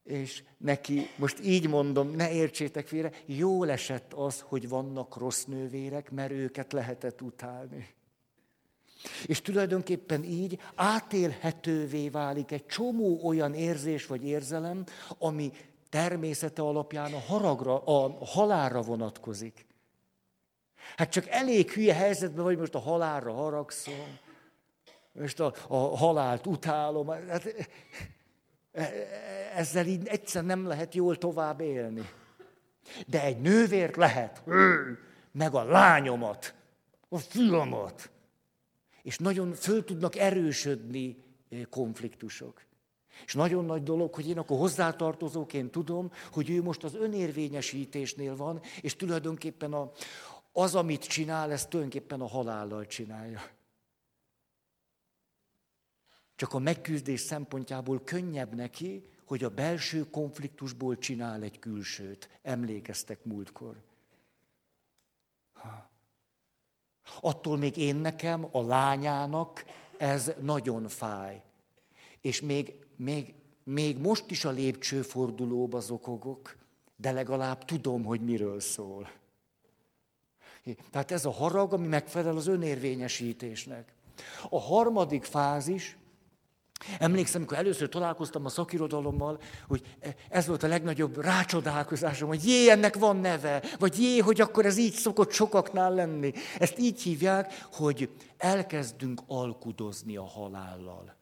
És 0.03 0.43
neki, 0.57 1.09
most 1.17 1.41
így 1.45 1.69
mondom, 1.69 2.11
ne 2.11 2.33
értsétek 2.33 2.87
félre, 2.87 3.13
jól 3.27 3.71
esett 3.71 4.13
az, 4.13 4.41
hogy 4.41 4.69
vannak 4.69 5.17
rossz 5.17 5.45
nővérek, 5.45 6.11
mert 6.11 6.31
őket 6.31 6.73
lehetett 6.73 7.23
utálni. 7.23 7.97
És 9.27 9.41
tulajdonképpen 9.41 10.25
így 10.25 10.59
átélhetővé 10.75 12.09
válik 12.09 12.51
egy 12.51 12.67
csomó 12.67 13.21
olyan 13.25 13.55
érzés 13.55 14.07
vagy 14.07 14.25
érzelem, 14.25 14.85
ami 15.19 15.53
természete 15.91 16.63
alapján 16.63 17.13
a 17.13 17.21
haragra, 17.21 17.83
a 17.85 18.25
halálra 18.25 18.83
vonatkozik. 18.83 19.67
Hát 20.97 21.11
csak 21.11 21.29
elég 21.29 21.71
hülye 21.71 21.95
helyzetben 21.95 22.45
vagy, 22.45 22.59
most 22.59 22.75
a 22.75 22.79
halálra 22.79 23.33
haragszom, 23.33 24.19
most 25.13 25.41
a, 25.41 25.55
a 25.69 25.77
halált 25.77 26.47
utálom. 26.47 27.09
Hát, 27.09 27.69
ezzel 29.55 29.87
így 29.87 30.07
egyszer 30.07 30.45
nem 30.45 30.67
lehet 30.67 30.95
jól 30.95 31.17
tovább 31.17 31.61
élni. 31.61 32.09
De 33.07 33.23
egy 33.23 33.41
nővért 33.41 33.97
lehet, 33.97 34.43
meg 35.33 35.55
a 35.55 35.65
lányomat, 35.65 36.55
a 37.09 37.19
fiamat, 37.19 38.11
és 39.09 39.19
nagyon 39.19 39.55
föl 39.55 39.85
tudnak 39.85 40.17
erősödni 40.17 41.17
konfliktusok. 41.71 42.63
És 43.25 43.35
nagyon 43.35 43.65
nagy 43.65 43.83
dolog, 43.83 44.15
hogy 44.15 44.29
én 44.29 44.39
akkor 44.39 44.59
hozzátartozóként 44.59 45.71
tudom, 45.71 46.13
hogy 46.33 46.51
ő 46.51 46.63
most 46.63 46.85
az 46.85 46.95
önérvényesítésnél 46.95 48.37
van, 48.37 48.61
és 48.81 48.97
tulajdonképpen 48.97 49.73
a, 49.73 49.91
az, 50.53 50.75
amit 50.75 51.07
csinál, 51.07 51.53
ezt 51.53 51.69
tulajdonképpen 51.69 52.21
a 52.21 52.27
halállal 52.27 52.87
csinálja. 52.87 53.41
Csak 56.37 56.53
a 56.53 56.59
megküzdés 56.59 57.21
szempontjából 57.21 58.01
könnyebb 58.05 58.55
neki, 58.55 59.05
hogy 59.25 59.45
a 59.45 59.51
belső 59.51 60.05
konfliktusból 60.11 60.99
csinál 60.99 61.43
egy 61.43 61.59
külsőt. 61.59 62.41
Emlékeztek 62.43 63.25
múltkor. 63.25 63.83
Ha. 65.53 65.91
Attól 67.21 67.57
még 67.57 67.77
én 67.77 67.97
nekem, 67.97 68.49
a 68.51 68.63
lányának 68.63 69.65
ez 69.97 70.33
nagyon 70.41 70.89
fáj. 70.89 71.43
És 72.21 72.41
még, 72.41 72.75
még, 72.97 73.35
még 73.65 73.99
most 73.99 74.31
is 74.31 74.45
a 74.45 74.51
lépcsőfordulóba 74.51 75.81
zokogok, 75.81 76.57
de 76.97 77.11
legalább 77.11 77.65
tudom, 77.65 78.05
hogy 78.05 78.21
miről 78.21 78.61
szól. 78.61 79.11
Tehát 80.91 81.11
ez 81.11 81.25
a 81.25 81.31
harag, 81.31 81.73
ami 81.73 81.87
megfelel 81.87 82.37
az 82.37 82.47
önérvényesítésnek. 82.47 83.93
A 84.49 84.61
harmadik 84.61 85.25
fázis, 85.25 85.97
Emlékszem, 86.99 87.41
amikor 87.41 87.59
először 87.59 87.89
találkoztam 87.89 88.45
a 88.45 88.49
szakirodalommal, 88.49 89.41
hogy 89.67 89.83
ez 90.29 90.47
volt 90.47 90.63
a 90.63 90.69
legnagyobb 90.69 91.21
rácsodálkozásom, 91.21 92.29
hogy 92.29 92.47
jé, 92.47 92.71
ennek 92.71 92.97
van 92.97 93.17
neve, 93.17 93.63
vagy 93.79 94.03
jé, 94.03 94.19
hogy 94.19 94.41
akkor 94.41 94.67
ez 94.67 94.77
így 94.77 94.93
szokott 94.93 95.33
sokaknál 95.33 95.95
lenni. 95.95 96.33
Ezt 96.59 96.79
így 96.79 97.03
hívják, 97.03 97.67
hogy 97.73 98.11
elkezdünk 98.37 99.21
alkudozni 99.27 100.17
a 100.17 100.25
halállal. 100.25 101.18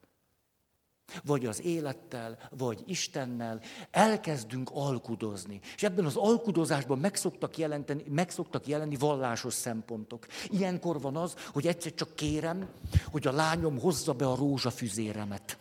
Vagy 1.23 1.45
az 1.45 1.61
élettel, 1.63 2.37
vagy 2.49 2.83
Istennel, 2.85 3.61
elkezdünk 3.91 4.69
alkudozni. 4.73 5.59
És 5.75 5.83
ebben 5.83 6.05
az 6.05 6.15
alkudozásban 6.15 6.99
meg 6.99 7.15
szoktak, 7.15 7.57
jelenteni, 7.57 8.03
meg 8.09 8.29
szoktak 8.29 8.67
jelenni 8.67 8.95
vallásos 8.95 9.53
szempontok. 9.53 10.27
Ilyenkor 10.49 11.01
van 11.01 11.15
az, 11.15 11.35
hogy 11.53 11.67
egyszer 11.67 11.93
csak 11.93 12.15
kérem, 12.15 12.69
hogy 13.11 13.27
a 13.27 13.31
lányom 13.31 13.79
hozza 13.79 14.13
be 14.13 14.27
a 14.27 14.35
rózsafüzéremet. 14.35 15.57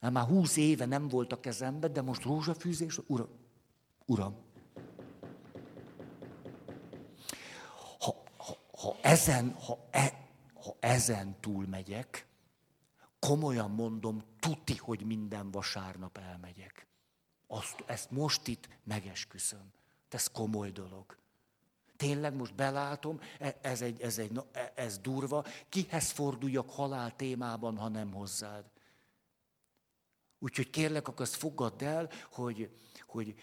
Mert 0.00 0.12
már 0.12 0.26
húsz 0.26 0.56
éve 0.56 0.84
nem 0.84 1.08
volt 1.08 1.32
a 1.32 1.40
kezembe, 1.40 1.88
de 1.88 2.02
most 2.02 2.22
rózsafűzés, 2.22 2.98
uram, 3.06 3.28
uram. 4.06 4.34
Ha, 7.98 8.22
ha, 8.36 8.56
ha, 8.76 8.96
ezen, 9.00 9.54
ha, 9.66 9.78
e, 9.90 10.28
ha 10.62 10.76
ezen 10.80 11.36
túlmegyek, 11.40 12.26
komolyan 13.18 13.70
mondom, 13.70 14.22
tuti, 14.40 14.76
hogy 14.76 15.06
minden 15.06 15.50
vasárnap 15.50 16.18
elmegyek. 16.18 16.86
Azt, 17.46 17.84
ezt 17.86 18.10
most 18.10 18.46
itt 18.46 18.68
megesküszöm. 18.84 19.72
Ez 20.08 20.26
komoly 20.26 20.70
dolog. 20.70 21.18
Tényleg 21.96 22.34
most 22.34 22.54
belátom, 22.54 23.20
e, 23.38 23.58
ez, 23.60 23.82
egy, 23.82 24.00
ez, 24.00 24.18
egy, 24.18 24.40
e, 24.52 24.72
ez 24.74 24.98
durva, 24.98 25.44
kihez 25.68 26.10
forduljak 26.10 26.70
halál 26.70 27.16
témában, 27.16 27.76
ha 27.76 27.88
nem 27.88 28.12
hozzád. 28.12 28.64
Úgyhogy 30.42 30.70
kérlek, 30.70 31.08
akkor 31.08 31.20
azt 31.20 31.34
fogadd 31.34 31.84
el, 31.84 32.10
hogy, 32.32 32.70
hogy 33.06 33.34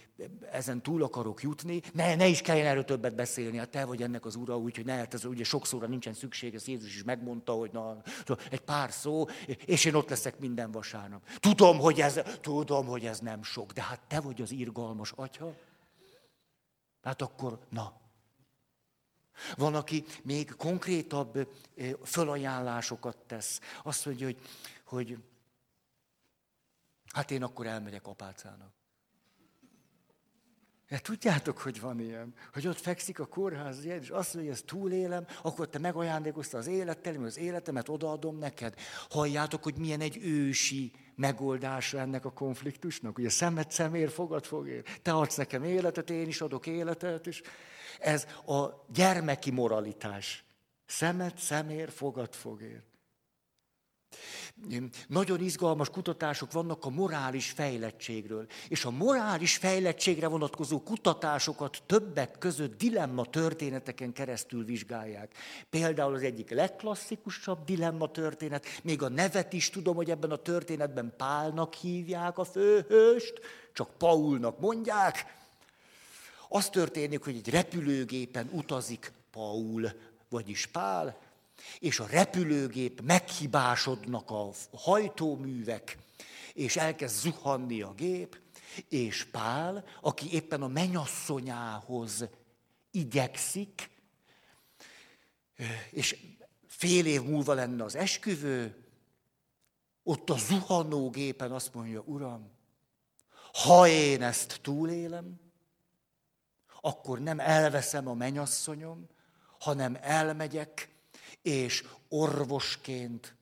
ezen 0.52 0.82
túl 0.82 1.04
akarok 1.04 1.41
jutni, 1.41 1.82
ne, 1.93 2.16
ne 2.16 2.28
is 2.28 2.41
kelljen 2.41 2.66
erről 2.66 2.86
többet 2.86 3.16
beszélni, 3.16 3.58
hát 3.58 3.70
te 3.70 3.86
vagy 3.86 4.02
ennek 4.04 4.26
az 4.26 4.36
ura, 4.36 4.58
úgyhogy 4.58 4.86
ne, 4.86 4.93
hát 4.93 5.14
ez 5.14 5.26
ugye 5.26 5.43
sokszorra 5.43 5.88
nincsen 5.88 6.14
szükség, 6.14 6.56
ez 6.56 6.68
Jézus 6.68 6.95
is 6.95 7.04
megmondta, 7.04 7.54
hogy 7.54 7.72
na, 7.72 8.02
egy 8.50 8.60
pár 8.60 8.91
szó, 8.91 9.26
és 9.66 9.86
én 9.86 9.93
ott 9.93 10.10
leszek 10.10 10.39
minden 10.39 10.72
vasárnap. 10.72 11.30
Tudom, 11.39 11.80
hogy 11.80 12.02
ez, 12.02 12.20
tudom, 12.41 12.86
hogy 12.86 13.06
ez 13.06 13.20
nem 13.20 13.43
sok, 13.43 13.72
de 13.72 13.82
hát 13.82 14.02
te 14.08 14.20
vagy 14.20 14.41
az 14.41 14.52
irgalmas 14.52 15.12
atya. 15.16 15.56
Hát 17.02 17.22
akkor, 17.22 17.60
na, 17.70 18.02
van, 19.56 19.76
aki 19.76 20.06
még 20.24 20.56
konkrétabb 20.56 21.48
fölajánlásokat 22.04 23.18
tesz. 23.18 23.60
Azt 23.84 24.06
mondja, 24.06 24.26
hogy, 24.26 24.38
hogy 24.84 25.18
hát 27.18 27.32
én 27.32 27.43
akkor 27.43 27.68
elmegyek 27.68 28.07
apácának. 28.07 28.72
Ja, 30.89 30.99
tudjátok, 30.99 31.57
hogy 31.57 31.80
van 31.80 31.99
ilyen, 31.99 32.34
hogy 32.53 32.68
ott 32.68 32.80
fekszik 32.80 33.20
a 33.20 33.26
kórház, 33.26 33.86
és 33.86 34.09
azt 34.09 34.34
mondja, 34.34 34.51
hogy 34.51 34.61
ezt 34.61 34.65
túlélem, 34.65 35.26
akkor 35.41 35.70
te 35.70 35.80
megajándékozta 35.80 36.57
az 36.57 36.68
élettel, 36.68 37.13
én 37.13 37.24
az 37.24 37.38
életemet 37.38 37.89
odaadom 37.89 38.38
neked. 38.38 38.76
Halljátok, 39.09 39.63
hogy 39.63 39.78
milyen 39.78 40.01
egy 40.01 40.18
ősi 40.18 40.91
megoldása 41.15 41.99
ennek 41.99 42.26
a 42.26 42.32
konfliktusnak. 42.32 43.18
Ugye 43.18 43.30
szemet 43.30 43.72
szemér, 43.72 44.09
fogad 44.09 44.45
fogér. 44.45 44.84
Te 45.01 45.13
adsz 45.13 45.36
nekem 45.36 45.63
életet, 45.63 46.09
én 46.09 46.28
is 46.28 46.41
adok 46.41 46.68
életet, 46.68 47.28
és 47.28 47.41
ez 47.99 48.26
a 48.45 48.86
gyermeki 48.93 49.51
moralitás. 49.51 50.45
Szemet 50.86 51.38
szemér, 51.38 51.89
fogad 51.91 52.34
fogér. 52.34 52.84
Nagyon 55.08 55.41
izgalmas 55.41 55.89
kutatások 55.89 56.51
vannak 56.51 56.86
a 56.86 56.89
morális 56.89 57.49
fejlettségről. 57.49 58.47
És 58.68 58.86
a 58.86 58.91
morális 58.91 59.58
fejlettségre 59.58 60.28
vonatkozó 60.28 60.82
kutatásokat 60.82 61.84
többek 61.86 62.38
között 62.38 62.78
dilemma 62.78 63.26
történeteken 63.26 64.14
keresztül 64.14 64.66
vizsgálják. 64.66 65.38
Például 65.70 66.14
az 66.14 66.24
egyik 66.24 66.49
legklasszikusabb 66.49 67.64
dilemma 67.64 68.12
történet, 68.12 68.66
még 68.84 69.01
a 69.01 69.10
nevet 69.10 69.53
is 69.53 69.70
tudom, 69.70 69.95
hogy 69.95 70.10
ebben 70.10 70.32
a 70.32 70.36
történetben 70.36 71.14
Pálnak 71.18 71.74
hívják 71.74 72.38
a 72.38 72.43
főhőst, 72.43 73.39
csak 73.74 73.97
Paulnak 73.97 74.60
mondják. 74.60 75.36
Az 76.49 76.70
történik, 76.70 77.24
hogy 77.24 77.36
egy 77.36 77.49
repülőgépen 77.49 78.49
utazik 78.51 79.12
Paul, 79.32 79.91
vagyis 80.30 80.66
Pál, 80.66 81.27
és 81.80 81.99
a 81.99 82.08
repülőgép 82.08 83.01
meghibásodnak 83.01 84.32
a 84.32 84.51
hajtóművek, 84.74 85.97
és 86.53 86.76
elkezd 86.76 87.16
zuhanni 87.16 87.82
a 87.82 87.93
gép, 87.93 88.39
és 88.89 89.24
Pál, 89.24 89.86
aki 90.01 90.34
éppen 90.34 90.62
a 90.62 90.68
menyasszonyához 90.68 92.28
igyekszik, 92.91 93.89
és 95.91 96.18
fél 96.68 97.05
év 97.05 97.24
múlva 97.24 97.53
lenne 97.53 97.84
az 97.84 97.95
esküvő, 97.95 98.86
ott 100.03 100.30
a 100.30 100.38
zuhanó 100.38 101.10
gépen 101.10 101.51
azt 101.51 101.74
mondja, 101.74 102.01
Uram, 102.05 102.51
ha 103.53 103.88
én 103.88 104.22
ezt 104.22 104.60
túlélem, 104.62 105.39
akkor 106.82 107.20
nem 107.20 107.39
elveszem 107.39 108.08
a 108.08 108.14
menyasszonyom, 108.14 109.08
hanem 109.60 109.97
elmegyek, 110.01 110.97
és 111.48 111.84
orvosként 112.10 113.36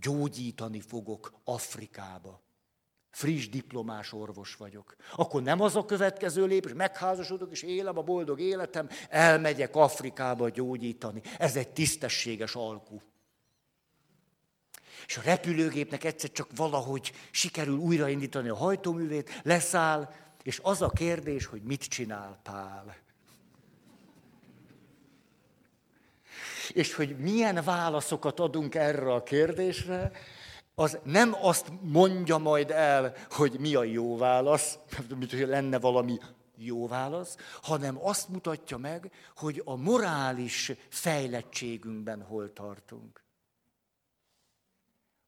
gyógyítani 0.00 0.80
fogok 0.80 1.32
Afrikába. 1.44 2.42
Friss 3.10 3.48
diplomás 3.48 4.12
orvos 4.12 4.56
vagyok. 4.56 4.96
Akkor 5.16 5.42
nem 5.42 5.60
az 5.60 5.76
a 5.76 5.84
következő 5.84 6.46
lépés, 6.46 6.72
megházasodok 6.72 7.50
és 7.50 7.62
élem 7.62 7.98
a 7.98 8.02
boldog 8.02 8.40
életem, 8.40 8.88
elmegyek 9.08 9.76
Afrikába 9.76 10.48
gyógyítani. 10.48 11.22
Ez 11.38 11.56
egy 11.56 11.68
tisztességes 11.68 12.54
alkú. 12.54 13.02
És 15.06 15.16
a 15.16 15.22
repülőgépnek 15.22 16.04
egyszer 16.04 16.30
csak 16.30 16.48
valahogy 16.56 17.12
sikerül 17.30 17.76
újraindítani 17.76 18.48
a 18.48 18.56
hajtóművét, 18.56 19.40
leszáll, 19.42 20.12
és 20.42 20.60
az 20.62 20.82
a 20.82 20.88
kérdés, 20.88 21.46
hogy 21.46 21.62
mit 21.62 21.84
csinál 21.84 22.40
Pál. 22.42 23.03
És 26.74 26.94
hogy 26.94 27.18
milyen 27.18 27.64
válaszokat 27.64 28.40
adunk 28.40 28.74
erre 28.74 29.12
a 29.12 29.22
kérdésre, 29.22 30.10
az 30.74 30.98
nem 31.02 31.34
azt 31.40 31.72
mondja 31.80 32.38
majd 32.38 32.70
el, 32.70 33.14
hogy 33.30 33.56
mi 33.60 33.74
a 33.74 33.84
jó 33.84 34.16
válasz, 34.16 34.78
mint 35.18 35.30
hogy 35.30 35.48
lenne 35.48 35.78
valami 35.78 36.18
jó 36.56 36.86
válasz, 36.86 37.36
hanem 37.62 37.98
azt 38.04 38.28
mutatja 38.28 38.76
meg, 38.76 39.10
hogy 39.36 39.62
a 39.64 39.76
morális 39.76 40.72
fejlettségünkben 40.88 42.22
hol 42.22 42.52
tartunk. 42.52 43.24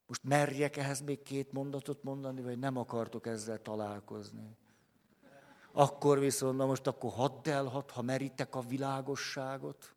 Most 0.06 0.24
merjek 0.24 0.76
ehhez 0.76 1.00
még 1.00 1.22
két 1.22 1.52
mondatot 1.52 2.02
mondani, 2.02 2.42
vagy 2.42 2.58
nem 2.58 2.76
akartok 2.76 3.26
ezzel 3.26 3.62
találkozni? 3.62 4.56
Akkor 5.72 6.18
viszont, 6.18 6.56
na 6.56 6.66
most 6.66 6.86
akkor 6.86 7.12
hadd 7.12 7.48
el, 7.48 7.84
ha 7.92 8.02
meritek 8.02 8.54
a 8.54 8.60
világosságot. 8.60 9.95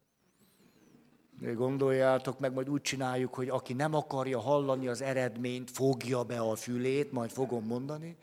Gondoljátok 1.42 2.40
meg, 2.40 2.54
majd 2.54 2.70
úgy 2.70 2.82
csináljuk, 2.82 3.34
hogy 3.34 3.50
aki 3.50 3.74
nem 3.74 3.94
akarja 3.94 4.40
hallani 4.40 4.88
az 4.88 5.02
eredményt, 5.02 5.72
fogja 5.72 6.24
be 6.24 6.40
a 6.40 6.56
fülét, 6.56 7.12
majd 7.12 7.30
fogom 7.30 7.66
mondani. 7.66 8.18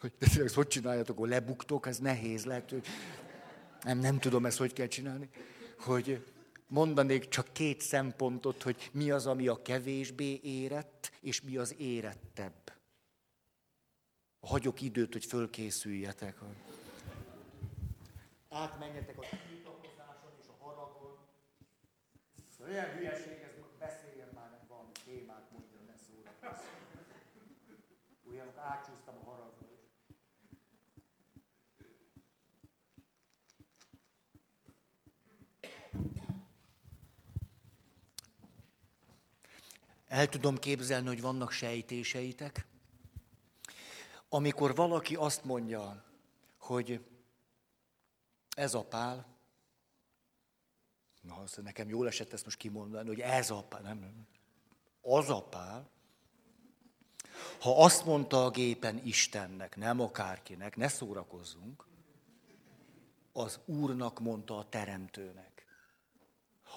Hogy 0.00 0.12
de 0.18 0.26
ezt 0.44 0.54
hogy 0.54 0.66
csináljátok, 0.66 1.16
akkor 1.16 1.28
lebuktok, 1.28 1.86
ez 1.86 1.98
nehéz 1.98 2.44
lehet, 2.44 2.70
hogy 2.70 2.86
nem, 3.82 3.98
nem 3.98 4.18
tudom 4.18 4.46
ezt 4.46 4.58
hogy 4.58 4.72
kell 4.72 4.86
csinálni. 4.86 5.28
Hogy 5.78 6.24
mondanék 6.66 7.28
csak 7.28 7.52
két 7.52 7.80
szempontot, 7.80 8.62
hogy 8.62 8.90
mi 8.92 9.10
az, 9.10 9.26
ami 9.26 9.48
a 9.48 9.62
kevésbé 9.62 10.40
érett, 10.42 11.12
és 11.20 11.42
mi 11.42 11.56
az 11.56 11.74
érettebb. 11.78 12.72
Hagyok 14.40 14.80
időt, 14.80 15.12
hogy 15.12 15.24
fölkészüljetek. 15.24 16.38
Átmenjetek 18.48 19.18
a 19.18 19.24
Olyan 22.68 22.90
hülyeség, 22.90 23.40
ez 23.42 23.50
beszéljen 23.78 24.28
már 24.34 24.50
nem 24.50 24.66
valami 24.68 24.92
témát, 25.04 25.50
mondja, 25.50 25.78
ne 25.86 25.94
szóra. 25.96 26.60
Olyan 28.30 28.58
átcsúsztam 28.58 29.14
a 29.22 29.30
haragba. 29.30 29.66
El 40.08 40.28
tudom 40.28 40.58
képzelni, 40.58 41.06
hogy 41.06 41.20
vannak 41.20 41.50
sejtéseitek, 41.50 42.66
amikor 44.28 44.74
valaki 44.74 45.14
azt 45.14 45.44
mondja, 45.44 46.04
hogy 46.58 47.04
ez 48.56 48.74
a 48.74 48.84
pál, 48.84 49.37
Na, 51.28 51.36
azt 51.36 51.62
nekem 51.62 51.88
jól 51.88 52.06
esett 52.06 52.32
ezt 52.32 52.44
most 52.44 52.58
kimondani, 52.58 53.08
hogy 53.08 53.20
ez 53.20 53.50
a 53.50 53.62
pál, 53.62 53.80
nem, 53.80 53.98
nem. 53.98 54.26
Az 55.00 55.30
a 55.30 55.42
pál. 55.42 55.90
Ha 57.60 57.84
azt 57.84 58.04
mondta 58.04 58.44
a 58.44 58.50
gépen 58.50 59.00
Istennek, 59.04 59.76
nem 59.76 60.00
akárkinek, 60.00 60.76
ne 60.76 60.88
szórakozzunk, 60.88 61.86
az 63.32 63.60
Úrnak 63.64 64.20
mondta 64.20 64.58
a 64.58 64.68
Teremtőnek. 64.68 65.66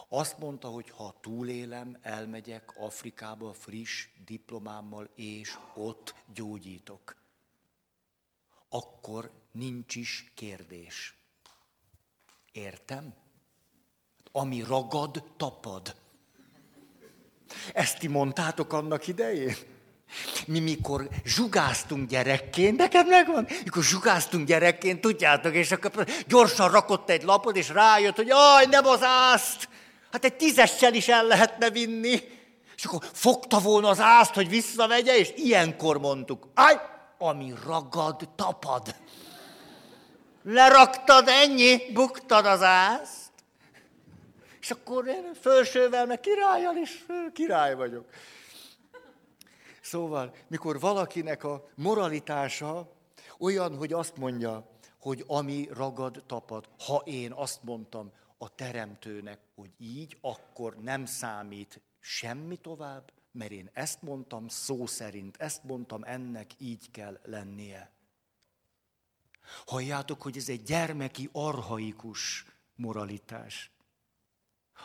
Azt 0.08 0.38
mondta, 0.38 0.68
hogy 0.68 0.89
ha 0.89 1.18
túlélem, 1.22 1.97
elmegyek 2.02 2.78
Afrikába 2.78 3.54
friss 3.54 4.08
diplomámmal, 4.26 5.10
és 5.16 5.58
ott 5.76 6.16
gyógyítok. 6.34 7.16
Akkor 8.70 9.32
nincs 9.52 9.95
is 9.95 10.32
kérdés. 10.36 11.18
Értem? 12.52 13.20
Ami 14.32 14.64
ragad, 14.68 15.24
tapad. 15.38 15.96
Ezt 17.74 18.00
ti 18.00 18.08
mondtátok 18.08 18.74
annak 18.74 19.08
idején? 19.08 19.56
Mi 20.46 20.60
mikor 20.60 21.10
zsugáztunk 21.24 22.10
gyerekként, 22.10 22.78
neked 22.78 23.08
megvan, 23.08 23.48
mikor 23.64 23.84
zsugáztunk 23.84 24.48
gyerekként, 24.48 25.02
tudjátok, 25.02 25.54
és 25.54 25.72
akkor 25.72 26.08
gyorsan 26.28 26.72
rakott 26.72 27.10
egy 27.10 27.24
lapot, 27.24 27.56
és 27.56 27.70
rájött, 27.70 28.16
hogy 28.16 28.30
aj, 28.30 28.66
nem 28.66 28.86
az 28.86 29.04
ászt, 29.04 29.70
hát 30.12 30.26
egy 30.26 30.34
tízessel 30.34 30.94
is 30.94 31.08
el 31.08 31.26
lehetne 31.26 31.70
vinni. 31.70 32.22
És 32.76 32.86
akkor 32.86 33.10
fogta 33.14 33.60
volna 33.60 33.90
az 33.90 34.00
ászt, 34.00 34.34
hogy 34.34 34.50
visszavegye, 34.50 35.18
és 35.18 35.34
ilyenkor 35.36 36.00
mondtuk, 36.00 36.48
aj, 36.54 36.80
ami 37.18 37.54
ragad, 37.66 38.30
tapad. 38.36 38.96
Leraktad, 40.44 41.28
ennyi, 41.28 41.92
buktad 41.94 42.46
az 42.46 42.62
ászt. 42.62 43.20
És 44.62 44.72
akkor 44.72 45.07
én 45.07 45.34
fölsővel, 45.34 46.05
meg 46.05 46.20
királyal 46.20 46.76
is 46.76 47.05
király 47.34 47.76
vagyok. 47.76 48.09
Szóval, 49.82 50.36
mikor 50.47 50.80
valakinek 50.80 51.43
a 51.43 51.70
moralitása 51.76 52.91
olyan, 53.39 53.76
hogy 53.76 53.93
azt 53.93 54.18
mondja, 54.18 54.70
hogy 54.99 55.24
ami 55.28 55.68
ragad, 55.74 56.24
tapad, 56.26 56.70
ha 56.86 57.01
én 57.05 57.32
azt 57.32 57.64
mondtam 57.64 58.12
a 58.38 58.55
teremtőnek, 58.55 59.39
hogy 59.55 59.72
így, 59.78 60.18
akkor 60.22 60.76
nem 60.76 61.05
számít 61.05 61.82
semmi 61.99 62.55
tovább, 62.55 63.12
mert 63.32 63.51
én 63.51 63.70
ezt 63.74 64.01
mondtam 64.01 64.47
szó 64.47 64.86
szerint, 64.86 65.38
ezt 65.38 65.64
mondtam, 65.64 66.03
ennek 66.03 66.51
így 66.57 66.91
kell 66.91 67.20
lennie. 67.24 67.91
Halljátok, 69.66 70.22
hogy 70.22 70.38
ez 70.38 70.49
egy 70.49 70.64
gyermeki, 70.64 71.30
arhaikus 71.32 72.45
moralitás 72.76 73.72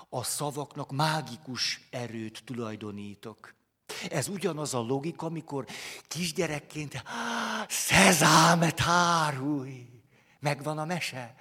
a 0.09 0.23
szavaknak 0.23 0.93
mágikus 0.93 1.81
erőt 1.91 2.43
tulajdonítok. 2.45 3.55
Ez 4.11 4.29
ugyanaz 4.29 4.75
a 4.75 4.81
logika, 4.81 5.27
amikor 5.27 5.67
kisgyerekként 6.09 7.03
szezámet 7.69 8.79
hárulj, 8.79 9.97
Megvan 10.41 10.79
a 10.79 10.85
mese. 10.85 11.35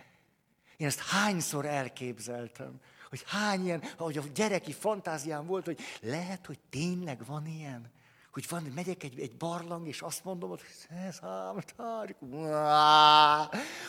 Én 0.78 0.88
ezt 0.88 1.00
hányszor 1.00 1.66
elképzeltem, 1.66 2.82
hogy 3.10 3.24
hány 3.28 3.64
ilyen, 3.66 3.84
ahogy 3.98 4.18
a 4.18 4.24
gyereki 4.34 4.74
fantáziám 4.74 5.46
volt, 5.46 5.66
hogy 5.66 5.80
lehet, 6.02 6.46
hogy 6.46 6.60
tényleg 6.70 7.26
van 7.26 7.46
ilyen. 7.46 7.92
Hogy 8.36 8.46
van, 8.50 8.72
megyek 8.76 9.04
egy, 9.04 9.20
egy 9.20 9.36
barlang, 9.36 9.88
és 9.88 10.02
azt 10.02 10.24
mondom, 10.24 10.50
hogy 10.50 10.62
ez 11.08 11.20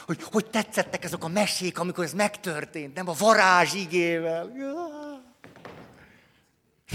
hogy, 0.07 0.23
hogy 0.23 0.51
tetszettek 0.51 1.05
ezek 1.05 1.25
a 1.25 1.29
mesék, 1.29 1.79
amikor 1.79 2.05
ez 2.05 2.13
megtörtént, 2.13 2.95
nem 2.95 3.09
a 3.09 3.13
varázsigével. 3.19 4.47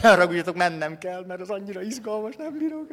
Ne 0.02 0.10
haragudjatok, 0.10 0.56
mennem 0.56 0.98
kell, 0.98 1.26
mert 1.26 1.42
az 1.42 1.50
annyira 1.50 1.82
izgalmas, 1.82 2.36
nem 2.36 2.58
bírok. 2.58 2.88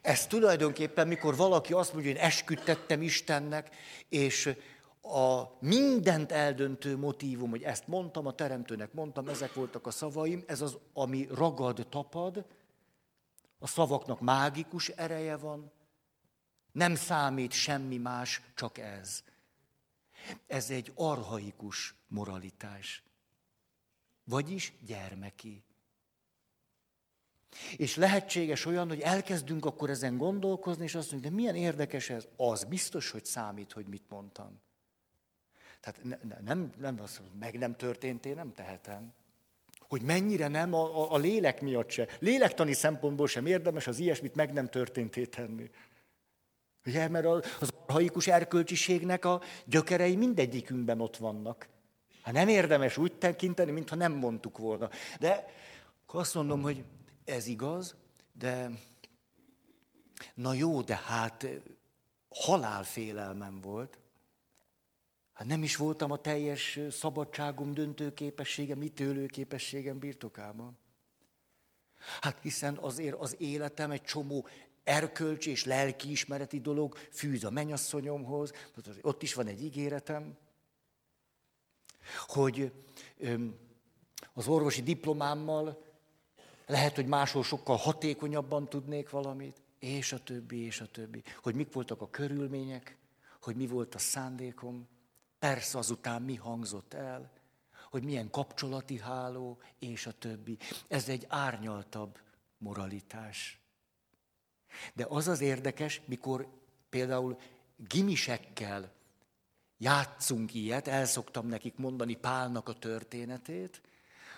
Ez 0.00 0.26
tulajdonképpen, 0.26 1.08
mikor 1.08 1.36
valaki 1.36 1.72
azt 1.72 1.92
mondja, 1.92 2.10
hogy 2.10 2.20
én 2.20 2.26
esküdtettem 2.26 3.02
Istennek, 3.02 3.76
és 4.08 4.54
a 5.02 5.42
mindent 5.60 6.32
eldöntő 6.32 6.96
motívum, 6.96 7.50
hogy 7.50 7.62
ezt 7.62 7.86
mondtam, 7.86 8.26
a 8.26 8.32
teremtőnek 8.32 8.92
mondtam, 8.92 9.28
ezek 9.28 9.54
voltak 9.54 9.86
a 9.86 9.90
szavaim, 9.90 10.44
ez 10.46 10.60
az, 10.60 10.78
ami 10.92 11.28
ragad, 11.34 11.86
tapad, 11.90 12.44
a 13.58 13.66
szavaknak 13.66 14.20
mágikus 14.20 14.88
ereje 14.88 15.36
van, 15.36 15.72
nem 16.72 16.94
számít 16.94 17.52
semmi 17.52 17.96
más, 17.96 18.42
csak 18.54 18.78
ez. 18.78 19.22
Ez 20.46 20.70
egy 20.70 20.92
arhaikus 20.94 21.94
moralitás. 22.06 23.02
Vagyis 24.24 24.72
gyermeki. 24.86 25.62
És 27.76 27.96
lehetséges 27.96 28.64
olyan, 28.64 28.88
hogy 28.88 29.00
elkezdünk 29.00 29.64
akkor 29.64 29.90
ezen 29.90 30.16
gondolkozni, 30.16 30.84
és 30.84 30.94
azt 30.94 31.10
mondjuk, 31.10 31.32
de 31.32 31.38
milyen 31.38 31.56
érdekes 31.56 32.10
ez? 32.10 32.28
Az 32.36 32.64
biztos, 32.64 33.10
hogy 33.10 33.24
számít, 33.24 33.72
hogy 33.72 33.86
mit 33.86 34.08
mondtam. 34.08 34.60
Tehát 35.80 36.04
ne, 36.04 36.16
ne, 36.22 36.40
nem, 36.40 36.72
nem 36.78 37.00
meg 37.38 37.58
nem 37.58 37.76
történt, 37.76 38.26
én 38.26 38.34
nem 38.34 38.52
tehetem. 38.52 39.12
Hogy 39.88 40.02
mennyire 40.02 40.48
nem 40.48 40.74
a, 40.74 41.02
a, 41.02 41.12
a 41.12 41.16
lélek 41.16 41.60
miatt 41.60 41.90
se. 41.90 42.08
Lélektani 42.18 42.72
szempontból 42.72 43.26
sem 43.26 43.46
érdemes 43.46 43.86
az 43.86 43.98
ilyesmit 43.98 44.34
meg 44.34 44.52
nem 44.52 44.68
történté 44.68 45.24
tenni. 45.24 45.70
Ugye, 46.86 47.08
mert 47.08 47.26
az 47.60 47.70
arhaikus 47.86 48.26
erkölcsiségnek 48.26 49.24
a 49.24 49.40
gyökerei 49.64 50.16
mindegyikünkben 50.16 51.00
ott 51.00 51.16
vannak. 51.16 51.68
Hát 52.22 52.34
nem 52.34 52.48
érdemes 52.48 52.96
úgy 52.96 53.12
tekinteni, 53.12 53.70
mintha 53.70 53.96
nem 53.96 54.12
mondtuk 54.12 54.58
volna. 54.58 54.90
De 55.20 55.46
akkor 56.02 56.20
azt 56.20 56.34
mondom, 56.34 56.62
hogy 56.62 56.84
ez 57.24 57.46
igaz, 57.46 57.96
de 58.32 58.70
na 60.34 60.54
jó, 60.54 60.80
de 60.80 60.96
hát 60.96 61.46
halálfélelmem 62.28 63.60
volt. 63.60 63.98
Hát 65.38 65.46
nem 65.46 65.62
is 65.62 65.76
voltam 65.76 66.10
a 66.10 66.16
teljes 66.16 66.80
szabadságom, 66.90 67.74
döntőképességem, 67.74 68.82
ítélőképességem 68.82 69.98
birtokában. 69.98 70.78
Hát 72.20 72.38
hiszen 72.42 72.76
azért 72.76 73.20
az 73.20 73.36
életem 73.40 73.90
egy 73.90 74.02
csomó 74.02 74.46
erkölcsi 74.84 75.50
és 75.50 75.64
lelkiismereti 75.64 76.60
dolog 76.60 76.96
fűz 77.10 77.44
a 77.44 77.50
mennyasszonyomhoz, 77.50 78.52
ott 79.00 79.22
is 79.22 79.34
van 79.34 79.46
egy 79.46 79.62
ígéretem, 79.62 80.36
hogy 82.26 82.72
az 84.32 84.48
orvosi 84.48 84.82
diplomámmal 84.82 85.84
lehet, 86.66 86.94
hogy 86.94 87.06
máshol 87.06 87.42
sokkal 87.42 87.76
hatékonyabban 87.76 88.68
tudnék 88.68 89.10
valamit, 89.10 89.60
és 89.78 90.12
a 90.12 90.22
többi, 90.22 90.64
és 90.64 90.80
a 90.80 90.86
többi. 90.86 91.22
Hogy 91.42 91.54
mik 91.54 91.72
voltak 91.72 92.00
a 92.00 92.10
körülmények, 92.10 92.96
hogy 93.40 93.56
mi 93.56 93.66
volt 93.66 93.94
a 93.94 93.98
szándékom, 93.98 94.88
persze 95.38 95.78
azután 95.78 96.22
mi 96.22 96.34
hangzott 96.34 96.94
el, 96.94 97.30
hogy 97.90 98.02
milyen 98.02 98.30
kapcsolati 98.30 98.98
háló, 98.98 99.58
és 99.78 100.06
a 100.06 100.12
többi. 100.12 100.58
Ez 100.88 101.08
egy 101.08 101.26
árnyaltabb 101.28 102.18
moralitás. 102.58 103.60
De 104.94 105.06
az 105.08 105.28
az 105.28 105.40
érdekes, 105.40 106.00
mikor 106.04 106.48
például 106.88 107.38
gimisekkel 107.76 108.92
játszunk 109.78 110.54
ilyet, 110.54 110.88
el 110.88 111.06
szoktam 111.06 111.46
nekik 111.46 111.76
mondani 111.76 112.14
Pálnak 112.14 112.68
a 112.68 112.72
történetét, 112.72 113.82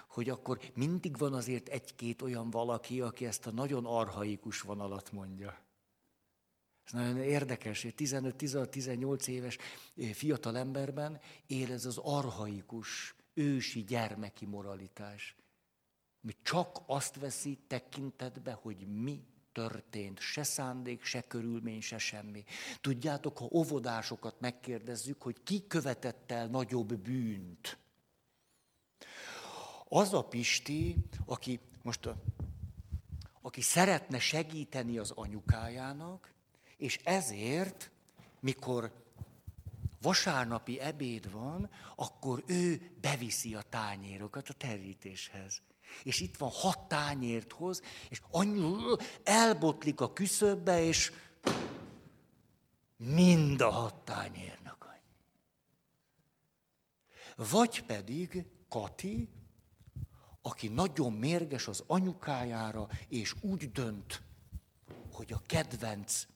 hogy 0.09 0.28
akkor 0.28 0.61
mindig 0.74 1.18
van 1.18 1.34
azért 1.34 1.68
egy-két 1.68 2.22
olyan 2.22 2.51
valaki, 2.51 3.01
aki 3.01 3.26
ezt 3.26 3.46
a 3.46 3.51
nagyon 3.51 3.86
arhaikus 3.86 4.61
vonalat 4.61 5.12
mondja. 5.12 5.59
Ez 6.93 6.99
nagyon 6.99 7.22
érdekes, 7.22 7.82
hogy 7.82 7.95
15-18 7.97 9.26
éves 9.26 9.59
fiatal 10.12 10.57
emberben 10.57 11.20
él 11.47 11.72
az 11.72 11.99
arhaikus, 12.03 13.14
ősi, 13.34 13.84
gyermeki 13.84 14.47
moralitás. 14.47 15.36
Mi 16.20 16.36
csak 16.43 16.82
azt 16.86 17.16
veszi 17.16 17.59
tekintetbe, 17.66 18.53
hogy 18.53 18.86
mi 18.86 19.24
történt, 19.53 20.18
se 20.18 20.43
szándék, 20.43 21.05
se 21.05 21.22
körülmény, 21.22 21.80
se 21.80 21.99
semmi. 21.99 22.45
Tudjátok, 22.80 23.38
ha 23.38 23.49
óvodásokat 23.53 24.41
megkérdezzük, 24.41 25.22
hogy 25.22 25.43
ki 25.43 25.66
követett 25.66 26.30
el 26.30 26.47
nagyobb 26.47 26.95
bűnt, 26.95 27.78
az 29.88 30.14
a 30.14 30.24
Pisti, 30.24 30.97
aki 31.26 31.61
most 31.82 32.09
aki 33.41 33.61
szeretne 33.61 34.18
segíteni 34.18 34.99
az 34.99 35.11
anyukájának, 35.11 36.32
és 36.81 37.01
ezért, 37.05 37.91
mikor 38.41 38.93
vasárnapi 40.01 40.81
ebéd 40.81 41.31
van, 41.31 41.70
akkor 41.97 42.43
ő 42.47 42.91
beviszi 43.01 43.55
a 43.55 43.62
tányérokat 43.62 44.49
a 44.49 44.53
terítéshez. 44.53 45.62
És 46.03 46.20
itt 46.20 46.37
van 46.37 46.51
hat 46.51 46.89
tányért 46.89 47.53
hoz, 47.53 47.83
és 48.09 48.22
annyi 48.31 48.97
elbotlik 49.22 50.01
a 50.01 50.12
küszöbbe, 50.12 50.83
és 50.83 51.12
mind 52.97 53.61
a 53.61 53.70
hat 53.70 53.95
tányérnak 53.95 54.87
annyi. 54.91 55.11
Vagy 57.51 57.85
pedig 57.85 58.47
Kati, 58.68 59.28
aki 60.43 60.68
nagyon 60.68 61.12
mérges 61.12 61.68
az 61.68 61.85
anyukájára, 61.87 62.89
és 63.09 63.35
úgy 63.41 63.72
dönt, 63.72 64.22
hogy 65.12 65.33
a 65.33 65.43
kedvenc 65.47 66.26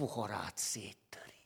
poharát 0.00 0.58
széttöri. 0.58 1.42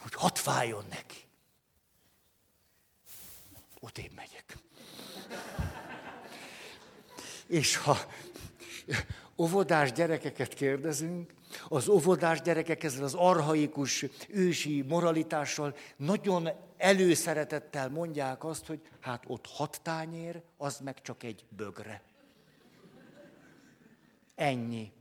Hogy 0.00 0.14
hat 0.14 0.38
fájjon 0.38 0.84
neki. 0.90 1.16
Ott 3.80 3.98
én 3.98 4.10
megyek. 4.14 4.56
És 7.46 7.76
ha 7.76 7.96
óvodás 9.36 9.92
gyerekeket 9.92 10.54
kérdezünk, 10.54 11.34
az 11.68 11.88
óvodás 11.88 12.40
gyerekek 12.40 12.84
ezzel 12.84 13.04
az 13.04 13.14
arhaikus 13.14 14.04
ősi 14.28 14.82
moralitással 14.82 15.76
nagyon 15.96 16.48
előszeretettel 16.76 17.88
mondják 17.88 18.44
azt, 18.44 18.66
hogy 18.66 18.80
hát 19.00 19.24
ott 19.26 19.46
hat 19.46 19.80
tányér, 19.82 20.42
az 20.56 20.78
meg 20.78 21.02
csak 21.02 21.22
egy 21.22 21.44
bögre. 21.48 22.11
Ennyi. 24.34 24.92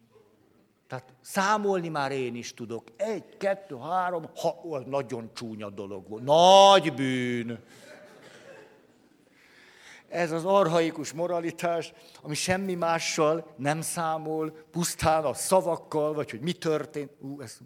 Tehát 0.88 1.14
számolni 1.22 1.88
már 1.88 2.12
én 2.12 2.36
is 2.36 2.54
tudok. 2.54 2.88
Egy, 2.98 3.38
kettő, 3.38 3.78
három, 3.78 4.30
ha, 4.36 4.80
nagyon 4.86 5.30
csúnya 5.34 5.70
dolog 5.70 6.10
volt. 6.10 6.24
Nagy 6.24 6.94
bűn. 6.94 7.60
Ez 10.08 10.32
az 10.32 10.46
arhaikus 10.46 11.14
moralitás, 11.14 11.94
ami 12.22 12.36
semmi 12.36 12.76
mással 12.76 13.54
nem 13.58 13.82
számol, 13.82 14.52
pusztán 14.72 15.24
a 15.24 15.34
szavakkal, 15.34 16.14
vagy 16.14 16.30
hogy 16.30 16.42
mi 16.42 16.54
történt. 16.54 17.12
Ú, 17.20 17.42
ez... 17.42 17.58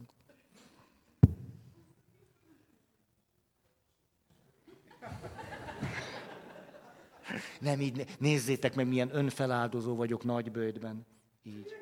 Nem 7.59 7.81
így, 7.81 8.05
nézzétek 8.19 8.75
meg, 8.75 8.87
milyen 8.87 9.15
önfeláldozó 9.15 9.95
vagyok 9.95 10.23
nagybőjtben. 10.23 11.05
Így. 11.45 11.75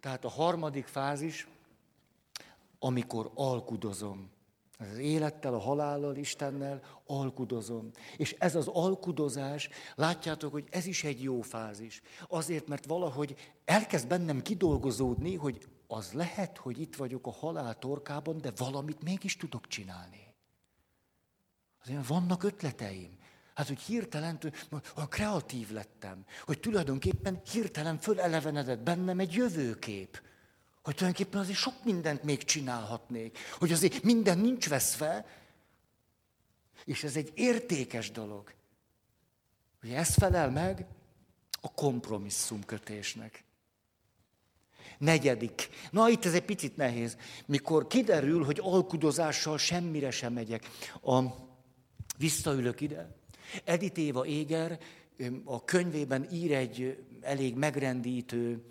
Tehát 0.00 0.24
a 0.24 0.28
harmadik 0.28 0.86
fázis, 0.86 1.48
amikor 2.78 3.30
alkudozom 3.34 4.30
az 4.80 4.98
élettel, 4.98 5.54
a 5.54 5.58
halállal, 5.58 6.16
Istennel 6.16 6.82
alkudozom. 7.06 7.90
És 8.16 8.36
ez 8.38 8.54
az 8.54 8.68
alkudozás, 8.68 9.68
látjátok, 9.94 10.52
hogy 10.52 10.64
ez 10.70 10.86
is 10.86 11.04
egy 11.04 11.22
jó 11.22 11.40
fázis. 11.40 12.02
Azért, 12.28 12.66
mert 12.66 12.86
valahogy 12.86 13.54
elkezd 13.64 14.08
bennem 14.08 14.42
kidolgozódni, 14.42 15.34
hogy 15.34 15.68
az 15.86 16.12
lehet, 16.12 16.58
hogy 16.58 16.80
itt 16.80 16.96
vagyok 16.96 17.26
a 17.26 17.32
halál 17.32 17.78
torkában, 17.78 18.40
de 18.40 18.52
valamit 18.56 19.02
mégis 19.02 19.36
tudok 19.36 19.66
csinálni. 19.66 20.26
Azért 21.82 22.06
vannak 22.06 22.42
ötleteim. 22.42 23.18
Hát, 23.54 23.66
hogy 23.66 23.80
hirtelen, 23.80 24.38
a 24.94 25.08
kreatív 25.08 25.70
lettem, 25.70 26.24
hogy 26.44 26.60
tulajdonképpen 26.60 27.40
hirtelen 27.52 27.98
fölelevenedett 27.98 28.80
bennem 28.80 29.18
egy 29.18 29.32
jövőkép. 29.32 30.22
Hogy 30.82 30.94
tulajdonképpen 30.94 31.40
azért 31.40 31.58
sok 31.58 31.84
mindent 31.84 32.22
még 32.22 32.44
csinálhatnék. 32.44 33.38
Hogy 33.58 33.72
azért 33.72 34.02
minden 34.02 34.38
nincs 34.38 34.68
veszve, 34.68 35.26
és 36.84 37.04
ez 37.04 37.16
egy 37.16 37.32
értékes 37.34 38.10
dolog. 38.10 38.54
Hogy 39.80 39.90
ez 39.90 40.14
felel 40.14 40.50
meg 40.50 40.86
a 41.60 41.72
kompromisszumkötésnek. 41.74 43.44
Negyedik. 44.98 45.68
Na, 45.90 46.08
itt 46.08 46.24
ez 46.24 46.34
egy 46.34 46.44
picit 46.44 46.76
nehéz. 46.76 47.16
Mikor 47.46 47.86
kiderül, 47.86 48.44
hogy 48.44 48.60
alkudozással 48.62 49.58
semmire 49.58 50.10
sem 50.10 50.32
megyek. 50.32 50.70
A, 51.02 51.22
visszaülök 52.18 52.80
ide. 52.80 53.19
Edith 53.64 53.98
Éva 53.98 54.26
Éger 54.26 54.78
a 55.44 55.64
könyvében 55.64 56.26
ír 56.32 56.52
egy 56.52 57.04
elég 57.20 57.54
megrendítő 57.54 58.64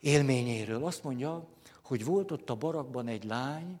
élményéről. 0.00 0.84
Azt 0.84 1.04
mondja, 1.04 1.48
hogy 1.82 2.04
volt 2.04 2.30
ott 2.30 2.50
a 2.50 2.54
barakban 2.54 3.08
egy 3.08 3.24
lány, 3.24 3.80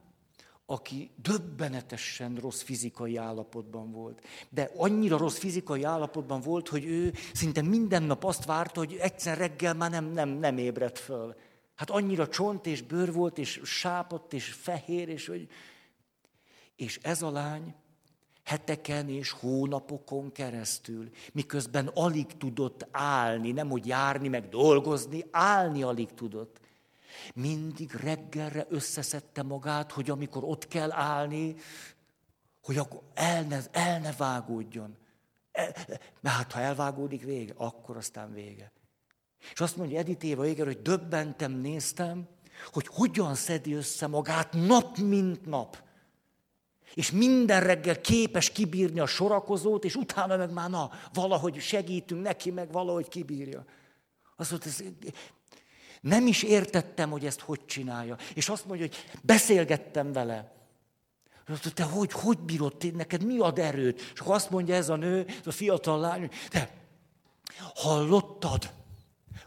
aki 0.66 1.10
döbbenetesen 1.22 2.34
rossz 2.34 2.62
fizikai 2.62 3.16
állapotban 3.16 3.92
volt. 3.92 4.26
De 4.48 4.70
annyira 4.76 5.16
rossz 5.16 5.38
fizikai 5.38 5.82
állapotban 5.82 6.40
volt, 6.40 6.68
hogy 6.68 6.84
ő 6.84 7.12
szinte 7.34 7.62
minden 7.62 8.02
nap 8.02 8.24
azt 8.24 8.44
várta, 8.44 8.80
hogy 8.80 8.96
egyszer 9.00 9.38
reggel 9.38 9.74
már 9.74 9.90
nem, 9.90 10.04
nem, 10.04 10.28
nem 10.28 10.58
ébredt 10.58 10.98
föl. 10.98 11.36
Hát 11.74 11.90
annyira 11.90 12.28
csont 12.28 12.66
és 12.66 12.82
bőr 12.82 13.12
volt, 13.12 13.38
és 13.38 13.60
sápott, 13.64 14.32
és 14.32 14.52
fehér, 14.52 15.08
és 15.08 15.26
hogy... 15.26 15.48
És 16.76 16.98
ez 17.02 17.22
a 17.22 17.30
lány 17.30 17.74
heteken 18.46 19.08
és 19.08 19.30
hónapokon 19.30 20.32
keresztül, 20.32 21.10
miközben 21.32 21.86
alig 21.86 22.36
tudott 22.36 22.86
állni, 22.90 23.52
nem 23.52 23.68
hogy 23.68 23.86
járni, 23.86 24.28
meg 24.28 24.48
dolgozni, 24.48 25.24
állni 25.30 25.82
alig 25.82 26.14
tudott. 26.14 26.60
Mindig 27.34 27.92
reggelre 27.92 28.66
összeszedte 28.68 29.42
magát, 29.42 29.92
hogy 29.92 30.10
amikor 30.10 30.44
ott 30.44 30.68
kell 30.68 30.92
állni, 30.92 31.54
hogy 32.62 32.76
akkor 32.76 33.00
el 33.14 33.42
ne, 33.42 33.60
el 33.70 34.00
ne 34.00 34.12
vágódjon. 34.12 34.96
El, 35.52 35.72
mert 36.20 36.36
hát 36.36 36.52
ha 36.52 36.60
elvágódik 36.60 37.24
vége, 37.24 37.52
akkor 37.56 37.96
aztán 37.96 38.32
vége. 38.32 38.72
És 39.52 39.60
azt 39.60 39.76
mondja 39.76 39.98
Edith 39.98 40.24
Éva 40.24 40.46
Éger, 40.46 40.66
hogy 40.66 40.82
döbbentem 40.82 41.52
néztem, 41.52 42.28
hogy 42.72 42.86
hogyan 42.86 43.34
szedi 43.34 43.74
össze 43.74 44.06
magát 44.06 44.52
nap 44.52 44.98
mint 44.98 45.46
nap. 45.46 45.84
És 46.94 47.10
minden 47.10 47.60
reggel 47.60 48.00
képes 48.00 48.50
kibírni 48.50 49.00
a 49.00 49.06
sorakozót, 49.06 49.84
és 49.84 49.94
utána 49.94 50.36
meg 50.36 50.52
már 50.52 50.70
na, 50.70 50.90
valahogy 51.12 51.60
segítünk 51.60 52.22
neki, 52.22 52.50
meg 52.50 52.72
valahogy 52.72 53.08
kibírja. 53.08 53.64
Azt 54.36 54.50
mondta, 54.50 54.68
ez, 54.68 54.82
nem 56.00 56.26
is 56.26 56.42
értettem, 56.42 57.10
hogy 57.10 57.26
ezt 57.26 57.40
hogy 57.40 57.66
csinálja. 57.66 58.16
És 58.34 58.48
azt 58.48 58.66
mondja, 58.66 58.86
hogy 58.86 59.20
beszélgettem 59.22 60.12
vele. 60.12 60.52
Azt 61.38 61.48
mondta, 61.48 61.70
te 61.70 61.84
hogy, 61.84 62.12
hogy 62.12 62.38
bírod, 62.38 62.94
neked 62.94 63.24
mi 63.24 63.38
ad 63.38 63.58
erőt? 63.58 64.00
És 64.14 64.20
akkor 64.20 64.34
azt 64.34 64.50
mondja 64.50 64.74
ez 64.74 64.88
a 64.88 64.96
nő, 64.96 65.26
ez 65.26 65.46
a 65.46 65.50
fiatal 65.50 66.00
lány, 66.00 66.30
te 66.48 66.70
hallottad? 67.74 68.74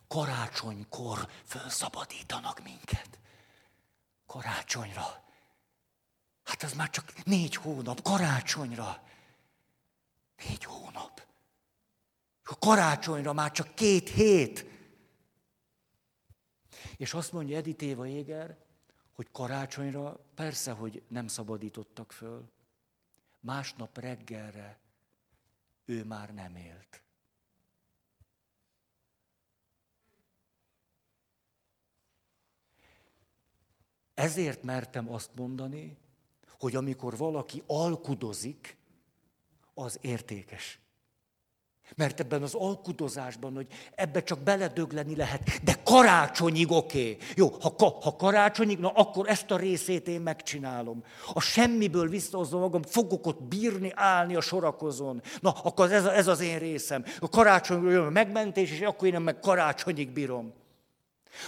Karácsonykor 0.07 1.27
felszabadítanak 1.43 2.63
minket. 2.63 3.09
Karácsonyra. 4.27 5.23
Hát 6.49 6.63
az 6.63 6.73
már 6.73 6.89
csak 6.89 7.23
négy 7.23 7.55
hónap, 7.55 8.01
karácsonyra. 8.01 9.03
Négy 10.47 10.63
hónap. 10.63 11.27
A 12.43 12.57
karácsonyra 12.57 13.33
már 13.33 13.51
csak 13.51 13.75
két 13.75 14.09
hét. 14.09 14.65
És 16.97 17.13
azt 17.13 17.31
mondja 17.31 17.57
Edith 17.57 17.83
Éva 17.83 18.07
Éger, 18.07 18.57
hogy 19.13 19.27
karácsonyra 19.31 20.19
persze, 20.35 20.71
hogy 20.71 21.03
nem 21.07 21.27
szabadítottak 21.27 22.11
föl. 22.11 22.51
Másnap 23.39 23.97
reggelre 23.97 24.79
ő 25.85 26.03
már 26.03 26.33
nem 26.33 26.55
élt. 26.55 27.01
Ezért 34.13 34.63
mertem 34.63 35.09
azt 35.11 35.35
mondani, 35.35 35.97
hogy 36.59 36.75
amikor 36.75 37.17
valaki 37.17 37.63
alkudozik, 37.67 38.77
az 39.73 39.97
értékes. 40.01 40.79
Mert 41.95 42.19
ebben 42.19 42.43
az 42.43 42.53
alkudozásban, 42.53 43.53
hogy 43.53 43.67
ebbe 43.95 44.23
csak 44.23 44.39
beledögleni 44.39 45.15
lehet, 45.15 45.63
de 45.63 45.75
karácsonyig 45.83 46.71
oké. 46.71 47.11
Okay. 47.11 47.17
Jó, 47.35 47.49
ha, 47.49 47.99
ha 48.01 48.15
karácsonyig, 48.15 48.79
na 48.79 48.89
akkor 48.89 49.29
ezt 49.29 49.51
a 49.51 49.57
részét 49.57 50.07
én 50.07 50.21
megcsinálom. 50.21 51.03
A 51.33 51.41
semmiből 51.41 52.09
visszahozom 52.09 52.59
magam, 52.59 52.81
fogok 52.81 53.27
ott 53.27 53.43
bírni, 53.43 53.91
állni 53.95 54.35
a 54.35 54.41
sorakozón. 54.41 55.21
Na, 55.39 55.51
akkor 55.51 55.91
ez, 55.91 56.05
ez 56.05 56.27
az 56.27 56.39
én 56.39 56.59
részem. 56.59 57.03
A 57.19 57.29
karácsonyról 57.29 57.91
jön 57.91 58.05
a 58.05 58.09
megmentés, 58.09 58.71
és 58.71 58.81
akkor 58.81 59.07
én 59.07 59.21
meg 59.21 59.39
karácsonyig 59.39 60.09
bírom. 60.09 60.53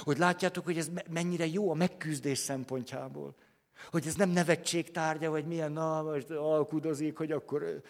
Hogy 0.03 0.17
látjátok, 0.17 0.65
hogy 0.65 0.77
ez 0.77 0.89
mennyire 1.09 1.47
jó 1.47 1.71
a 1.71 1.73
megküzdés 1.73 2.37
szempontjából. 2.37 3.35
Hogy 3.89 4.07
ez 4.07 4.15
nem 4.15 4.29
nevetség 4.29 4.91
tárgya, 4.91 5.29
vagy 5.29 5.45
milyen, 5.45 5.71
na, 5.71 6.01
most 6.01 6.29
alkudozik, 6.29 7.17
hogy 7.17 7.31
akkor 7.31 7.81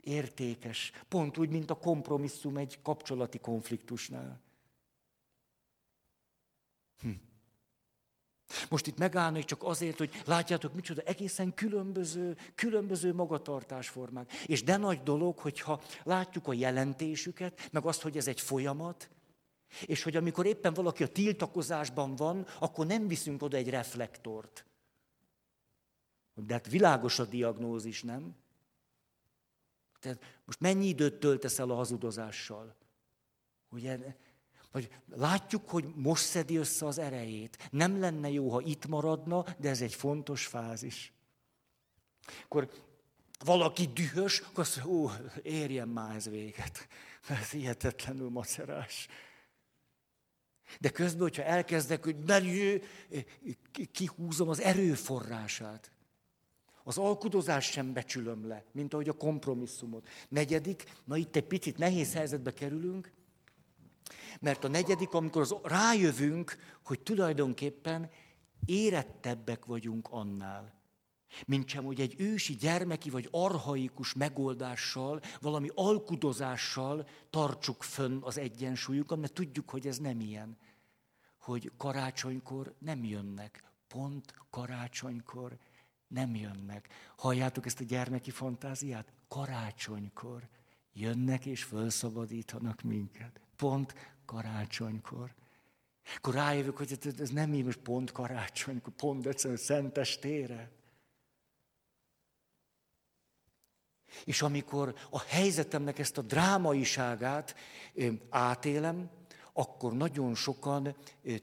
értékes. 0.00 0.92
Pont 1.08 1.38
úgy, 1.38 1.50
mint 1.50 1.70
a 1.70 1.74
kompromisszum 1.74 2.56
egy 2.56 2.78
kapcsolati 2.82 3.38
konfliktusnál. 3.38 4.40
Hm. 7.00 7.10
Most 8.68 8.86
itt 8.86 8.98
megállnék 8.98 9.44
csak 9.44 9.62
azért, 9.62 9.98
hogy 9.98 10.22
látjátok, 10.24 10.74
micsoda 10.74 11.02
egészen 11.02 11.54
különböző, 11.54 12.36
különböző 12.54 13.14
magatartásformák. 13.14 14.32
És 14.32 14.62
de 14.62 14.76
nagy 14.76 15.02
dolog, 15.02 15.38
hogyha 15.38 15.82
látjuk 16.02 16.48
a 16.48 16.52
jelentésüket, 16.52 17.68
meg 17.72 17.84
azt, 17.84 18.02
hogy 18.02 18.16
ez 18.16 18.26
egy 18.26 18.40
folyamat, 18.40 19.10
és 19.82 20.02
hogy 20.02 20.16
amikor 20.16 20.46
éppen 20.46 20.74
valaki 20.74 21.02
a 21.02 21.08
tiltakozásban 21.08 22.16
van, 22.16 22.46
akkor 22.58 22.86
nem 22.86 23.08
viszünk 23.08 23.42
oda 23.42 23.56
egy 23.56 23.70
reflektort. 23.70 24.64
De 26.34 26.52
hát 26.52 26.68
világos 26.68 27.18
a 27.18 27.24
diagnózis, 27.24 28.02
nem? 28.02 28.36
Tehát 30.00 30.40
most 30.44 30.60
mennyi 30.60 30.86
időt 30.86 31.14
töltesz 31.14 31.58
el 31.58 31.70
a 31.70 31.74
hazudozással? 31.74 32.74
Ugye, 33.70 33.98
vagy 34.72 34.90
látjuk, 35.10 35.70
hogy 35.70 35.84
most 35.94 36.24
szedi 36.24 36.56
össze 36.56 36.86
az 36.86 36.98
erejét. 36.98 37.68
Nem 37.70 38.00
lenne 38.00 38.30
jó, 38.30 38.50
ha 38.50 38.60
itt 38.60 38.86
maradna, 38.86 39.44
de 39.58 39.68
ez 39.68 39.82
egy 39.82 39.94
fontos 39.94 40.46
fázis. 40.46 41.12
Akkor 42.42 42.70
valaki 43.44 43.86
dühös, 43.86 44.40
akkor 44.40 44.58
azt 44.58 44.84
mondja, 44.84 44.94
ó, 44.94 45.10
érjen 45.42 45.88
már 45.88 46.16
ez 46.16 46.28
véget. 46.28 46.88
Ez 47.28 47.50
hihetetlenül 47.50 48.28
macerás. 48.28 49.08
De 50.80 50.90
közben, 50.90 51.22
hogyha 51.22 51.42
elkezdek, 51.42 52.04
hogy 52.04 52.16
ne, 52.16 52.40
kihúzom 53.92 54.48
az 54.48 54.60
erőforrását. 54.60 55.90
Az 56.84 56.98
alkudozás 56.98 57.64
sem 57.64 57.92
becsülöm 57.92 58.46
le, 58.46 58.64
mint 58.72 58.92
ahogy 58.92 59.08
a 59.08 59.12
kompromisszumot. 59.12 60.08
Negyedik, 60.28 60.84
na 61.04 61.16
itt 61.16 61.36
egy 61.36 61.46
picit 61.46 61.78
nehéz 61.78 62.14
helyzetbe 62.14 62.52
kerülünk, 62.52 63.12
mert 64.40 64.64
a 64.64 64.68
negyedik, 64.68 65.12
amikor 65.12 65.42
az, 65.42 65.54
rájövünk, 65.62 66.56
hogy 66.84 67.00
tulajdonképpen 67.00 68.10
érettebbek 68.64 69.64
vagyunk 69.64 70.08
annál, 70.10 70.72
mint 71.46 71.68
sem, 71.68 71.84
hogy 71.84 72.00
egy 72.00 72.14
ősi, 72.18 72.54
gyermeki 72.54 73.10
vagy 73.10 73.28
arhaikus 73.30 74.14
megoldással, 74.14 75.20
valami 75.40 75.68
alkudozással 75.74 77.08
tartsuk 77.30 77.82
fönn 77.82 78.22
az 78.22 78.38
egyensúlyukat, 78.38 79.18
mert 79.18 79.32
tudjuk, 79.32 79.70
hogy 79.70 79.86
ez 79.86 79.98
nem 79.98 80.20
ilyen. 80.20 80.56
Hogy 81.38 81.72
karácsonykor 81.76 82.74
nem 82.78 83.04
jönnek, 83.04 83.62
pont 83.88 84.34
karácsonykor 84.50 85.58
nem 86.08 86.34
jönnek. 86.34 86.88
Halljátok 87.16 87.66
ezt 87.66 87.80
a 87.80 87.84
gyermeki 87.84 88.30
fantáziát? 88.30 89.12
Karácsonykor 89.28 90.48
jönnek 90.92 91.46
és 91.46 91.62
felszabadítanak 91.62 92.82
minket. 92.82 93.40
Pont 93.56 93.94
karácsonykor. 94.24 95.34
Akkor 96.16 96.34
rájövök, 96.34 96.76
hogy 96.76 96.98
ez 97.18 97.30
nem 97.30 97.54
így 97.54 97.64
most 97.64 97.78
pont 97.78 98.12
karácsonykor, 98.12 98.92
pont 98.92 99.26
egyszerűen 99.26 99.58
szentestére. 99.58 100.70
És 104.24 104.42
amikor 104.42 104.94
a 105.10 105.20
helyzetemnek 105.20 105.98
ezt 105.98 106.18
a 106.18 106.22
drámaiságát 106.22 107.54
átélem, 108.28 109.10
akkor 109.52 109.92
nagyon 109.92 110.34
sokan 110.34 110.96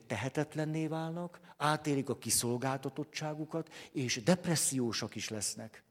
tehetetlenné 0.08 0.88
válnak, 0.88 1.40
átélik 1.58 2.10
a 2.10 2.18
kiszolgáltatottságukat, 2.18 3.74
és 3.92 4.24
depressziósak 4.24 5.16
is 5.16 5.30
lesznek. 5.30 5.84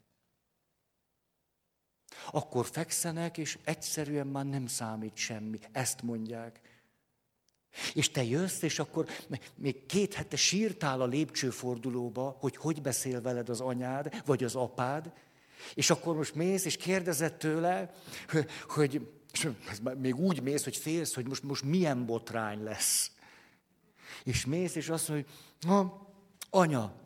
akkor 2.31 2.67
fekszenek, 2.67 3.39
és 3.39 3.59
egyszerűen 3.65 4.27
már 4.27 4.45
nem 4.45 4.67
számít 4.67 5.17
semmi. 5.17 5.59
Ezt 5.73 6.03
mondják. 6.03 6.61
És 7.95 8.11
te 8.11 8.25
jössz, 8.25 8.63
és 8.63 8.79
akkor 8.79 9.09
még 9.55 9.87
két 9.87 10.15
hete 10.15 10.37
sírtál 10.37 11.01
a 11.01 11.07
lépcsőfordulóba, 11.07 12.37
hogy 12.41 12.57
hogy 12.57 12.83
beszél 12.83 13.21
veled 13.21 13.49
az 13.49 13.61
anyád, 13.61 14.23
vagy 14.25 14.45
az 14.45 14.55
apád, 14.55 15.13
és 15.75 15.91
akkor 15.91 16.17
most 16.17 16.35
mész, 16.35 16.65
és 16.65 16.77
kérdezed 16.77 17.35
tőle, 17.35 17.95
hogy 18.69 19.09
és 19.33 19.49
még 19.99 20.17
úgy 20.17 20.43
mész, 20.43 20.65
hogy 20.65 20.77
félsz, 20.77 21.15
hogy 21.15 21.29
most, 21.29 21.43
most 21.43 21.65
milyen 21.65 22.07
botrány 22.07 22.63
lesz. 22.63 23.11
És 24.25 24.47
mész, 24.47 24.75
és 24.75 24.89
azt 24.89 25.09
mondja, 25.09 25.27
hogy 25.61 25.69
ha, 25.71 26.09
anya, 26.51 27.01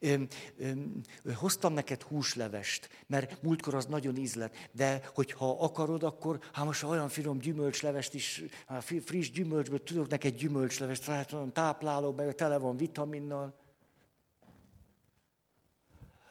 Öm, 0.00 0.28
öm, 0.58 1.00
hoztam 1.34 1.72
neked 1.72 2.02
húslevest, 2.02 2.88
mert 3.06 3.42
múltkor 3.42 3.74
az 3.74 3.86
nagyon 3.86 4.16
ízlet, 4.16 4.68
de 4.72 5.02
hogyha 5.14 5.50
akarod, 5.50 6.02
akkor 6.02 6.38
hát 6.52 6.64
most 6.64 6.82
olyan 6.82 7.08
finom 7.08 7.38
gyümölcslevest 7.38 8.14
is, 8.14 8.42
hát 8.66 8.84
friss 9.04 9.30
gyümölcsből 9.30 9.82
tudok 9.82 10.08
neked 10.08 10.34
gyümölcslevest, 10.34 11.04
hát 11.04 11.32
olyan 11.32 11.52
tápláló, 11.52 12.12
meg 12.12 12.34
tele 12.34 12.58
van 12.58 12.76
vitaminnal. 12.76 13.54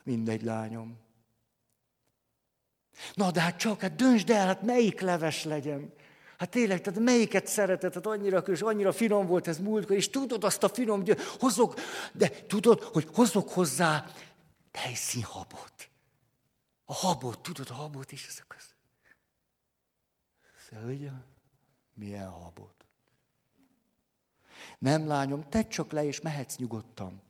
Mindegy, 0.04 0.44
lányom. 0.44 0.98
Na, 3.14 3.32
de 3.32 3.42
hát 3.42 3.58
csak, 3.58 3.82
hát 3.82 3.96
döntsd 3.96 4.30
el, 4.30 4.46
hát 4.46 4.62
melyik 4.62 5.00
leves 5.00 5.44
legyen. 5.44 5.94
Hát 6.38 6.50
tényleg, 6.50 6.82
tehát 6.82 7.00
melyiket 7.00 7.48
szereted, 7.48 7.94
hát 7.94 8.06
annyira 8.06 8.38
és 8.38 8.62
annyira 8.62 8.92
finom 8.92 9.26
volt 9.26 9.48
ez 9.48 9.60
múltkor, 9.60 9.96
és 9.96 10.10
tudod 10.10 10.44
azt 10.44 10.64
a 10.64 10.70
finom, 10.70 11.06
hogy 11.06 11.18
hozok, 11.40 11.80
de 12.14 12.30
tudod, 12.30 12.82
hogy 12.82 13.08
hozok 13.14 13.50
hozzá 13.50 14.06
tejszínhabot. 14.72 15.90
A 16.86 16.94
habot, 16.94 17.40
tudod, 17.40 17.70
a 17.70 17.74
habot 17.74 18.12
is, 18.12 18.28
ezek 18.28 18.56
az. 18.58 18.74
Szölgye, 20.70 21.12
milyen 21.94 22.30
habot. 22.30 22.86
Nem, 24.80 25.08
lányom, 25.08 25.50
tedd 25.50 25.68
csak 25.68 25.92
le, 25.92 26.04
és 26.04 26.22
mehetsz 26.22 26.56
nyugodtan. 26.56 27.22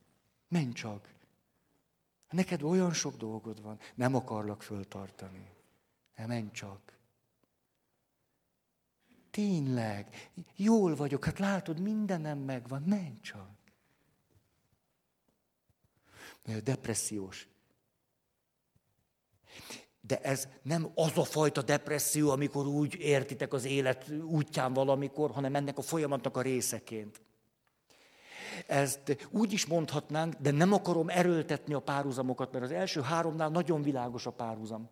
Menj 0.48 0.72
csak. 0.72 1.08
Neked 2.32 2.62
olyan 2.62 2.92
sok 2.92 3.16
dolgod 3.16 3.62
van, 3.62 3.78
nem 3.94 4.14
akarlak 4.14 4.62
föltartani. 4.62 5.50
Nem 6.16 6.28
menj 6.28 6.50
csak. 6.50 6.80
Tényleg, 9.30 10.30
jól 10.56 10.94
vagyok, 10.94 11.24
hát 11.24 11.38
látod, 11.38 11.80
mindenem 11.80 12.38
megvan, 12.38 12.82
menj 12.82 13.20
csak. 13.20 13.50
Depressziós. 16.62 17.48
De 20.00 20.20
ez 20.20 20.48
nem 20.62 20.90
az 20.94 21.18
a 21.18 21.24
fajta 21.24 21.62
depresszió, 21.62 22.30
amikor 22.30 22.66
úgy 22.66 22.94
értitek 22.94 23.52
az 23.52 23.64
élet 23.64 24.10
útján 24.10 24.72
valamikor, 24.72 25.30
hanem 25.30 25.54
ennek 25.54 25.78
a 25.78 25.82
folyamatnak 25.82 26.36
a 26.36 26.42
részeként. 26.42 27.20
Ezt 28.66 29.28
úgy 29.30 29.52
is 29.52 29.66
mondhatnánk, 29.66 30.34
de 30.34 30.50
nem 30.50 30.72
akarom 30.72 31.08
erőltetni 31.08 31.74
a 31.74 31.80
párhuzamokat, 31.80 32.52
mert 32.52 32.64
az 32.64 32.70
első 32.70 33.00
háromnál 33.00 33.48
nagyon 33.48 33.82
világos 33.82 34.26
a 34.26 34.30
párhuzam. 34.30 34.88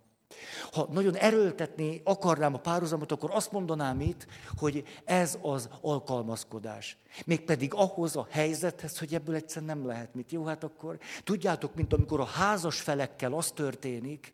Ha 0.72 0.88
nagyon 0.90 1.16
erőltetni 1.16 2.00
akarnám 2.04 2.54
a 2.54 2.58
párhuzamot, 2.58 3.12
akkor 3.12 3.30
azt 3.32 3.52
mondanám 3.52 4.00
itt, 4.00 4.26
hogy 4.58 4.84
ez 5.04 5.38
az 5.42 5.68
alkalmazkodás. 5.80 6.96
Mégpedig 7.24 7.74
ahhoz 7.74 8.16
a 8.16 8.26
helyzethez, 8.30 8.98
hogy 8.98 9.14
ebből 9.14 9.34
egyszer 9.34 9.62
nem 9.62 9.86
lehet 9.86 10.14
mit. 10.14 10.32
Jó, 10.32 10.44
hát 10.44 10.64
akkor 10.64 10.98
tudjátok, 11.24 11.74
mint 11.74 11.92
amikor 11.92 12.20
a 12.20 12.24
házas 12.24 12.80
felekkel 12.80 13.32
az 13.32 13.50
történik, 13.50 14.32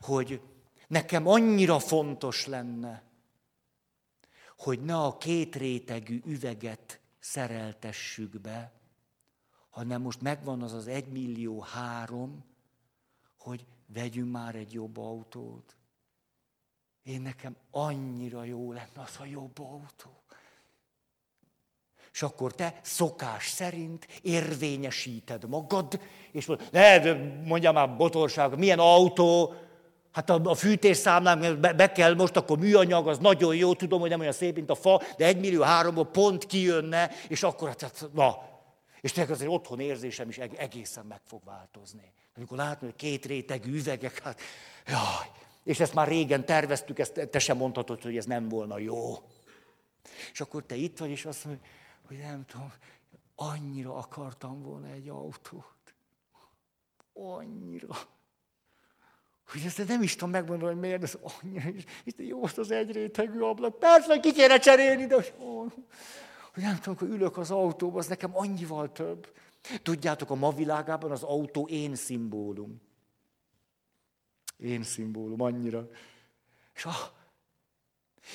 hogy 0.00 0.40
nekem 0.88 1.26
annyira 1.26 1.78
fontos 1.78 2.46
lenne, 2.46 3.02
hogy 4.58 4.80
ne 4.80 4.96
a 4.96 5.16
két 5.16 5.56
rétegű 5.56 6.20
üveget 6.26 6.99
szereltessük 7.20 8.40
be, 8.40 8.72
hanem 9.70 10.02
most 10.02 10.20
megvan 10.20 10.62
az 10.62 10.72
az 10.72 10.86
egymillió 10.86 11.60
három, 11.60 12.44
hogy 13.38 13.66
vegyünk 13.86 14.32
már 14.32 14.54
egy 14.54 14.72
jobb 14.72 14.96
autót. 14.96 15.76
Én 17.02 17.20
nekem 17.20 17.56
annyira 17.70 18.44
jó 18.44 18.72
lenne 18.72 19.02
az 19.02 19.16
a 19.18 19.24
jobb 19.24 19.58
autó. 19.58 20.20
És 22.12 22.22
akkor 22.22 22.54
te 22.54 22.80
szokás 22.82 23.48
szerint 23.48 24.06
érvényesíted 24.22 25.48
magad, 25.48 26.00
és 26.30 26.50
mondja 27.44 27.72
már 27.72 27.96
botorság, 27.96 28.58
milyen 28.58 28.78
autó, 28.78 29.54
hát 30.12 30.30
a, 30.30 30.40
a 30.44 30.54
fűtésszámlán 30.54 31.60
be, 31.60 31.72
be 31.72 31.92
kell 31.92 32.14
most, 32.14 32.36
akkor 32.36 32.58
műanyag, 32.58 33.08
az 33.08 33.18
nagyon 33.18 33.56
jó, 33.56 33.74
tudom, 33.74 34.00
hogy 34.00 34.10
nem 34.10 34.20
olyan 34.20 34.32
szép, 34.32 34.54
mint 34.54 34.70
a 34.70 34.74
fa, 34.74 35.02
de 35.16 35.26
egy 35.26 35.38
millió 35.38 35.62
háromból 35.62 36.06
pont 36.06 36.46
kijönne, 36.46 37.10
és 37.28 37.42
akkor 37.42 37.68
hát, 37.68 37.80
hát 37.80 38.08
na, 38.12 38.48
és 39.00 39.12
tényleg 39.12 39.32
azért 39.32 39.50
otthon 39.50 39.80
érzésem 39.80 40.28
is 40.28 40.38
egészen 40.38 41.06
meg 41.06 41.20
fog 41.24 41.44
változni. 41.44 42.12
Amikor 42.36 42.56
látom, 42.56 42.88
hogy 42.88 42.98
két 42.98 43.26
rétegű 43.26 43.78
üvegek, 43.78 44.22
hát 44.22 44.40
jaj, 44.86 45.30
és 45.64 45.80
ezt 45.80 45.94
már 45.94 46.08
régen 46.08 46.44
terveztük, 46.44 46.98
ezt 46.98 47.28
te 47.30 47.38
sem 47.38 47.56
mondhatod, 47.56 48.02
hogy 48.02 48.16
ez 48.16 48.24
nem 48.24 48.48
volna 48.48 48.78
jó. 48.78 49.14
És 50.32 50.40
akkor 50.40 50.62
te 50.62 50.74
itt 50.74 50.98
vagy, 50.98 51.10
és 51.10 51.24
azt 51.24 51.44
mondod, 51.44 51.64
hogy 52.06 52.18
nem 52.18 52.44
tudom, 52.46 52.72
annyira 53.34 53.96
akartam 53.96 54.62
volna 54.62 54.86
egy 54.86 55.08
autót. 55.08 55.94
Annyira. 57.12 57.88
Hogy 59.52 59.62
ezt 59.64 59.88
nem 59.88 60.02
is 60.02 60.12
tudom 60.14 60.30
megmondani, 60.30 60.72
hogy 60.72 60.80
miért, 60.80 61.02
ez 61.02 61.18
annyira, 61.22 61.68
és 61.68 61.84
itt 62.04 62.18
jó 62.18 62.42
az 62.56 62.70
egy 62.70 62.92
rétegű 62.92 63.40
ablak. 63.40 63.78
Persze, 63.78 64.20
ki 64.20 64.32
kéne 64.32 64.58
cserélni, 64.58 65.06
de 65.06 65.14
hogy, 65.14 65.34
hogy 66.54 66.62
nem 66.62 66.76
tudom, 66.76 66.98
hogy 66.98 67.08
ülök 67.08 67.36
az 67.36 67.50
autóba, 67.50 67.98
az 67.98 68.06
nekem 68.06 68.36
annyival 68.36 68.92
több. 68.92 69.32
Tudjátok, 69.82 70.30
a 70.30 70.34
ma 70.34 70.52
világában 70.52 71.10
az 71.10 71.22
autó 71.22 71.66
én 71.66 71.94
szimbólum. 71.94 72.80
Én 74.56 74.82
szimbólum, 74.82 75.40
annyira. 75.40 75.88
És, 76.74 76.84
ah, 76.84 77.10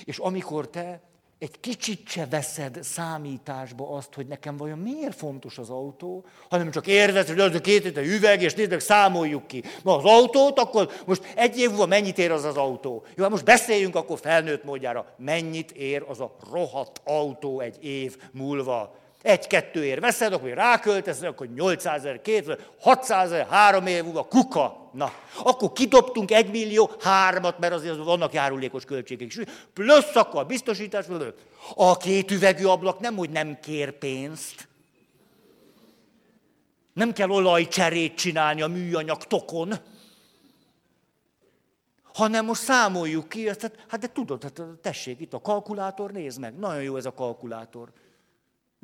és 0.04 0.18
amikor 0.18 0.70
te 0.70 1.04
egy 1.40 1.60
kicsit 1.60 2.08
se 2.08 2.28
veszed 2.30 2.84
számításba 2.84 3.90
azt, 3.90 4.14
hogy 4.14 4.28
nekem 4.28 4.58
vajon 4.58 4.80
miért 4.80 5.16
fontos 5.16 5.58
az 5.58 5.70
autó, 5.70 6.26
hanem 6.50 6.72
csak 6.72 6.88
érvez, 6.88 7.28
hogy 7.28 7.40
az 7.40 7.56
a 7.56 7.62
két 7.62 7.98
üveg, 7.98 8.42
és 8.42 8.54
nézd 8.54 8.70
meg, 8.70 8.80
számoljuk 8.80 9.48
ki. 9.48 9.64
Na 9.84 9.98
az 9.98 10.04
autót, 10.04 10.60
akkor 10.60 10.92
most 11.06 11.34
egy 11.36 11.60
év 11.60 11.70
múlva 11.70 11.86
mennyit 11.86 12.18
ér 12.18 12.32
az 12.32 12.44
az 12.44 12.58
autó? 12.58 13.06
Jó, 13.16 13.24
hát 13.24 13.32
most 13.32 13.46
beszéljünk 13.46 13.96
akkor 13.96 14.20
felnőtt 14.20 14.64
módjára. 14.64 15.14
Mennyit 15.18 15.72
ér 15.72 16.06
az 16.08 16.20
a 16.20 16.36
rohadt 16.52 17.02
autó 17.04 17.60
egy 17.60 17.84
év 17.84 18.18
múlva? 18.32 18.96
Egy-kettőért 19.26 20.00
veszed, 20.00 20.34
akkor 20.34 20.50
ráköltesz, 20.50 21.22
akkor 21.22 21.48
800 21.48 22.00
ezer, 22.00 22.22
két, 22.22 22.58
600 22.80 23.32
ezer, 23.32 23.48
három 23.50 23.88
év 23.88 24.04
múlva, 24.04 24.24
kuka. 24.24 24.90
Na, 24.94 25.14
akkor 25.44 25.72
kidobtunk 25.72 26.32
egy 26.32 26.52
millió, 26.52 26.92
hármat, 27.00 27.60
mert 27.60 27.74
azért 27.74 27.98
vannak 27.98 28.34
járulékos 28.34 28.86
költségek 28.86 29.28
is. 29.28 29.40
Plusz 29.74 30.16
akkor 30.16 30.42
a 30.42 30.46
biztosítás, 30.46 31.06
a 31.76 31.98
két 31.98 32.32
üvegű 32.32 32.66
ablak 32.66 33.00
nem, 33.00 33.16
hogy 33.16 33.30
nem 33.30 33.60
kér 33.60 33.92
pénzt. 33.92 34.68
Nem 36.94 37.14
kell 37.14 37.30
olajcserét 37.30 38.16
csinálni 38.16 38.62
a 38.62 38.68
műanyag 38.68 39.24
tokon, 39.24 39.74
hanem 42.14 42.46
most 42.46 42.62
számoljuk 42.62 43.30
ki, 43.30 43.48
hát, 43.48 43.72
hát 43.88 44.00
de 44.00 44.08
tudod, 44.08 44.44
hát 44.44 44.62
tessék, 44.82 45.20
itt 45.20 45.34
a 45.34 45.42
kalkulátor, 45.42 46.12
nézd 46.12 46.40
meg, 46.40 46.58
nagyon 46.58 46.84
jó 46.84 46.98
ez 46.98 47.06
a 47.06 47.14
kalkulátor. 47.14 47.90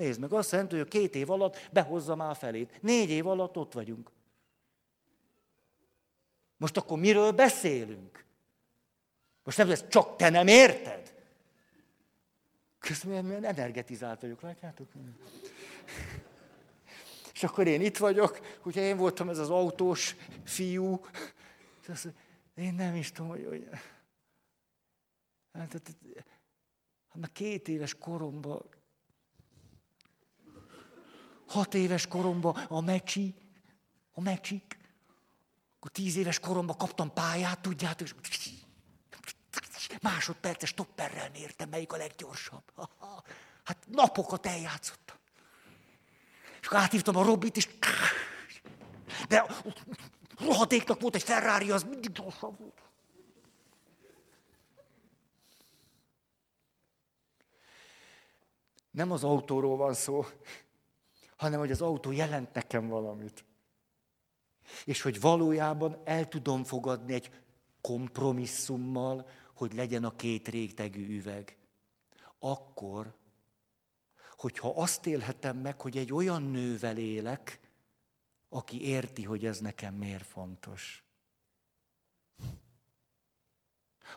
Nézd 0.02 0.20
meg, 0.20 0.34
azt 0.34 0.52
jelenti, 0.52 0.76
hogy 0.76 0.86
a 0.86 0.90
két 0.90 1.16
év 1.16 1.30
alatt 1.30 1.70
behozza 1.72 2.16
már 2.16 2.36
felét. 2.36 2.82
Négy 2.82 3.10
év 3.10 3.28
alatt 3.28 3.58
ott 3.58 3.74
vagyunk. 3.74 4.12
Most 6.58 6.78
akkor 6.78 7.00
miről 7.00 7.32
beszélünk? 7.32 8.26
Most 9.44 9.58
nem 9.58 9.70
ez 9.70 9.88
csak 9.88 10.16
te 10.16 10.30
nem 10.30 10.48
érted? 10.48 11.14
Közben 12.80 13.26
milyen 13.26 13.46
energetizált 13.46 14.22
vagyok, 14.22 14.42
látjátok? 14.42 14.88
És 17.34 17.44
akkor 17.44 17.68
én 17.68 17.82
itt 17.82 17.98
vagyok, 17.98 18.40
ugye 18.64 18.82
én 18.82 18.98
voltam 18.98 19.30
ez 19.30 19.38
az 19.38 19.50
autós 19.50 20.16
fiú, 20.44 21.06
és 21.82 21.90
azt 21.90 22.14
én 22.56 22.74
nem 22.74 22.96
is 22.96 23.12
tudom, 23.12 23.30
hogy... 23.30 23.46
hogy 23.46 23.68
hát, 25.54 25.72
hát, 25.74 25.96
hát 27.10 27.18
már 27.20 27.32
két 27.32 27.68
éves 27.68 27.98
koromban 27.98 28.80
hat 31.52 31.74
éves 31.74 32.08
koromban 32.08 32.56
a 32.56 32.82
mecsi, 32.82 33.36
a 34.14 34.22
mecsik, 34.22 34.78
akkor 35.78 35.92
tíz 35.92 36.16
éves 36.16 36.40
koromban 36.40 36.78
kaptam 36.78 37.14
pályát, 37.14 37.60
tudjátok, 37.60 38.08
és 38.30 38.54
másodperces 40.02 40.70
stopperrel 40.70 41.30
mértem, 41.30 41.70
melyik 41.70 41.94
a 41.94 41.98
leggyorsabb. 41.98 42.64
Hát 43.64 43.78
napokat 43.88 44.46
eljátszottam. 44.46 45.16
És 46.62 46.68
akkor 46.68 46.80
átívtam 46.80 47.16
a 47.16 47.24
Robit, 47.24 47.58
és 47.58 47.68
de 49.28 49.46
rohadéknak 50.38 51.02
volt 51.02 51.16
egy 51.16 51.24
Ferrari, 51.24 51.72
az 51.72 51.84
mindig 51.84 52.12
gyorsabb 52.12 52.60
volt. 52.60 52.82
Nem 58.92 59.12
az 59.12 59.24
autóról 59.24 59.78
van 59.78 59.94
szó, 59.94 60.26
hanem 61.42 61.60
hogy 61.60 61.72
az 61.72 61.82
autó 61.82 62.12
jelent 62.12 62.54
nekem 62.54 62.88
valamit. 62.88 63.46
És 64.86 65.02
hogy 65.02 65.20
valójában 65.20 66.02
el 66.04 66.28
tudom 66.28 66.64
fogadni 66.64 67.14
egy 67.14 67.32
kompromisszummal, 67.82 69.30
hogy 69.54 69.74
legyen 69.74 70.04
a 70.04 70.16
két 70.16 70.48
rétegű 70.48 71.18
üveg. 71.18 71.58
Akkor, 72.40 73.14
hogyha 74.38 74.74
azt 74.76 75.06
élhetem 75.06 75.58
meg, 75.58 75.82
hogy 75.82 75.98
egy 75.98 76.14
olyan 76.14 76.44
nővel 76.44 76.98
élek, 76.98 77.60
aki 78.50 78.86
érti, 78.88 79.24
hogy 79.24 79.46
ez 79.46 79.60
nekem 79.60 79.94
miért 79.94 80.26
fontos. 80.26 81.04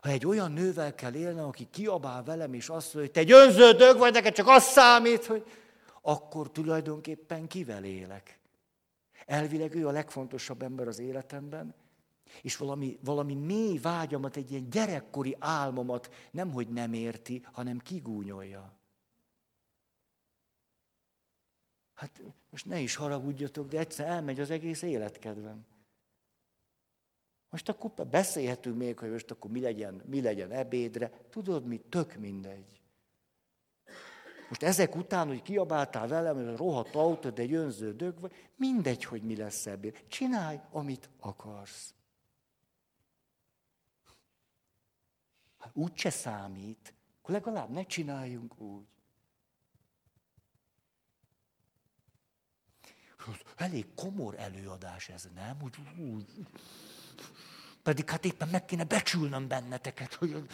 Ha 0.00 0.08
egy 0.08 0.26
olyan 0.26 0.52
nővel 0.52 0.94
kell 0.94 1.14
élnem, 1.14 1.44
aki 1.44 1.68
kiabál 1.70 2.22
velem, 2.22 2.54
és 2.54 2.68
azt 2.68 2.94
mondja, 2.94 3.00
hogy 3.00 3.10
te 3.10 3.20
egy 3.20 3.32
önződög 3.32 3.98
vagy, 3.98 4.12
neked 4.12 4.34
csak 4.34 4.48
az 4.48 4.62
számít, 4.62 5.24
hogy 5.24 5.63
akkor 6.06 6.50
tulajdonképpen 6.50 7.46
kivel 7.46 7.84
élek. 7.84 8.38
Elvileg 9.26 9.74
ő 9.74 9.86
a 9.86 9.90
legfontosabb 9.90 10.62
ember 10.62 10.88
az 10.88 10.98
életemben, 10.98 11.74
és 12.42 12.56
valami, 12.56 12.98
valami 13.00 13.34
mély 13.34 13.78
vágyamat, 13.78 14.36
egy 14.36 14.50
ilyen 14.50 14.70
gyerekkori 14.70 15.36
álmomat 15.38 16.14
nem, 16.30 16.52
hogy 16.52 16.68
nem 16.68 16.92
érti, 16.92 17.46
hanem 17.52 17.78
kigúnyolja. 17.78 18.72
Hát 21.94 22.22
most 22.50 22.66
ne 22.66 22.80
is 22.80 22.94
haragudjatok, 22.94 23.68
de 23.68 23.78
egyszer 23.78 24.06
elmegy 24.06 24.40
az 24.40 24.50
egész 24.50 24.82
életkedvem. 24.82 25.66
Most 27.50 27.68
akkor 27.68 28.06
beszélhetünk 28.06 28.76
még, 28.76 28.98
hogy 28.98 29.10
most 29.10 29.30
akkor 29.30 29.50
mi 29.50 29.60
legyen, 29.60 30.02
mi 30.06 30.20
legyen 30.20 30.50
ebédre. 30.50 31.10
Tudod 31.30 31.66
mi? 31.66 31.78
Tök 31.78 32.14
mindegy. 32.14 32.83
Most 34.48 34.62
ezek 34.62 34.94
után, 34.96 35.26
hogy 35.26 35.42
kiabáltál 35.42 36.08
velem, 36.08 36.34
hogy 36.34 36.56
rohadt 36.56 36.94
autó, 36.94 37.30
de 37.30 37.42
egy 37.42 37.96
dög 37.96 38.20
vagy, 38.20 38.32
mindegy, 38.56 39.04
hogy 39.04 39.22
mi 39.22 39.36
lesz 39.36 39.66
ebéd. 39.66 40.04
Csinálj, 40.08 40.60
amit 40.70 41.08
akarsz. 41.20 41.94
Hát 45.58 45.76
úgy 45.76 46.06
számít, 46.10 46.94
akkor 47.18 47.34
legalább 47.34 47.70
ne 47.70 47.82
csináljunk 47.82 48.60
úgy. 48.60 48.86
Elég 53.56 53.94
komor 53.94 54.34
előadás 54.38 55.08
ez, 55.08 55.28
nem? 55.34 55.56
Úgy, 55.62 55.74
úgy. 55.98 56.46
Pedig 57.82 58.10
hát 58.10 58.24
éppen 58.24 58.48
meg 58.48 58.64
kéne 58.64 58.84
becsülnöm 58.84 59.48
benneteket, 59.48 60.14
hogy... 60.14 60.48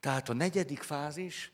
Tehát 0.00 0.28
a 0.28 0.32
negyedik 0.32 0.82
fázis 0.82 1.52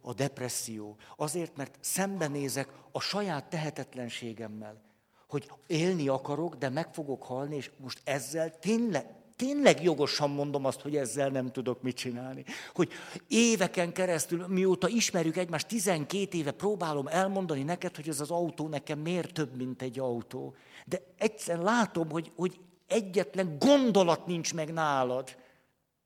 a 0.00 0.12
depresszió. 0.12 0.96
Azért, 1.16 1.56
mert 1.56 1.78
szembenézek 1.80 2.68
a 2.92 3.00
saját 3.00 3.44
tehetetlenségemmel, 3.44 4.82
hogy 5.28 5.50
élni 5.66 6.08
akarok, 6.08 6.54
de 6.54 6.68
meg 6.68 6.94
fogok 6.94 7.22
halni, 7.22 7.56
és 7.56 7.70
most 7.76 8.00
ezzel 8.04 8.58
tényleg, 8.58 9.06
tényleg 9.36 9.82
jogosan 9.82 10.30
mondom 10.30 10.64
azt, 10.64 10.80
hogy 10.80 10.96
ezzel 10.96 11.28
nem 11.28 11.52
tudok 11.52 11.82
mit 11.82 11.96
csinálni. 11.96 12.44
Hogy 12.74 12.92
éveken 13.28 13.92
keresztül, 13.92 14.46
mióta 14.46 14.88
ismerjük 14.88 15.36
egymást, 15.36 15.66
12 15.66 16.38
éve 16.38 16.50
próbálom 16.50 17.06
elmondani 17.06 17.62
neked, 17.62 17.96
hogy 17.96 18.08
ez 18.08 18.20
az 18.20 18.30
autó 18.30 18.68
nekem 18.68 18.98
miért 18.98 19.32
több, 19.32 19.56
mint 19.56 19.82
egy 19.82 19.98
autó. 19.98 20.54
De 20.86 21.00
egyszer 21.18 21.58
látom, 21.58 22.10
hogy, 22.10 22.32
hogy 22.36 22.60
egyetlen 22.86 23.56
gondolat 23.58 24.26
nincs 24.26 24.54
meg 24.54 24.72
nálad, 24.72 25.36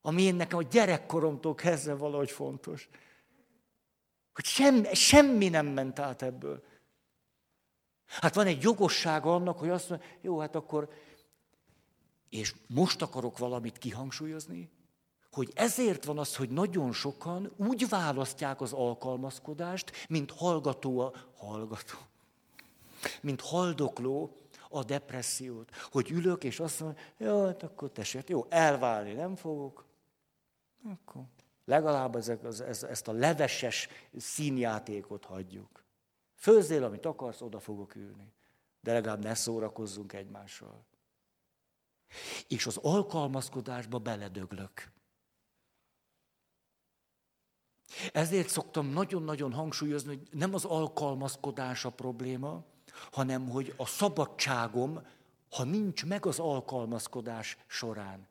ami 0.01 0.21
én 0.21 0.35
nekem 0.35 0.57
a 0.57 0.63
gyerekkoromtól 0.63 1.55
kezdve 1.55 1.93
valahogy 1.93 2.31
fontos. 2.31 2.89
Hogy 4.33 4.45
semmi, 4.45 4.93
semmi 4.93 5.49
nem 5.49 5.65
ment 5.65 5.99
át 5.99 6.21
ebből. 6.21 6.63
Hát 8.05 8.35
van 8.35 8.47
egy 8.47 8.63
jogossága 8.63 9.35
annak, 9.35 9.59
hogy 9.59 9.69
azt 9.69 9.89
mondja, 9.89 10.07
jó, 10.21 10.39
hát 10.39 10.55
akkor 10.55 10.89
és 12.29 12.55
most 12.67 13.01
akarok 13.01 13.37
valamit 13.37 13.77
kihangsúlyozni, 13.77 14.69
hogy 15.31 15.51
ezért 15.55 16.05
van 16.05 16.17
az, 16.17 16.35
hogy 16.35 16.49
nagyon 16.49 16.91
sokan 16.91 17.53
úgy 17.57 17.89
választják 17.89 18.61
az 18.61 18.73
alkalmazkodást, 18.73 19.91
mint 20.09 20.31
hallgató 20.31 20.99
a 20.99 21.13
hallgató, 21.37 21.97
mint 23.21 23.41
haldokló 23.41 24.35
a 24.69 24.83
depressziót. 24.83 25.69
Hogy 25.91 26.11
ülök, 26.11 26.43
és 26.43 26.59
azt 26.59 26.79
mondom, 26.79 26.97
jó, 27.17 27.45
hát 27.45 27.63
akkor 27.63 27.91
tessék, 27.91 28.29
jó, 28.29 28.45
elválni 28.49 29.13
nem 29.13 29.35
fogok, 29.35 29.85
akkor 30.83 31.23
legalább 31.69 32.15
ezek, 32.15 32.43
az, 32.43 32.61
ez, 32.61 32.83
ezt 32.83 33.07
a 33.07 33.11
leveses 33.11 33.87
színjátékot 34.17 35.25
hagyjuk. 35.25 35.83
Főzzél, 36.35 36.83
amit 36.83 37.05
akarsz, 37.05 37.41
oda 37.41 37.59
fogok 37.59 37.95
ülni. 37.95 38.33
De 38.81 38.93
legalább 38.93 39.23
ne 39.23 39.33
szórakozzunk 39.33 40.13
egymással. 40.13 40.85
És 42.47 42.65
az 42.65 42.77
alkalmazkodásba 42.77 43.97
beledöglök. 43.97 44.91
Ezért 48.13 48.49
szoktam 48.49 48.87
nagyon-nagyon 48.87 49.53
hangsúlyozni, 49.53 50.15
hogy 50.15 50.27
nem 50.31 50.53
az 50.53 50.65
alkalmazkodás 50.65 51.85
a 51.85 51.89
probléma, 51.89 52.63
hanem 53.11 53.49
hogy 53.49 53.73
a 53.77 53.85
szabadságom, 53.85 55.07
ha 55.49 55.63
nincs 55.63 56.05
meg 56.05 56.25
az 56.25 56.39
alkalmazkodás 56.39 57.57
során, 57.67 58.27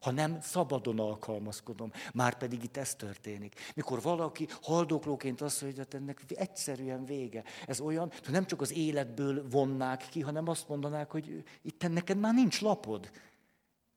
ha 0.00 0.10
nem 0.10 0.40
szabadon 0.40 0.98
alkalmazkodom. 0.98 1.92
Már 2.14 2.38
pedig 2.38 2.62
itt 2.62 2.76
ez 2.76 2.94
történik. 2.94 3.72
Mikor 3.74 4.02
valaki 4.02 4.48
haldoklóként 4.62 5.40
azt 5.40 5.62
mondja, 5.62 5.82
hogy 5.82 5.92
hát 5.92 6.02
ennek 6.02 6.22
egyszerűen 6.28 7.04
vége. 7.04 7.44
Ez 7.66 7.80
olyan, 7.80 8.12
hogy 8.24 8.32
nem 8.32 8.46
csak 8.46 8.60
az 8.60 8.72
életből 8.72 9.48
vonnák 9.48 10.08
ki, 10.10 10.20
hanem 10.20 10.48
azt 10.48 10.68
mondanák, 10.68 11.10
hogy 11.10 11.44
itt 11.62 11.88
neked 11.88 12.18
már 12.18 12.34
nincs 12.34 12.60
lapod. 12.60 13.10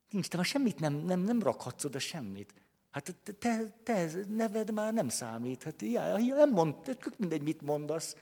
Nincs, 0.10 0.28
te 0.28 0.38
már 0.38 0.46
semmit 0.46 0.80
nem, 0.80 0.94
nem, 0.94 1.20
nem 1.20 1.42
rakhatsz 1.42 1.84
oda 1.84 2.00
semmit. 2.00 2.54
Hát 2.92 3.16
te, 3.40 3.76
te, 3.84 4.12
neved 4.28 4.72
már 4.72 4.94
nem 4.94 5.10
számít. 5.10 5.64
Hát 5.64 5.82
ja, 5.82 6.18
nem 6.18 6.50
mond, 6.50 6.76
mindegy, 7.18 7.42
mit 7.42 7.62
mondasz. 7.62 8.16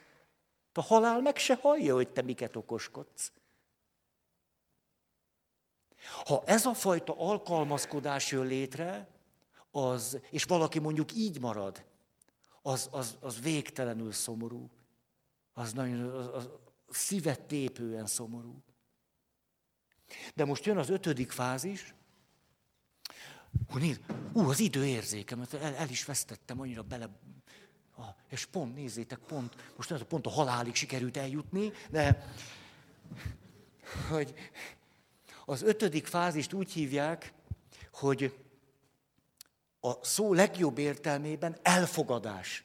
A 0.74 0.82
halál 0.82 1.22
meg 1.22 1.38
se 1.38 1.56
hallja, 1.56 1.94
hogy 1.94 2.10
te 2.10 2.22
miket 2.22 2.56
okoskodsz. 2.56 3.32
Ha 6.26 6.44
ez 6.46 6.66
a 6.66 6.74
fajta 6.74 7.16
alkalmazkodás 7.18 8.32
jön 8.32 8.46
létre, 8.46 9.08
az, 9.72 10.20
és 10.30 10.44
valaki 10.44 10.80
mondjuk 10.80 11.14
így 11.16 11.40
marad, 11.40 11.86
az, 12.62 12.88
az, 12.92 13.18
az 13.20 13.42
végtelenül 13.42 14.12
szomorú. 14.12 14.70
Az 15.54 15.74
nagyon 15.74 16.10
az, 16.10 16.28
az 16.28 16.50
szívet 16.90 17.42
tépően 17.42 18.06
szomorú. 18.06 18.64
De 20.36 20.46
most 20.46 20.66
jön 20.66 20.78
az 20.78 20.90
ötödik 20.90 21.32
fázis, 21.32 21.96
Hú, 23.70 23.78
nézd, 23.78 24.02
ú, 24.34 24.50
az 24.50 24.60
időérzékemet 24.60 25.54
el, 25.54 25.76
el 25.76 25.90
is 25.90 26.06
vesztettem, 26.06 26.60
annyira 26.60 26.82
bele... 26.82 27.10
Ah, 27.96 28.16
és 28.30 28.46
pont, 28.46 28.76
nézzétek, 28.76 29.20
pont, 29.20 29.74
most 29.76 30.04
pont 30.04 30.26
a 30.26 30.30
halálig 30.30 30.76
sikerült 30.76 31.18
eljutni, 31.18 31.72
de 31.90 32.34
hogy 34.10 34.34
az 35.50 35.62
ötödik 35.62 36.08
fázist 36.08 36.54
úgy 36.54 36.72
hívják, 36.72 37.34
hogy 37.92 38.34
a 39.80 40.06
szó 40.06 40.34
legjobb 40.34 40.78
értelmében 40.78 41.58
elfogadás. 41.62 42.64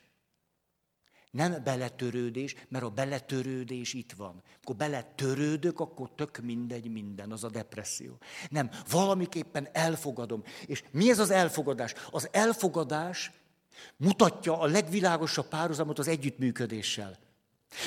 Nem 1.31 1.63
beletörődés, 1.65 2.55
mert 2.69 2.85
a 2.85 2.91
beletörődés 2.91 3.95
itt 3.95 4.13
van. 4.13 4.43
Akkor 4.63 4.77
beletörődök, 4.77 5.81
akkor 5.81 6.11
tök 6.15 6.39
mindegy 6.39 6.91
minden, 6.91 7.33
az 7.33 7.45
a 7.45 7.51
depresszió. 7.51 8.19
Nem, 8.49 8.71
valamiképpen 8.91 9.69
elfogadom. 9.73 10.43
És 10.67 10.85
mi 10.91 11.11
ez 11.11 11.19
az 11.19 11.31
elfogadás? 11.31 11.95
Az 12.11 12.29
elfogadás 12.33 13.33
mutatja 13.97 14.59
a 14.59 14.67
legvilágosabb 14.67 15.49
párhuzamot 15.49 15.99
az 15.99 16.09
együttműködéssel. 16.09 17.19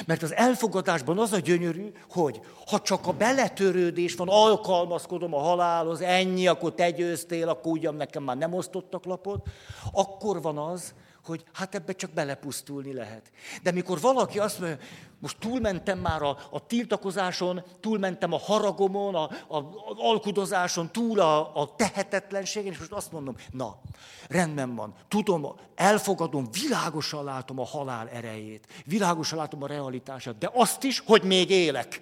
Mert 0.06 0.24
az 0.24 0.34
elfogadásban 0.34 1.20
az 1.20 1.34
a 1.34 1.40
gyönyörű, 1.40 1.92
hogy 2.10 2.42
ha 2.68 2.80
csak 2.80 3.08
a 3.08 3.12
beletörődés 3.12 4.16
van, 4.16 4.28
alkalmazkodom 4.30 5.34
a 5.34 5.40
halálhoz, 5.40 6.02
ennyi, 6.02 6.48
akkor 6.48 6.74
te 6.74 6.92
győztél, 6.92 7.50
akkor 7.50 7.72
ugyan 7.72 7.96
nekem 7.96 8.24
már 8.24 8.38
nem 8.38 8.54
osztottak 8.54 9.06
lapot, 9.06 9.48
akkor 9.92 10.42
van 10.42 10.58
az, 10.58 10.94
hogy 11.26 11.44
hát 11.54 11.76
ebbe 11.76 11.94
csak 11.94 12.12
belepusztulni 12.12 12.94
lehet. 12.94 13.32
De 13.64 13.72
mikor 13.72 14.00
valaki 14.00 14.40
azt 14.40 14.60
mondja, 14.60 14.78
most 15.20 15.38
túlmentem 15.40 16.00
már 16.00 16.22
a, 16.22 16.38
a 16.52 16.66
tiltakozáson, 16.66 17.64
túlmentem 17.80 18.34
a 18.34 18.40
haragomon, 18.40 19.16
a, 19.16 19.30
a, 19.48 19.58
a 19.58 19.96
alkudozáson, 19.98 20.92
túl 20.92 21.20
a, 21.20 21.62
a 21.62 21.76
tehetetlenségen, 21.76 22.72
és 22.72 22.78
most 22.78 22.92
azt 22.92 23.12
mondom, 23.12 23.36
na, 23.52 23.82
rendben 24.28 24.76
van, 24.76 24.94
tudom, 25.08 25.56
elfogadom, 25.76 26.48
világosan 26.52 27.24
látom 27.24 27.60
a 27.60 27.66
halál 27.66 28.10
erejét, 28.10 28.68
világosan 28.86 29.38
látom 29.38 29.64
a 29.64 29.68
realitását, 29.68 30.38
de 30.38 30.50
azt 30.54 30.84
is, 30.84 31.00
hogy 31.06 31.24
még 31.24 31.50
élek. 31.50 32.02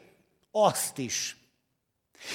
Azt 0.52 0.98
is. 0.98 1.38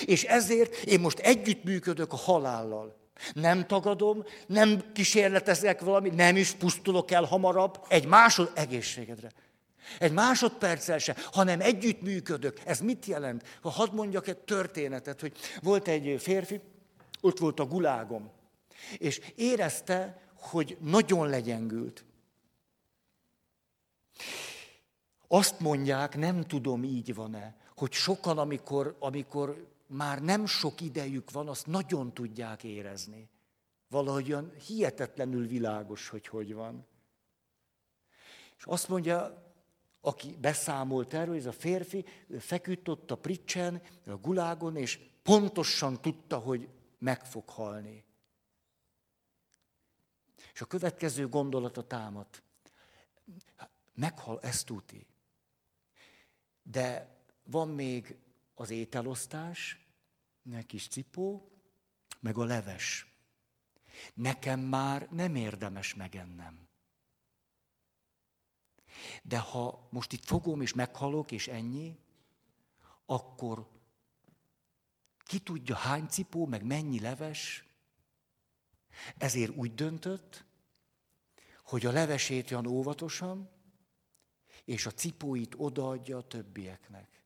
És 0.05 0.25
ezért 0.25 0.75
én 0.75 1.01
most 1.01 1.19
együttműködök 1.19 2.13
a 2.13 2.17
halállal. 2.17 2.98
Nem 3.33 3.67
tagadom, 3.67 4.25
nem 4.47 4.93
kísérletezek 4.93 5.81
valami, 5.81 6.09
nem 6.09 6.37
is 6.37 6.51
pusztulok 6.51 7.11
el 7.11 7.25
hamarabb, 7.25 7.85
egy 7.89 8.07
másod 8.07 8.51
egészségedre. 8.55 9.33
Egy 9.99 10.13
másodperccel 10.13 10.99
se, 10.99 11.17
hanem 11.33 11.61
együttműködök. 11.61 12.61
Ez 12.65 12.81
mit 12.81 13.07
jelent? 13.07 13.59
Ha 13.63 13.71
hadd 13.71 13.95
mondjak 13.95 14.29
egy 14.29 14.39
történetet, 14.39 15.21
hogy 15.21 15.33
volt 15.63 15.89
egy 15.89 16.21
férfi, 16.21 16.61
ott 17.21 17.39
volt 17.39 17.61
a 17.61 17.67
gulágom, 17.67 18.31
és 18.99 19.21
érezte, 19.35 20.23
hogy 20.35 20.77
nagyon 20.81 21.29
legyengült. 21.29 22.05
Azt 25.29 25.61
mondják, 25.61 26.17
nem 26.17 26.47
tudom, 26.47 26.85
így 26.85 27.15
van-e, 27.15 27.57
hogy 27.77 27.93
sokan, 27.93 28.39
amikor, 28.39 28.97
amikor 28.99 29.67
már 29.89 30.23
nem 30.23 30.47
sok 30.47 30.81
idejük 30.81 31.31
van, 31.31 31.49
azt 31.49 31.67
nagyon 31.67 32.15
tudják 32.15 32.65
érezni. 32.65 33.29
Valahogy 33.89 34.29
olyan 34.29 34.53
hihetetlenül 34.67 35.47
világos, 35.47 36.09
hogy 36.09 36.27
hogy 36.27 36.55
van. 36.55 36.87
És 38.59 38.65
azt 38.65 38.89
mondja, 38.89 39.47
aki 40.01 40.37
beszámolt 40.41 41.15
erről, 41.15 41.37
ez 41.37 41.47
a 41.47 41.53
férfi, 41.53 42.05
ő 42.27 42.39
feküdt 42.39 42.89
ott 42.89 43.11
a 43.11 43.17
pricsen, 43.17 43.83
a 44.07 44.17
gulágon, 44.17 44.77
és 44.77 45.01
pontosan 45.23 46.01
tudta, 46.01 46.39
hogy 46.39 46.69
meg 46.99 47.25
fog 47.27 47.49
halni. 47.49 48.05
És 50.53 50.61
a 50.61 50.67
következő 50.67 51.29
gondolata 51.29 51.87
támadt. 51.87 52.43
Meghal, 53.95 54.41
ezt 54.41 54.67
tuti. 54.67 55.07
De 56.63 57.17
van 57.45 57.69
még 57.69 58.17
az 58.59 58.71
ételosztás, 58.71 59.87
egy 60.53 60.67
kis 60.67 60.89
cipó, 60.89 61.51
meg 62.21 62.39
a 62.39 62.45
leves. 62.45 63.07
Nekem 64.15 64.61
már 64.61 65.09
nem 65.11 65.35
érdemes 65.35 65.95
megennem. 65.95 66.69
De 69.23 69.39
ha 69.39 69.89
most 69.91 70.13
itt 70.13 70.25
fogom 70.25 70.61
és 70.61 70.73
meghalok, 70.73 71.33
és 71.33 71.49
ennyi, 71.49 71.99
akkor 73.07 73.69
ki 75.19 75.39
tudja 75.39 75.75
hány 75.77 76.07
cipó, 76.07 76.47
meg 76.47 76.65
mennyi 76.65 77.01
leves, 77.01 77.65
ezért 79.17 79.57
úgy 79.57 79.75
döntött, 79.75 80.45
hogy 81.63 81.87
a 81.87 81.93
levesét 81.93 82.51
olyan 82.51 82.67
óvatosan, 82.67 83.51
és 84.65 84.87
a 84.87 84.91
cipóit 84.91 85.55
odaadja 85.57 86.17
a 86.17 86.27
többieknek. 86.27 87.18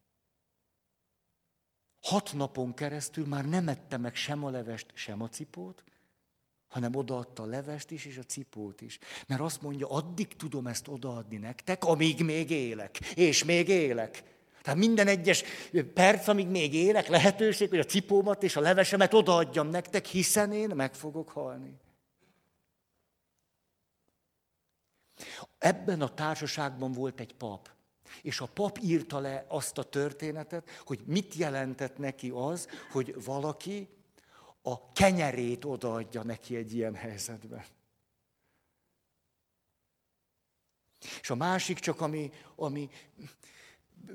Hat 2.02 2.32
napon 2.34 2.74
keresztül 2.74 3.26
már 3.26 3.48
nem 3.48 3.68
ette 3.68 3.96
meg 3.96 4.14
sem 4.14 4.44
a 4.44 4.50
levest, 4.50 4.86
sem 4.94 5.22
a 5.22 5.28
cipót, 5.28 5.84
hanem 6.68 6.94
odaadta 6.94 7.42
a 7.42 7.46
levest 7.46 7.90
is, 7.90 8.04
és 8.04 8.16
a 8.16 8.22
cipót 8.22 8.80
is. 8.80 8.98
Mert 9.26 9.40
azt 9.40 9.62
mondja, 9.62 9.88
addig 9.88 10.36
tudom 10.36 10.66
ezt 10.66 10.88
odaadni 10.88 11.36
nektek, 11.36 11.84
amíg 11.84 12.24
még 12.24 12.50
élek, 12.50 12.98
és 13.14 13.44
még 13.44 13.68
élek. 13.68 14.22
Tehát 14.62 14.78
minden 14.78 15.06
egyes 15.06 15.42
perc, 15.94 16.28
amíg 16.28 16.46
még 16.46 16.74
élek, 16.74 17.08
lehetőség, 17.08 17.68
hogy 17.68 17.78
a 17.78 17.84
cipómat 17.84 18.42
és 18.42 18.56
a 18.56 18.60
levesemet 18.60 19.14
odaadjam 19.14 19.68
nektek, 19.68 20.06
hiszen 20.06 20.52
én 20.52 20.70
meg 20.74 20.94
fogok 20.94 21.30
halni. 21.30 21.80
Ebben 25.58 26.00
a 26.00 26.14
társaságban 26.14 26.92
volt 26.92 27.20
egy 27.20 27.34
pap, 27.34 27.70
és 28.22 28.40
a 28.40 28.46
pap 28.46 28.78
írta 28.82 29.18
le 29.18 29.44
azt 29.48 29.78
a 29.78 29.82
történetet, 29.82 30.70
hogy 30.84 31.02
mit 31.06 31.34
jelentett 31.34 31.98
neki 31.98 32.30
az, 32.34 32.68
hogy 32.90 33.24
valaki 33.24 33.88
a 34.62 34.92
kenyerét 34.92 35.64
odaadja 35.64 36.22
neki 36.22 36.56
egy 36.56 36.74
ilyen 36.74 36.94
helyzetben. 36.94 37.64
És 41.20 41.30
a 41.30 41.34
másik 41.34 41.78
csak, 41.78 42.00
ami, 42.00 42.30
ami 42.56 42.90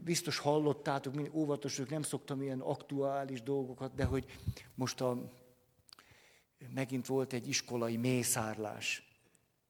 biztos 0.03 0.37
hallottátok, 0.37 1.13
mind 1.13 1.29
óvatosok, 1.33 1.89
nem 1.89 2.01
szoktam 2.01 2.41
ilyen 2.41 2.59
aktuális 2.59 3.41
dolgokat, 3.41 3.93
de 3.93 4.03
hogy 4.03 4.25
most 4.75 5.01
a, 5.01 5.31
megint 6.73 7.05
volt 7.05 7.33
egy 7.33 7.47
iskolai 7.47 7.97
mészárlás. 7.97 9.07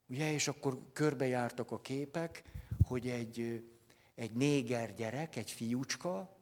Ugye, 0.09 0.31
és 0.33 0.47
akkor 0.47 0.79
körbejártak 0.93 1.71
a 1.71 1.81
képek, 1.81 2.43
hogy 2.83 3.09
egy, 3.09 3.63
egy 4.17 4.31
néger 4.31 4.93
gyerek, 4.93 5.35
egy 5.35 5.51
fiúcska, 5.51 6.35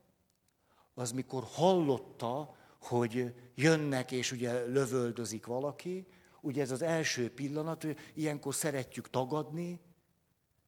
az 0.94 1.12
mikor 1.12 1.44
hallotta, 1.52 2.56
hogy 2.82 3.34
jönnek, 3.56 4.12
és 4.12 4.32
ugye 4.32 4.66
lövöldözik 4.66 5.46
valaki, 5.46 6.08
ugye 6.42 6.62
ez 6.62 6.72
az 6.72 6.82
első 6.82 7.32
pillanat, 7.34 7.84
hogy 7.84 7.98
ilyenkor 8.14 8.56
szeretjük 8.56 9.10
tagadni, 9.10 9.80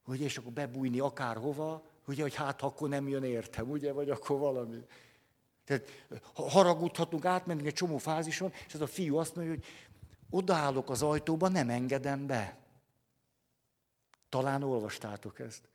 hogy 0.04 0.22
és 0.22 0.38
akkor 0.38 0.52
bebújni 0.52 1.00
akárhova, 1.00 1.86
ugye, 2.08 2.22
hogy 2.22 2.36
hát 2.36 2.62
akkor 2.62 2.90
nem 2.90 3.08
jön 3.08 3.24
értem, 3.24 3.70
ugye, 3.70 3.92
vagy 3.92 4.10
akkor 4.10 4.40
valami. 4.40 4.86
Tehát 5.66 6.08
haragudhatunk, 6.34 7.26
átmenni 7.26 7.68
egy 7.68 7.74
csomó 7.74 7.98
fázison, 7.98 8.52
és 8.68 8.74
ez 8.74 8.82
a 8.82 8.88
fiú 8.88 9.18
azt 9.18 9.36
mondja, 9.36 9.54
hogy 9.54 9.66
odaállok 10.30 10.90
az 10.90 11.02
ajtóba, 11.02 11.48
nem 11.48 11.70
engedem 11.70 12.28
be. 12.28 12.58
Talán 14.30 14.64
olvastátok 14.64 15.40
ezt. 15.40 15.70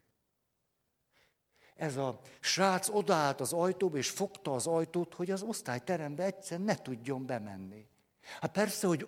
Ez 1.76 1.96
a 1.96 2.20
srác 2.40 2.88
odaállt 2.88 3.40
az 3.40 3.52
ajtóba, 3.52 3.96
és 3.96 4.10
fogta 4.10 4.54
az 4.54 4.66
ajtót, 4.66 5.14
hogy 5.14 5.30
az 5.30 5.42
osztályterembe 5.42 6.24
egyszer 6.24 6.60
ne 6.60 6.76
tudjon 6.76 7.26
bemenni. 7.26 7.86
Hát 8.40 8.52
persze, 8.52 8.86
hogy 8.86 9.06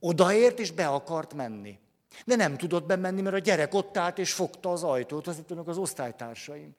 odaért, 0.00 0.58
és 0.58 0.70
be 0.70 0.88
akart 0.88 1.34
menni. 1.34 1.78
De 2.26 2.36
nem 2.36 2.56
tudott 2.56 2.86
bemenni, 2.86 3.20
mert 3.20 3.34
a 3.34 3.38
gyerek 3.38 3.74
ott 3.74 3.96
állt, 3.96 4.18
és 4.18 4.32
fogta 4.32 4.72
az 4.72 4.84
ajtót, 4.84 5.26
az 5.26 5.38
itt 5.38 5.50
az 5.50 5.78
osztálytársaim. 5.78 6.76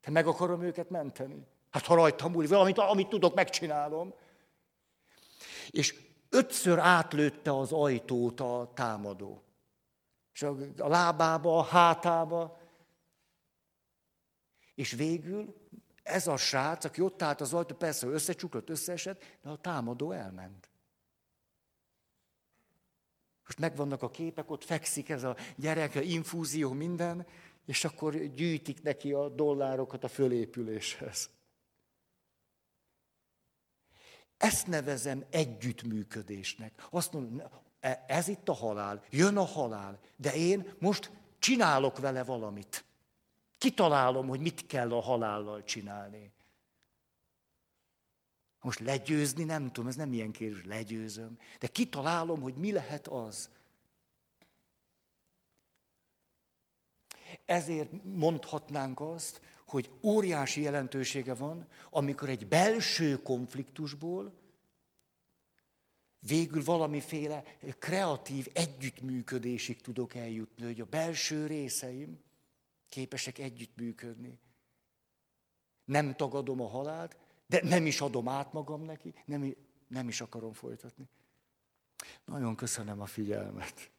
Te 0.00 0.10
meg 0.10 0.26
akarom 0.26 0.62
őket 0.62 0.90
menteni. 0.90 1.46
Hát 1.70 1.84
ha 1.84 1.94
rajtam 1.94 2.32
múlik, 2.32 2.50
valamit, 2.50 2.78
amit 2.78 3.08
tudok, 3.08 3.34
megcsinálom. 3.34 4.14
És 5.70 5.94
ötször 6.30 6.78
átlőtte 6.78 7.56
az 7.56 7.72
ajtót 7.72 8.40
a 8.40 8.70
támadó. 8.74 9.42
És 10.34 10.42
a, 10.42 10.56
a 10.78 10.88
lábába, 10.88 11.58
a 11.58 11.62
hátába. 11.62 12.58
És 14.76 14.92
végül 14.92 15.54
ez 16.02 16.26
a 16.26 16.36
srác, 16.36 16.84
aki 16.84 17.00
ott 17.00 17.22
állt 17.22 17.40
az 17.40 17.54
ajtó, 17.54 17.74
persze 17.74 18.06
összecsuklott, 18.06 18.70
összeesett, 18.70 19.24
de 19.42 19.48
a 19.48 19.56
támadó 19.56 20.12
elment. 20.12 20.70
Most 23.44 23.58
megvannak 23.58 24.02
a 24.02 24.10
képek, 24.10 24.50
ott 24.50 24.64
fekszik 24.64 25.08
ez 25.08 25.22
a 25.22 25.36
gyerek, 25.56 25.94
a 25.94 26.00
infúzió, 26.00 26.72
minden, 26.72 27.26
és 27.66 27.84
akkor 27.84 28.16
gyűjtik 28.16 28.82
neki 28.82 29.12
a 29.12 29.28
dollárokat 29.28 30.04
a 30.04 30.08
fölépüléshez. 30.08 31.30
Ezt 34.36 34.66
nevezem 34.66 35.24
együttműködésnek. 35.30 36.86
Azt 36.90 37.12
mondom, 37.12 37.42
e, 37.80 38.04
ez 38.06 38.28
itt 38.28 38.48
a 38.48 38.52
halál, 38.52 39.04
jön 39.10 39.36
a 39.36 39.44
halál, 39.44 40.00
de 40.16 40.34
én 40.34 40.74
most 40.78 41.10
csinálok 41.38 41.98
vele 41.98 42.24
valamit. 42.24 42.84
Kitalálom, 43.58 44.28
hogy 44.28 44.40
mit 44.40 44.66
kell 44.66 44.92
a 44.92 45.00
halállal 45.00 45.64
csinálni. 45.64 46.32
Most 48.60 48.78
legyőzni 48.78 49.44
nem 49.44 49.66
tudom, 49.66 49.88
ez 49.88 49.96
nem 49.96 50.12
ilyen 50.12 50.32
kérdés, 50.32 50.64
legyőzöm. 50.64 51.38
De 51.58 51.66
kitalálom, 51.66 52.40
hogy 52.40 52.54
mi 52.54 52.72
lehet 52.72 53.06
az. 53.06 53.50
Ezért 57.44 57.90
mondhatnánk 58.04 59.00
azt, 59.00 59.40
hogy 59.66 59.90
óriási 60.02 60.60
jelentősége 60.60 61.34
van, 61.34 61.66
amikor 61.90 62.28
egy 62.28 62.46
belső 62.46 63.22
konfliktusból 63.22 64.32
végül 66.18 66.64
valamiféle 66.64 67.42
kreatív 67.78 68.46
együttműködésig 68.52 69.80
tudok 69.80 70.14
eljutni, 70.14 70.64
hogy 70.64 70.80
a 70.80 70.84
belső 70.84 71.46
részeim 71.46 72.24
képesek 72.88 73.38
együttműködni. 73.38 74.38
Nem 75.84 76.14
tagadom 76.14 76.60
a 76.60 76.68
halált, 76.68 77.16
de 77.46 77.60
nem 77.62 77.86
is 77.86 78.00
adom 78.00 78.28
át 78.28 78.52
magam 78.52 78.82
neki, 78.82 79.14
nem, 79.24 79.54
nem 79.88 80.08
is 80.08 80.20
akarom 80.20 80.52
folytatni. 80.52 81.08
Nagyon 82.24 82.56
köszönöm 82.56 83.00
a 83.00 83.06
figyelmet. 83.06 83.90